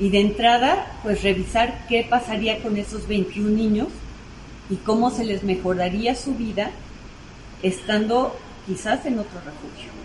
[0.00, 3.88] y de entrada, pues revisar qué pasaría con esos 21 niños
[4.70, 6.70] y cómo se les mejoraría su vida
[7.62, 10.03] estando quizás en otro refugio.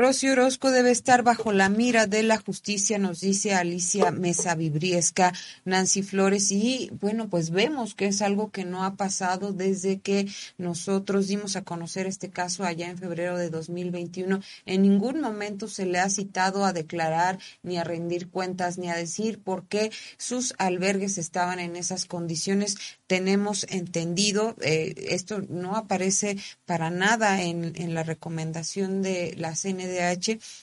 [0.00, 5.32] Rosy Orozco debe estar bajo la mira de la justicia, nos dice Alicia Mesa Vibriesca,
[5.64, 10.28] Nancy Flores, y bueno, pues vemos que es algo que no ha pasado desde que
[10.56, 14.40] nosotros dimos a conocer este caso allá en febrero de 2021.
[14.66, 18.94] En ningún momento se le ha citado a declarar, ni a rendir cuentas, ni a
[18.94, 22.76] decir por qué sus albergues estaban en esas condiciones.
[23.08, 29.87] Tenemos entendido, eh, esto no aparece para nada en, en la recomendación de la CND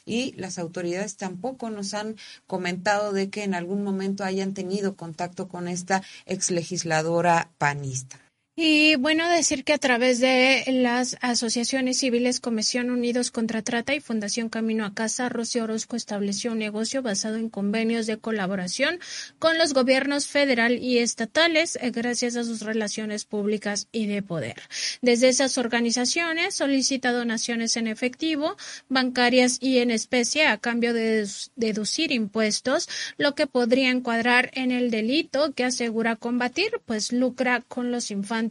[0.05, 2.15] y las autoridades tampoco nos han
[2.47, 8.24] comentado de que en algún momento hayan tenido contacto con esta ex legisladora panista.
[8.57, 13.99] Y bueno, decir que a través de las asociaciones civiles Comisión Unidos contra Trata y
[13.99, 19.01] Fundación Camino a Casa, Rocío Orozco estableció un negocio basado en convenios de colaboración
[19.39, 24.61] con los gobiernos federal y estatales eh, gracias a sus relaciones públicas y de poder.
[25.01, 28.55] Desde esas organizaciones solicita donaciones en efectivo,
[28.87, 31.27] bancarias y en especie a cambio de
[31.57, 32.87] deducir impuestos,
[33.17, 38.44] lo que podría encuadrar en el delito que asegura combatir, pues lucra con los infantes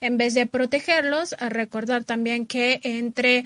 [0.00, 1.34] en vez de protegerlos.
[1.38, 3.44] Recordar también que entre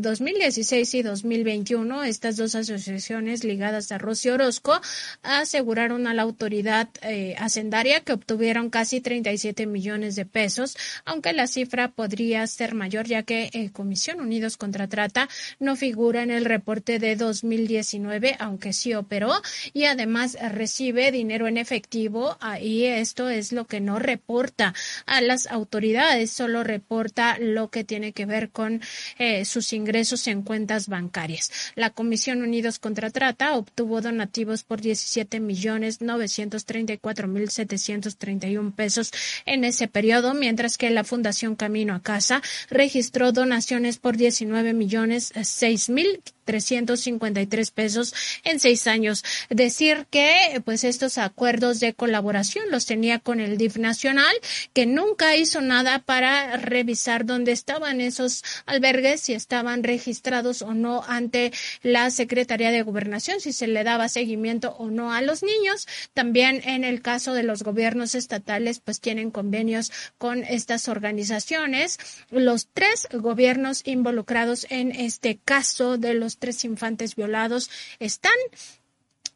[0.00, 4.80] 2016 eh, y 2021 estas dos asociaciones ligadas a Rocío Orozco
[5.22, 11.46] aseguraron a la autoridad eh, hacendaria que obtuvieron casi 37 millones de pesos, aunque la
[11.46, 15.28] cifra podría ser mayor ya que eh, Comisión Unidos contra Trata
[15.58, 19.32] no figura en el reporte de 2019, aunque sí operó
[19.72, 24.74] y además recibe dinero en efectivo y esto es lo que no reporta
[25.06, 28.80] a las autoridades, solo reporta lo que tiene que ver con
[29.18, 31.52] eh, sus ingresos en cuentas bancarias.
[31.76, 39.12] La Comisión Unidos contra Trata obtuvo donativos por 17 millones 934 mil 731 pesos
[39.46, 45.32] en ese periodo, mientras que la Fundación Camino a Casa registró donaciones por 19 millones
[45.40, 49.22] 6 mil 353 pesos en seis años.
[49.50, 54.34] Decir que pues estos acuerdos de colaboración los tenía con el DIF nacional,
[54.72, 61.04] que nunca hizo nada para revisar dónde estaban esos albergues, si estaban registrados o no
[61.06, 61.52] ante
[61.82, 65.86] la Secretaría de Gobernación, si se le daba seguimiento o no a los niños.
[66.14, 71.98] También en el caso de los gobiernos estatales, pues tienen convenios con estas organizaciones.
[72.30, 78.32] Los tres gobiernos involucrados en este caso de los tres infantes violados están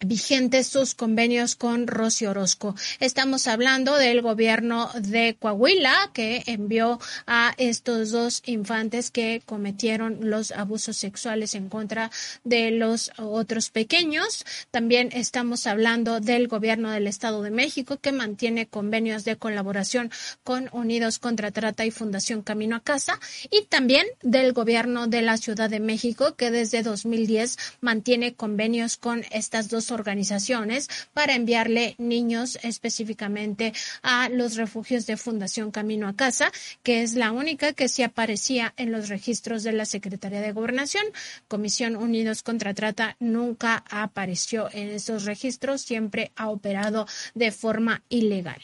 [0.04, 2.74] vigentes sus convenios con Rosy Orozco.
[3.00, 10.52] Estamos hablando del gobierno de Coahuila que envió a estos dos infantes que cometieron los
[10.52, 12.10] abusos sexuales en contra
[12.44, 14.44] de los otros pequeños.
[14.70, 20.10] También estamos hablando del gobierno del Estado de México que mantiene convenios de colaboración
[20.42, 23.18] con Unidos contra Trata y Fundación Camino a Casa
[23.50, 29.24] y también del gobierno de la Ciudad de México que desde 2010 mantiene convenios con
[29.30, 36.50] estas dos organizaciones para enviarle niños específicamente a los refugios de Fundación Camino a Casa,
[36.82, 41.04] que es la única que sí aparecía en los registros de la Secretaría de Gobernación.
[41.48, 48.60] Comisión Unidos contra Trata nunca apareció en esos registros, siempre ha operado de forma ilegal.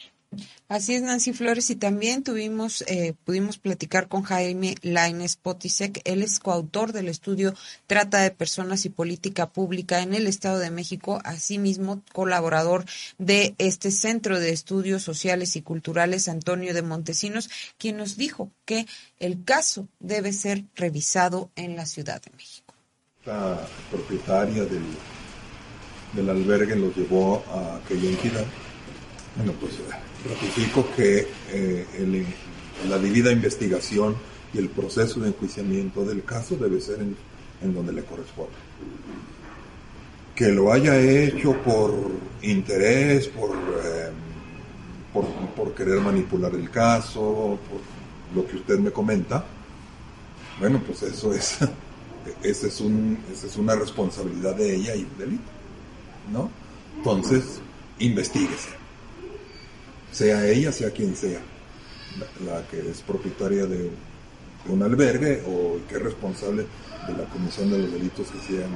[0.68, 6.02] Así es, Nancy Flores, y también tuvimos, eh, pudimos platicar con Jaime Laines Potisek.
[6.04, 7.54] Él es coautor del estudio
[7.86, 12.84] Trata de Personas y Política Pública en el Estado de México, asimismo colaborador
[13.16, 17.48] de este Centro de Estudios Sociales y Culturales, Antonio de Montesinos,
[17.78, 18.86] quien nos dijo que
[19.18, 22.74] el caso debe ser revisado en la Ciudad de México.
[23.24, 24.84] La propietaria del,
[26.12, 28.44] del albergue lo llevó a aquella entidad.
[29.36, 29.74] Bueno, pues
[30.26, 32.24] ratifico que eh,
[32.88, 34.16] la debida investigación
[34.52, 38.52] y el proceso de enjuiciamiento del caso debe ser en, donde le corresponde.
[40.34, 41.92] Que lo haya hecho por
[42.42, 44.10] interés, por, eh,
[45.12, 45.26] por,
[45.56, 49.44] por, querer manipular el caso, por lo que usted me comenta,
[50.60, 51.58] bueno, pues eso es,
[52.42, 55.50] ese es, un, esa es una responsabilidad de ella y un delito,
[56.32, 56.50] ¿no?
[56.96, 57.60] Entonces,
[57.98, 58.77] investiguese
[60.12, 61.40] sea ella, sea quien sea,
[62.44, 63.90] la, que es propietaria de,
[64.68, 66.66] un albergue o que es responsable
[67.06, 68.70] de la comisión de los delitos que se han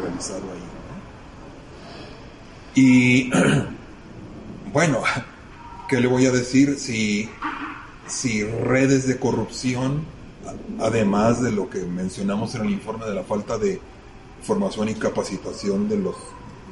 [0.00, 0.62] realizado ahí.
[2.74, 3.30] Y
[4.72, 5.02] bueno,
[5.88, 6.78] ¿qué le voy a decir?
[6.78, 7.28] Si,
[8.06, 10.04] si redes de corrupción,
[10.80, 13.80] además de lo que mencionamos en el informe de la falta de
[14.42, 16.16] formación y capacitación de, los,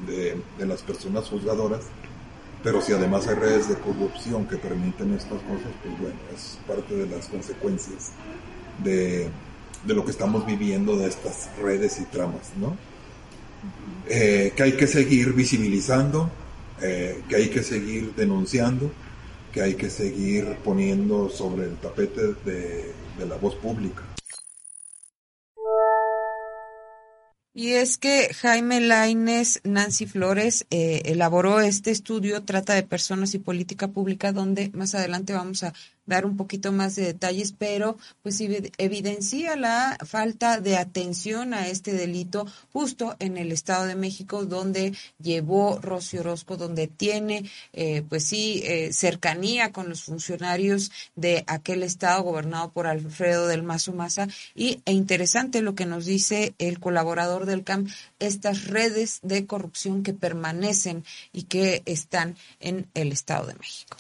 [0.07, 1.81] de las personas juzgadoras,
[2.63, 6.95] pero si además hay redes de corrupción que permiten estas cosas, pues bueno, es parte
[6.95, 8.13] de las consecuencias
[8.83, 9.29] de,
[9.87, 12.77] lo que estamos viviendo de estas redes y tramas, ¿no?
[14.09, 16.31] Eh, que hay que seguir visibilizando,
[16.81, 18.91] eh, que hay que seguir denunciando,
[19.53, 24.03] que hay que seguir poniendo sobre el tapete de, de la voz pública.
[27.55, 33.39] Y es que Jaime Laines, Nancy Flores, eh, elaboró este estudio, trata de personas y
[33.39, 35.75] política pública, donde más adelante vamos a
[36.07, 41.93] dar un poquito más de detalles, pero pues evidencia la falta de atención a este
[41.93, 48.25] delito justo en el Estado de México, donde llevó Rocío Orozco, donde tiene eh, pues
[48.25, 54.29] sí eh, cercanía con los funcionarios de aquel Estado gobernado por Alfredo del Mazo Maza.
[54.55, 57.89] Y e interesante lo que nos dice el colaborador del CAM,
[58.19, 63.97] estas redes de corrupción que permanecen y que están en el Estado de México.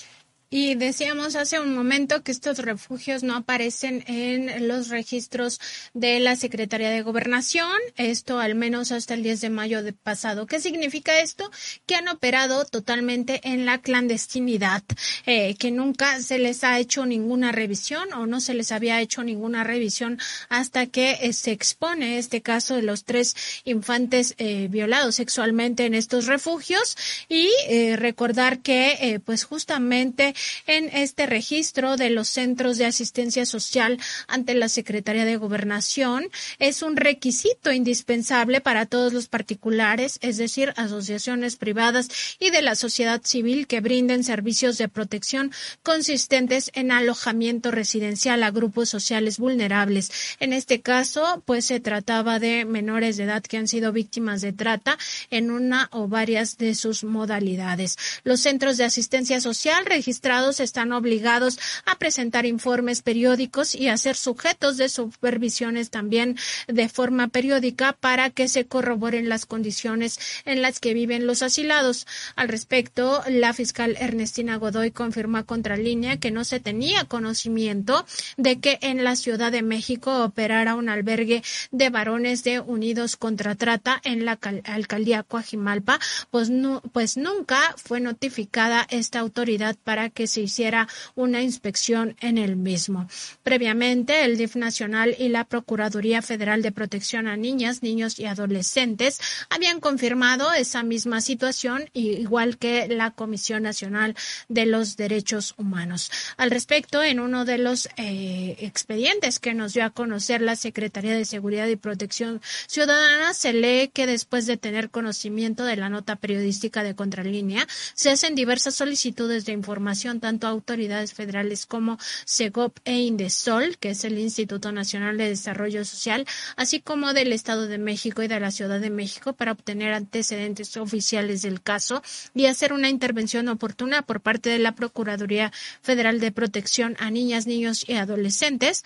[0.54, 5.58] Y decíamos hace un momento que estos refugios no aparecen en los registros
[5.94, 10.46] de la Secretaría de Gobernación, esto al menos hasta el 10 de mayo de pasado.
[10.46, 11.50] ¿Qué significa esto?
[11.86, 14.82] Que han operado totalmente en la clandestinidad,
[15.24, 19.24] eh, que nunca se les ha hecho ninguna revisión o no se les había hecho
[19.24, 20.18] ninguna revisión
[20.50, 25.94] hasta que eh, se expone este caso de los tres infantes eh, violados sexualmente en
[25.94, 26.98] estos refugios
[27.30, 27.48] y
[27.96, 30.34] recordar que pues justamente
[30.66, 33.98] en este registro de los centros de asistencia social
[34.28, 36.28] ante la Secretaría de Gobernación
[36.58, 42.08] es un requisito indispensable para todos los particulares, es decir, asociaciones privadas
[42.38, 45.52] y de la sociedad civil que brinden servicios de protección
[45.82, 50.10] consistentes en alojamiento residencial a grupos sociales vulnerables.
[50.40, 54.52] En este caso, pues se trataba de menores de edad que han sido víctimas de
[54.52, 54.98] trata
[55.30, 57.96] en una o varias de sus modalidades.
[58.24, 59.84] Los centros de asistencia social
[60.32, 66.38] están obligados a presentar informes periódicos y a ser sujetos de supervisiones también
[66.68, 72.06] de forma periódica para que se corroboren las condiciones en las que viven los asilados.
[72.34, 78.06] Al respecto, la fiscal Ernestina Godoy confirmó a Contralínea que no se tenía conocimiento
[78.38, 83.54] de que en la Ciudad de México operara un albergue de varones de Unidos contra
[83.54, 85.98] Trata en la alcaldía Coajimalpa,
[86.30, 92.38] pues, no, pues nunca fue notificada esta autoridad para que se hiciera una inspección en
[92.38, 93.08] el mismo.
[93.42, 99.20] Previamente, el DIF nacional y la Procuraduría Federal de Protección a Niñas, Niños y Adolescentes
[99.50, 104.16] habían confirmado esa misma situación, igual que la Comisión Nacional
[104.48, 106.10] de los Derechos Humanos.
[106.36, 111.14] Al respecto, en uno de los eh, expedientes que nos dio a conocer la Secretaría
[111.14, 116.16] de Seguridad y Protección Ciudadana, se lee que después de tener conocimiento de la nota
[116.16, 122.78] periodística de Contralínea, se hacen diversas solicitudes de información tanto a autoridades federales como SEGOP
[122.84, 126.26] e INDESOL, que es el Instituto Nacional de Desarrollo Social,
[126.56, 130.76] así como del Estado de México y de la Ciudad de México para obtener antecedentes
[130.76, 132.02] oficiales del caso
[132.34, 135.52] y hacer una intervención oportuna por parte de la Procuraduría
[135.82, 138.84] Federal de Protección a Niñas, Niños y Adolescentes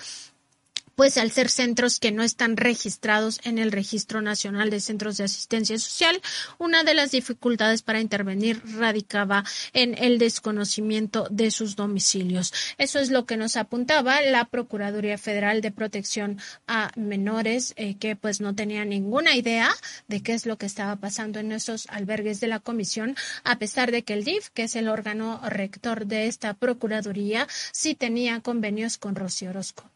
[0.97, 5.25] pues al ser centros que no están registrados en el Registro Nacional de Centros de
[5.25, 6.21] Asistencia Social,
[6.59, 9.45] una de las dificultades para intervenir radicaba
[9.75, 12.53] en el desconocimiento de sus domicilios.
[12.79, 18.17] Eso es lo que nos apuntaba la Procuraduría Federal de Protección a Menores, eh, que
[18.17, 19.71] pues no tenía ninguna idea
[20.09, 23.93] de qué es lo que estaba pasando en esos albergues de la Comisión, a pesar
[23.93, 28.97] de que el DIF, que es el órgano rector de esta Procuraduría, sí tenía convenios
[28.97, 29.91] con Rocío Orozco.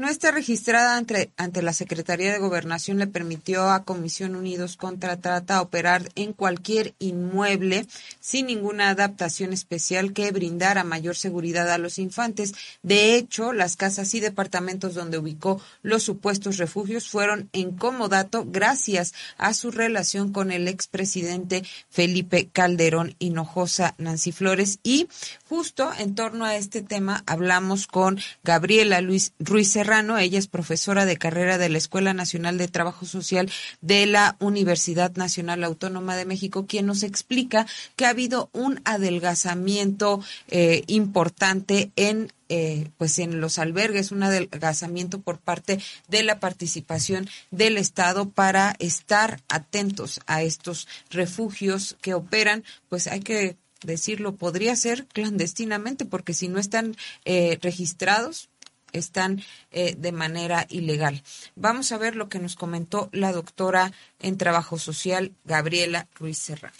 [0.00, 5.60] No está registrada ante, la Secretaría de Gobernación le permitió a Comisión Unidos contra Trata
[5.60, 7.86] operar en cualquier inmueble
[8.18, 12.54] sin ninguna adaptación especial que brindara mayor seguridad a los infantes.
[12.82, 19.12] De hecho, las casas y departamentos donde ubicó los supuestos refugios fueron en comodato gracias
[19.36, 24.78] a su relación con el expresidente Felipe Calderón Hinojosa Nancy Flores.
[24.82, 25.08] Y
[25.46, 31.16] justo en torno a este tema hablamos con Gabriela Luis Ruiz Ella es profesora de
[31.16, 33.50] carrera de la Escuela Nacional de Trabajo Social
[33.80, 40.22] de la Universidad Nacional Autónoma de México, quien nos explica que ha habido un adelgazamiento
[40.46, 47.28] eh, importante en eh, pues en los albergues un adelgazamiento por parte de la participación
[47.50, 54.76] del Estado para estar atentos a estos refugios que operan, pues hay que decirlo, podría
[54.76, 58.49] ser clandestinamente, porque si no están eh, registrados,
[58.92, 59.40] están
[59.70, 61.22] eh, de manera ilegal.
[61.56, 66.74] Vamos a ver lo que nos comentó la doctora en Trabajo Social, Gabriela Ruiz Serrano.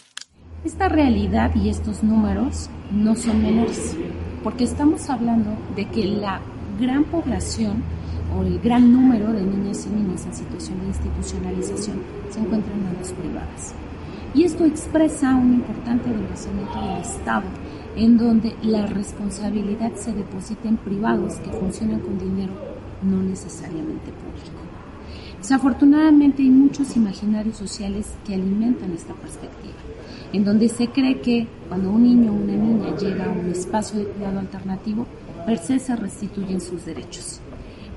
[0.64, 3.96] Esta realidad y estos números no son menores,
[4.44, 6.40] porque estamos hablando de que la
[6.78, 7.82] gran población
[8.36, 12.84] o el gran número de niñas y niños en situación de institucionalización se encuentran en
[12.84, 13.74] manos privadas.
[14.34, 17.44] Y esto expresa un importante desplazamiento del Estado
[17.96, 22.52] en donde la responsabilidad se deposita en privados que funcionan con dinero,
[23.02, 24.60] no necesariamente público.
[25.38, 29.74] Desafortunadamente hay muchos imaginarios sociales que alimentan esta perspectiva,
[30.32, 33.98] en donde se cree que cuando un niño o una niña llega a un espacio
[33.98, 35.06] de cuidado alternativo,
[35.46, 37.40] per se se restituyen sus derechos.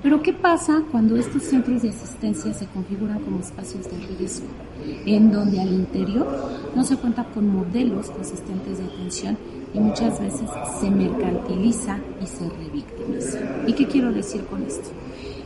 [0.01, 4.47] Pero ¿qué pasa cuando estos centros de asistencia se configuran como espacios de riesgo,
[5.05, 6.27] en donde al interior
[6.75, 9.37] no se cuenta con modelos consistentes de atención
[9.73, 13.39] y muchas veces se mercantiliza y se revictimiza.
[13.67, 14.89] ¿Y qué quiero decir con esto?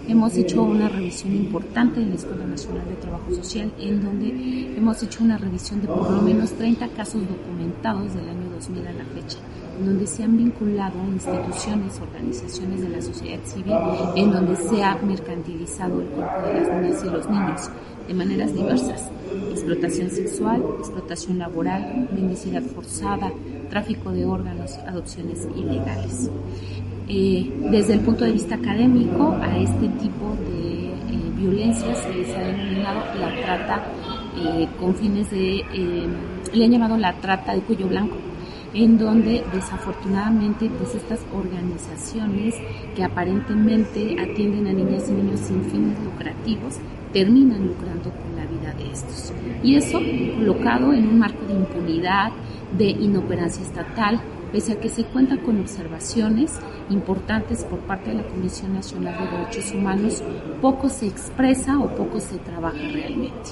[0.07, 5.03] Hemos hecho una revisión importante en la Escuela Nacional de Trabajo Social, en donde hemos
[5.03, 9.05] hecho una revisión de por lo menos 30 casos documentados del año 2000 a la
[9.05, 9.37] fecha,
[9.83, 13.73] donde se han vinculado instituciones, organizaciones de la sociedad civil,
[14.15, 17.69] en donde se ha mercantilizado el cuerpo de las niñas y los niños
[18.07, 19.09] de maneras diversas.
[19.51, 23.31] Explotación sexual, explotación laboral, mendicidad forzada,
[23.69, 26.29] tráfico de órganos, adopciones ilegales.
[27.09, 32.35] Eh, desde el punto de vista académico, a este tipo de eh, violencias se les
[32.35, 33.83] ha denominado la trata
[34.37, 35.63] eh, con fines de,
[36.53, 38.15] le han llamado la trata de cuello blanco,
[38.73, 42.55] en donde desafortunadamente pues estas organizaciones
[42.95, 46.75] que aparentemente atienden a niñas y niños sin fines lucrativos
[47.13, 49.33] terminan lucrando con la vida de estos.
[49.63, 49.99] Y eso
[50.37, 52.31] colocado en un marco de impunidad,
[52.77, 54.19] de inoperancia estatal,
[54.51, 59.37] pese a que se cuenta con observaciones importantes por parte de la Comisión Nacional de
[59.37, 60.23] Derechos Humanos,
[60.61, 63.51] poco se expresa o poco se trabaja realmente.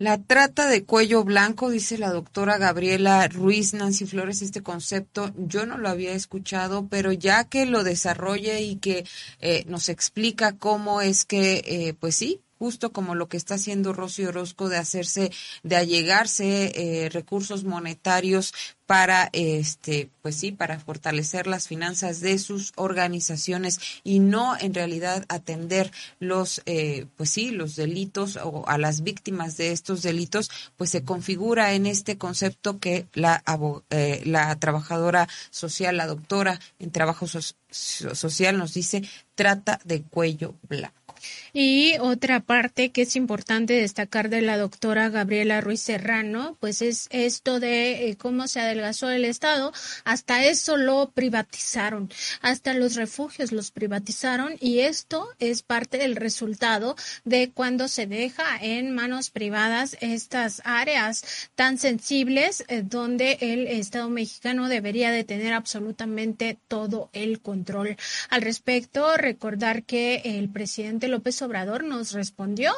[0.00, 5.66] La trata de cuello blanco, dice la doctora Gabriela Ruiz Nancy Flores, este concepto yo
[5.66, 9.04] no lo había escuchado, pero ya que lo desarrolle y que
[9.40, 13.92] eh, nos explica cómo es que, eh, pues sí, justo como lo que está haciendo
[13.92, 15.30] Rocío Orozco de hacerse,
[15.62, 18.52] de allegarse eh, recursos monetarios
[18.88, 25.26] para, este, pues sí, para fortalecer las finanzas de sus organizaciones y no en realidad
[25.28, 30.88] atender los, eh, pues sí, los delitos o a las víctimas de estos delitos, pues
[30.88, 33.44] se configura en este concepto que la,
[33.90, 39.02] eh, la trabajadora social, la doctora en trabajo social nos dice
[39.34, 41.07] trata de cuello blanco.
[41.52, 47.08] Y otra parte que es importante destacar de la doctora Gabriela Ruiz Serrano, pues es
[47.10, 49.72] esto de eh, cómo se adelgazó el Estado.
[50.04, 56.96] Hasta eso lo privatizaron, hasta los refugios los privatizaron y esto es parte del resultado
[57.24, 61.24] de cuando se deja en manos privadas estas áreas
[61.54, 67.96] tan sensibles eh, donde el Estado mexicano debería de tener absolutamente todo el control.
[68.30, 72.72] Al respecto, recordar que el presidente López Obrador nos respondió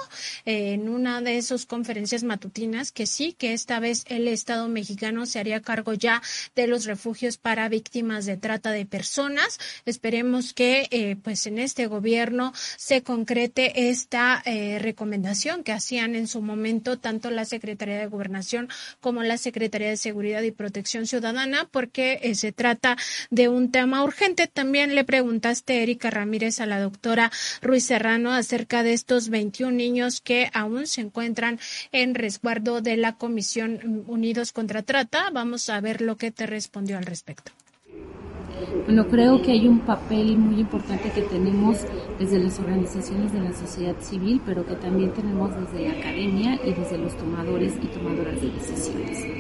[0.45, 5.27] eh, en una de sus conferencias matutinas que sí, que esta vez el Estado mexicano
[5.27, 6.23] se haría cargo ya
[6.55, 9.59] de los refugios para víctimas de trata de personas.
[9.85, 16.27] Esperemos que eh, pues en este gobierno se concrete esta eh, recomendación que hacían en
[16.27, 18.69] su momento tanto la Secretaría de Gobernación
[19.01, 22.97] como la Secretaría de Seguridad y Protección Ciudadana porque se trata
[23.31, 24.47] de un tema urgente.
[24.47, 27.31] También le preguntaste, Erika Ramírez, a la doctora
[27.61, 31.59] Ruiz Serrano acerca de estos 21 niños que aún se encuentran
[31.93, 35.31] en resguardo de la Comisión Unidos contra Trata.
[35.33, 37.53] Vamos a ver lo que te respondió al respecto.
[38.85, 41.79] Bueno, creo que hay un papel muy importante que tenemos
[42.19, 46.73] desde las organizaciones de la sociedad civil, pero que también tenemos desde la academia y
[46.73, 49.40] desde los tomadores y tomadoras de decisiones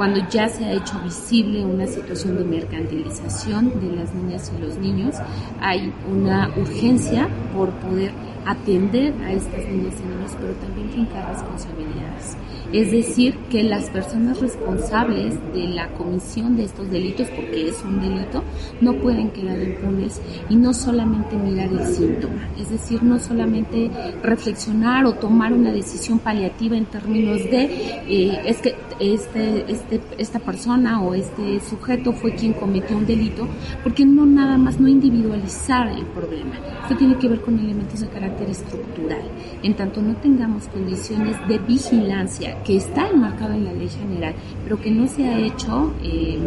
[0.00, 4.78] cuando ya se ha hecho visible una situación de mercantilización de las niñas y los
[4.78, 5.16] niños,
[5.60, 8.10] hay una urgencia por poder
[8.46, 12.34] atender a estas niñas y niños, pero también fincar responsabilidades.
[12.72, 18.00] Es decir, que las personas responsables de la comisión de estos delitos, porque es un
[18.00, 18.42] delito,
[18.80, 23.90] no pueden quedar impunes y no solamente mirar el síntoma, es decir, no solamente
[24.22, 27.64] reflexionar o tomar una decisión paliativa en términos de
[28.08, 33.48] eh, es que este, este, esta persona o este sujeto fue quien cometió un delito,
[33.82, 36.52] porque no nada más no individualizar el problema.
[36.82, 39.22] Esto tiene que ver con elementos de carácter estructural.
[39.62, 44.80] En tanto no tengamos condiciones de vigilancia que está enmarcado en la ley general, pero
[44.80, 46.38] que no se ha hecho eh,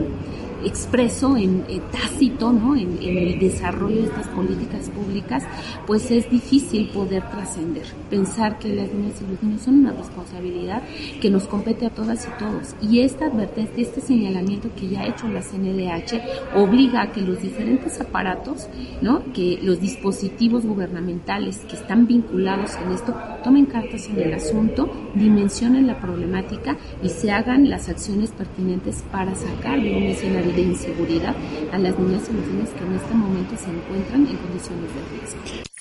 [0.65, 2.75] expreso, en eh, tácito, ¿no?
[2.75, 5.43] En, el desarrollo de estas políticas públicas,
[5.85, 7.83] pues es difícil poder trascender.
[8.09, 10.81] Pensar que las niñas y los niños son una responsabilidad
[11.21, 12.75] que nos compete a todas y todos.
[12.81, 17.41] Y esta advertencia, este señalamiento que ya ha hecho la CNDH, obliga a que los
[17.41, 18.67] diferentes aparatos,
[19.01, 19.23] ¿no?
[19.33, 23.13] Que los dispositivos gubernamentales que están vinculados en esto
[23.43, 29.35] tomen cartas en el asunto, dimensionen la problemática y se hagan las acciones pertinentes para
[29.35, 31.35] sacar de un escenario de inseguridad
[31.71, 35.17] a las niñas y los niños que en este momento se encuentran en condiciones de
[35.17, 35.72] riesgo.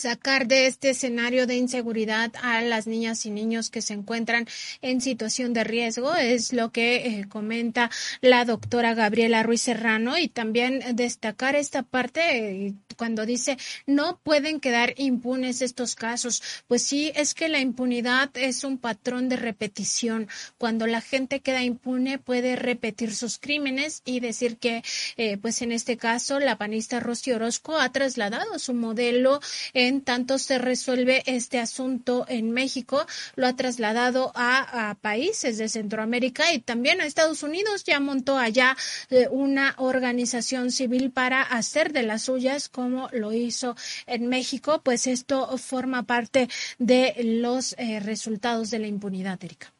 [0.00, 4.46] Sacar de este escenario de inseguridad a las niñas y niños que se encuentran
[4.82, 7.90] en situación de riesgo, es lo que eh, comenta
[8.20, 13.56] la doctora Gabriela Ruiz Serrano y también destacar esta parte eh, cuando dice
[13.86, 16.42] no pueden quedar impunes estos casos.
[16.68, 20.28] Pues sí, es que la impunidad es un patrón de repetición.
[20.58, 24.82] Cuando la gente queda impune puede repetir sus crímenes y decir que,
[25.16, 29.40] eh, pues en este caso, la panista Rosy Orozco ha trasladado su modelo
[29.72, 33.04] en tanto se resuelve este asunto en México,
[33.34, 37.84] lo ha trasladado a, países de Centroamérica y también a Estados Unidos.
[37.84, 38.76] Ya montó allá
[39.10, 43.76] eh, una organización civil para hacer de las suyas como lo hizo
[44.06, 44.80] en México.
[44.84, 46.48] Pues esto forma parte
[46.78, 49.72] de los eh, resultados de la impunidad, Erika.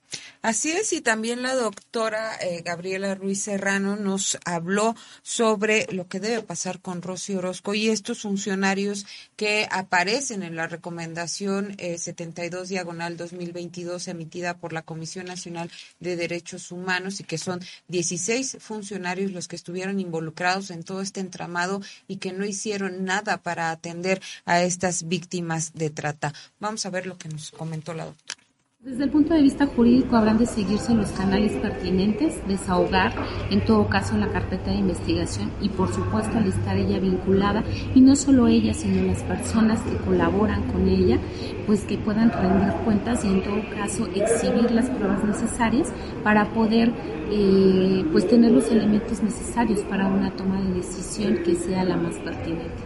[0.43, 6.19] Así es, y también la doctora eh, Gabriela Ruiz Serrano nos habló sobre lo que
[6.19, 9.05] debe pasar con Rosy Orozco y estos funcionarios
[9.37, 15.71] que aparecen en la recomendación 72 eh, diagonal 2022 emitida por la Comisión Nacional
[16.01, 21.21] de Derechos Humanos y que son 16 funcionarios los que estuvieron involucrados en todo este
[21.21, 26.33] entramado y que no hicieron nada para atender a estas víctimas de trata.
[26.61, 28.40] Vamos a ver lo que nos comentó la doctora.
[28.83, 33.13] Desde el punto de vista jurídico habrán de seguirse los canales pertinentes, desahogar
[33.51, 37.63] en todo caso la carpeta de investigación y por supuesto al estar ella vinculada
[37.95, 41.19] y no solo ella sino las personas que colaboran con ella
[41.67, 45.93] pues que puedan rendir cuentas y en todo caso exhibir las pruebas necesarias
[46.25, 46.91] para poder
[47.31, 52.15] eh, pues tener los elementos necesarios para una toma de decisión que sea la más
[52.15, 52.83] pertinente.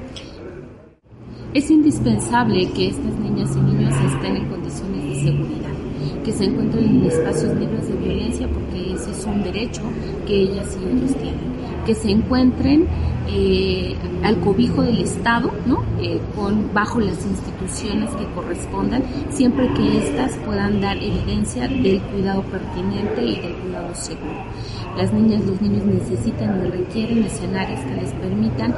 [1.55, 5.73] Es indispensable que estas niñas y niños estén en condiciones de seguridad
[6.24, 9.82] que se encuentren en espacios libres de violencia, porque ese es un derecho
[10.26, 12.86] que ellas y ellos tienen, que se encuentren
[13.28, 15.82] eh, al cobijo del Estado, ¿no?
[16.01, 22.42] Eh, con, bajo las instituciones que correspondan, siempre que éstas puedan dar evidencia del cuidado
[22.42, 24.44] pertinente y del cuidado seguro.
[24.96, 28.74] Las niñas, los niños necesitan y requieren escenarios que les permitan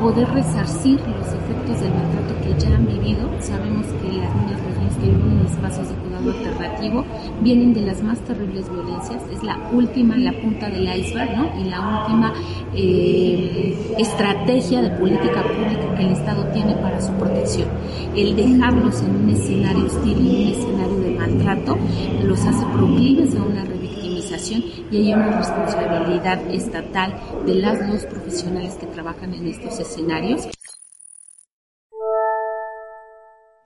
[0.00, 3.28] poder resarcir los efectos del maltrato que ya han vivido.
[3.40, 7.04] Sabemos que las niñas, los niños que viven en espacios de cuidado alternativo
[7.40, 9.22] vienen de las más terribles violencias.
[9.32, 11.60] Es la última, la punta del iceberg, ¿no?
[11.60, 12.34] Y la última
[12.74, 17.68] eh, estrategia de política pública que el Estado tiene para su protección.
[18.14, 21.76] El dejarlos en un escenario hostil y un escenario de maltrato
[22.24, 27.14] los hace proclives a una revictimización y hay una responsabilidad estatal
[27.46, 30.48] de las dos profesionales que trabajan en estos escenarios.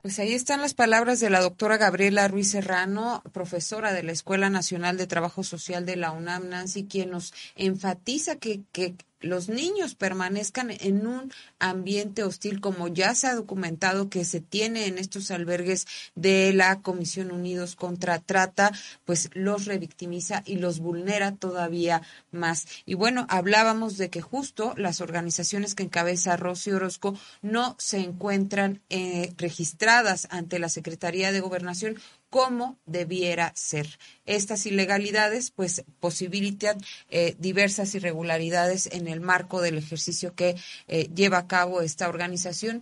[0.03, 4.49] Pues ahí están las palabras de la doctora Gabriela Ruiz Serrano, profesora de la Escuela
[4.49, 9.95] Nacional de Trabajo Social de la UNAM, Nancy, quien nos enfatiza que, que los niños
[9.95, 15.31] permanezcan en un ambiente hostil, como ya se ha documentado que se tiene en estos
[15.31, 18.71] albergues de la Comisión Unidos contra Trata,
[19.05, 22.01] pues los revictimiza y los vulnera todavía
[22.31, 22.67] más.
[22.85, 28.81] Y bueno, hablábamos de que justo las organizaciones que encabeza Rosy Orozco no se encuentran
[28.89, 31.97] eh, registradas ante la Secretaría de Gobernación
[32.33, 33.99] como debiera ser.
[34.25, 36.79] Estas ilegalidades pues posibilitan
[37.11, 40.55] eh, diversas irregularidades en el marco del ejercicio que
[40.87, 42.81] eh, lleva a cabo esta organización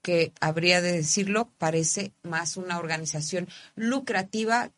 [0.00, 4.70] que habría de decirlo parece más una organización lucrativa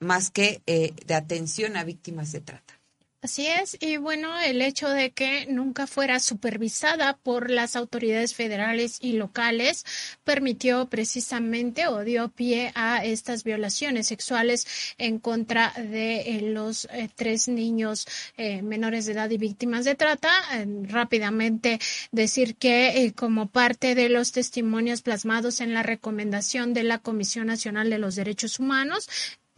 [0.00, 2.77] más que eh, de atención a víctimas de trata.
[3.20, 8.98] Así es, y bueno, el hecho de que nunca fuera supervisada por las autoridades federales
[9.00, 9.84] y locales
[10.22, 14.68] permitió precisamente o dio pie a estas violaciones sexuales
[14.98, 19.96] en contra de eh, los eh, tres niños eh, menores de edad y víctimas de
[19.96, 20.30] trata.
[20.84, 21.80] rápidamente
[22.12, 27.90] decir que como parte de los testimonios plasmados en la recomendación de la Comisión Nacional
[27.90, 29.08] de los Derechos Humanos,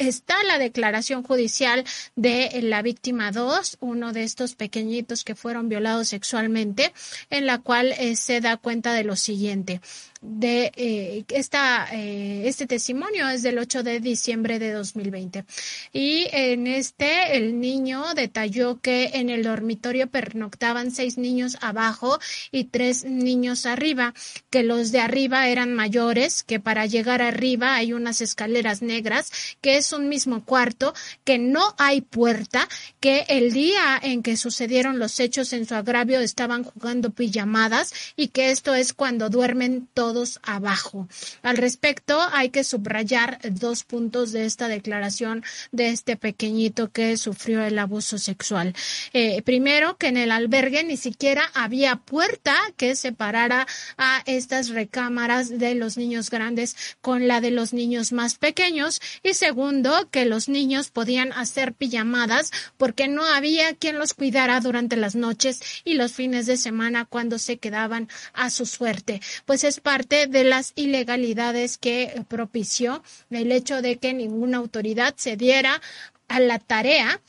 [0.00, 1.84] está la declaración judicial
[2.16, 6.92] de la víctima 2, uno de estos pequeñitos que fueron violados sexualmente,
[7.28, 9.80] en la cual eh, se da cuenta de lo siguiente
[10.22, 15.44] de eh, esta, eh, este testimonio es del 8 de diciembre de 2020.
[15.92, 22.18] Y en este, el niño detalló que en el dormitorio pernoctaban seis niños abajo
[22.52, 24.12] y tres niños arriba,
[24.50, 29.32] que los de arriba eran mayores, que para llegar arriba hay unas escaleras negras,
[29.62, 30.92] que es un mismo cuarto,
[31.24, 32.68] que no hay puerta,
[33.00, 38.28] que el día en que sucedieron los hechos en su agravio estaban jugando pijamadas y
[38.28, 40.09] que esto es cuando duermen todos
[40.42, 41.08] abajo.
[41.42, 47.62] Al respecto, hay que subrayar dos puntos de esta declaración de este pequeñito que sufrió
[47.62, 48.74] el abuso sexual.
[49.12, 53.66] Eh, primero, que en el albergue ni siquiera había puerta que separara
[53.96, 59.00] a estas recámaras de los niños grandes con la de los niños más pequeños.
[59.22, 64.96] Y segundo, que los niños podían hacer pijamadas porque no había quien los cuidara durante
[64.96, 69.20] las noches y los fines de semana cuando se quedaban a su suerte.
[69.44, 75.36] Pues es parte de las ilegalidades que propició el hecho de que ninguna autoridad se
[75.36, 75.82] diera
[76.26, 77.20] a la tarea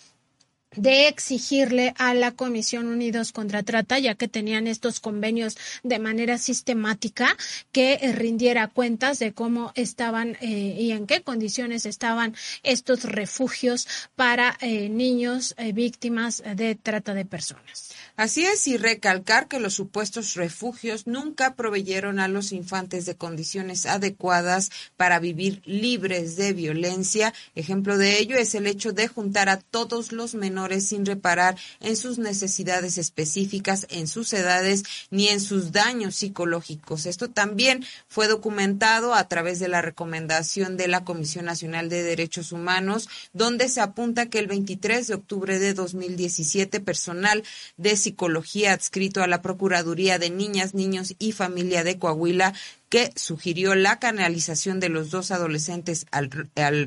[0.77, 6.37] de exigirle a la Comisión Unidos contra Trata, ya que tenían estos convenios de manera
[6.37, 7.35] sistemática,
[7.73, 13.85] que eh, rindiera cuentas de cómo estaban eh, y en qué condiciones estaban estos refugios
[14.15, 17.90] para eh, niños víctimas de trata de personas.
[18.17, 23.85] Así es, y recalcar que los supuestos refugios nunca proveyeron a los infantes de condiciones
[23.85, 27.33] adecuadas para vivir libres de violencia.
[27.55, 31.95] Ejemplo de ello es el hecho de juntar a todos los menores sin reparar en
[31.95, 37.05] sus necesidades específicas, en sus edades ni en sus daños psicológicos.
[37.05, 42.51] Esto también fue documentado a través de la recomendación de la Comisión Nacional de Derechos
[42.51, 47.43] Humanos, donde se apunta que el 23 de octubre de 2017 personal
[47.77, 52.53] de Psicología adscrito a la Procuraduría de Niñas, Niños y Familia de Coahuila
[52.91, 56.29] que sugirió la canalización de los dos adolescentes al,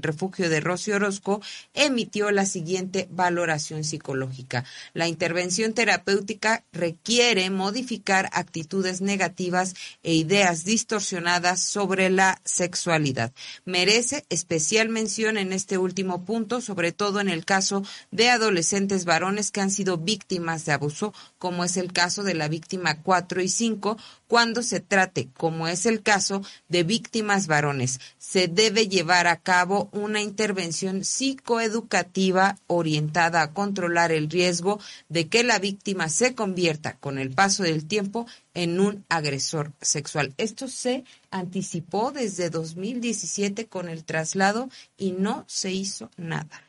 [0.02, 1.40] refugio de Rocío Orozco,
[1.72, 4.66] emitió la siguiente valoración psicológica.
[4.92, 13.32] La intervención terapéutica requiere modificar actitudes negativas e ideas distorsionadas sobre la sexualidad.
[13.64, 19.50] Merece especial mención en este último punto, sobre todo en el caso de adolescentes varones
[19.50, 23.48] que han sido víctimas de abuso, como es el caso de la víctima 4 y
[23.48, 28.00] 5, cuando se trate, como es el caso de víctimas varones.
[28.18, 35.44] Se debe llevar a cabo una intervención psicoeducativa orientada a controlar el riesgo de que
[35.44, 40.34] la víctima se convierta con el paso del tiempo en un agresor sexual.
[40.38, 46.64] Esto se anticipó desde 2017 con el traslado y no se hizo nada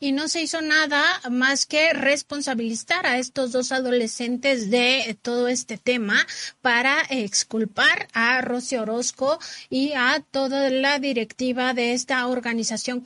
[0.00, 5.78] y no se hizo nada más que responsabilizar a estos dos adolescentes de todo este
[5.78, 6.26] tema
[6.60, 9.38] para exculpar a Rosy Orozco
[9.70, 13.00] y a toda la directiva de esta organización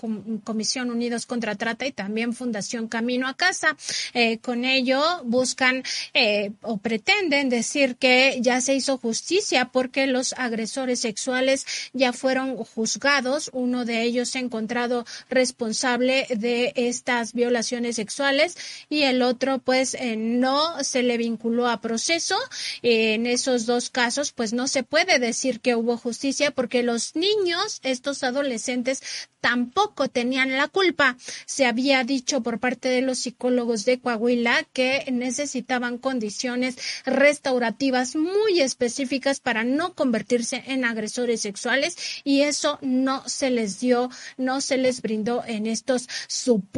[0.45, 3.77] Comisión Unidos contra Trata y también Fundación Camino a Casa.
[4.15, 5.83] Eh, con ello buscan
[6.15, 12.57] eh, o pretenden decir que ya se hizo justicia porque los agresores sexuales ya fueron
[12.57, 13.51] juzgados.
[13.53, 18.57] Uno de ellos se ha encontrado responsable de estas violaciones sexuales
[18.89, 22.37] y el otro pues eh, no se le vinculó a proceso.
[22.83, 27.81] en esos dos casos pues no se puede decir que hubo justicia porque los niños,
[27.83, 29.03] estos adolescentes,
[29.43, 31.17] tampoco tenían la culpa.
[31.47, 38.61] Se había dicho por parte de los psicólogos de Coahuila que necesitaban condiciones restaurativas muy
[38.61, 44.79] específicas para no convertirse en agresores sexuales y eso no se les dio, no se
[44.79, 46.72] les brindó en estos supuestos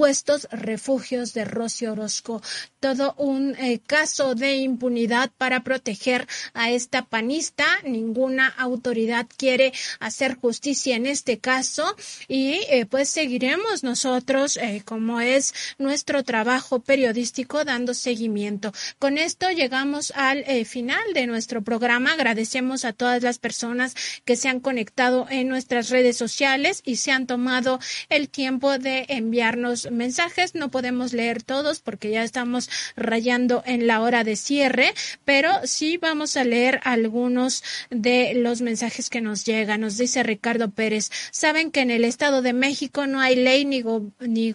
[0.50, 2.42] refugios de Rocío Orozco.
[2.80, 7.64] Todo un eh, caso de impunidad para proteger a esta panista.
[7.84, 11.96] Ninguna autoridad quiere hacer justicia en este caso
[12.28, 18.72] y eh, pues seguiremos nosotros, eh, como es nuestro trabajo periodístico, dando seguimiento.
[18.98, 22.12] Con esto llegamos al final de nuestro programa.
[22.12, 23.94] Agradecemos a todas las personas
[24.24, 29.06] que se han conectado en nuestras redes sociales y se han tomado el tiempo de
[29.08, 30.54] enviarnos mensajes.
[30.54, 34.94] No podemos leer todos porque ya estamos rayando en la hora de cierre,
[35.24, 39.80] pero sí vamos a leer algunos de los mensajes que nos llegan.
[39.80, 43.82] Nos dice Ricardo Pérez, saben que en el Estado de México no hay ley ni,
[44.20, 44.54] ni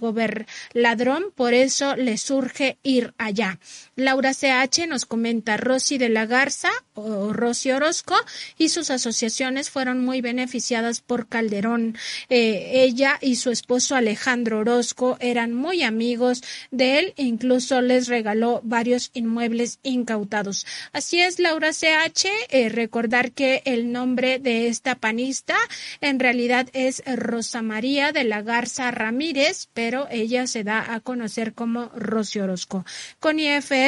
[0.73, 3.59] ladrón, por eso le surge ir allá.
[3.99, 8.15] Laura CH nos comenta Rosy de la Garza o Rosy Orozco
[8.57, 11.97] y sus asociaciones fueron muy beneficiadas por Calderón.
[12.29, 18.61] Eh, ella y su esposo Alejandro Orozco eran muy amigos de él, incluso les regaló
[18.63, 20.65] varios inmuebles incautados.
[20.93, 25.55] Así es, Laura CH, eh, recordar que el nombre de esta panista
[26.01, 31.53] en realidad es Rosa María de la Garza Ramírez, pero ella se da a conocer
[31.53, 32.85] como Rosy Orozco.
[33.19, 33.39] Con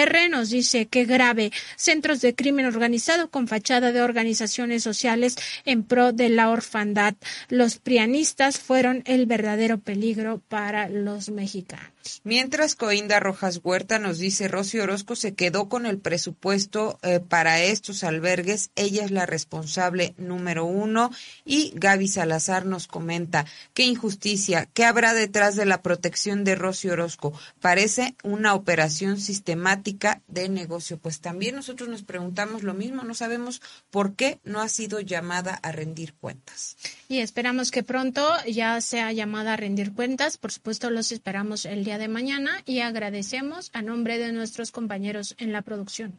[0.02, 5.84] IFR nos dice que grave centros de crimen organizado con fachada de organizaciones sociales en
[5.84, 7.16] pro de la orfandad.
[7.50, 12.01] Los prianistas fueron el verdadero peligro para los mexicanos.
[12.24, 17.62] Mientras Coinda Rojas Huerta nos dice, Rosy Orozco se quedó con el presupuesto eh, para
[17.62, 21.12] estos albergues, ella es la responsable número uno.
[21.46, 26.90] Y Gaby Salazar nos comenta, qué injusticia, qué habrá detrás de la protección de Rosy
[26.90, 27.34] Orozco.
[27.60, 30.98] Parece una operación sistemática de negocio.
[30.98, 35.56] Pues también nosotros nos preguntamos lo mismo, no sabemos por qué no ha sido llamada
[35.56, 36.78] a rendir cuentas.
[37.12, 40.38] Y esperamos que pronto ya sea llamada a rendir cuentas.
[40.38, 45.36] Por supuesto, los esperamos el día de mañana y agradecemos a nombre de nuestros compañeros
[45.38, 46.18] en la producción.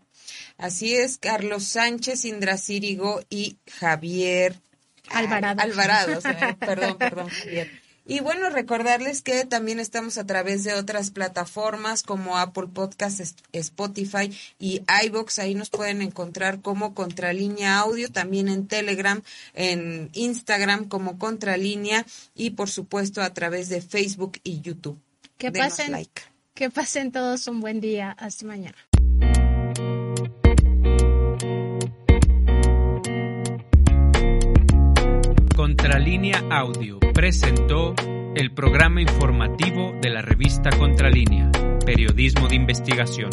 [0.59, 4.61] Así es, Carlos Sánchez, Indra Círigo y Javier
[5.09, 5.63] Alvarado.
[5.63, 6.21] Alvarado,
[6.61, 7.82] perdón, perdón, Javier.
[8.05, 14.37] Y bueno, recordarles que también estamos a través de otras plataformas como Apple Podcasts, Spotify
[14.59, 15.39] y iBox.
[15.39, 19.23] Ahí nos pueden encontrar como Contralínea Audio, también en Telegram,
[19.55, 22.05] en Instagram como Contralínea
[22.35, 24.99] y por supuesto a través de Facebook y YouTube.
[25.39, 26.09] Que pasen,
[26.55, 28.11] que pasen todos un buen día.
[28.11, 28.77] Hasta mañana.
[35.73, 37.95] Contralínea Audio presentó
[38.37, 41.51] el programa informativo de la revista Contralínea,
[41.87, 43.31] Periodismo de Investigación.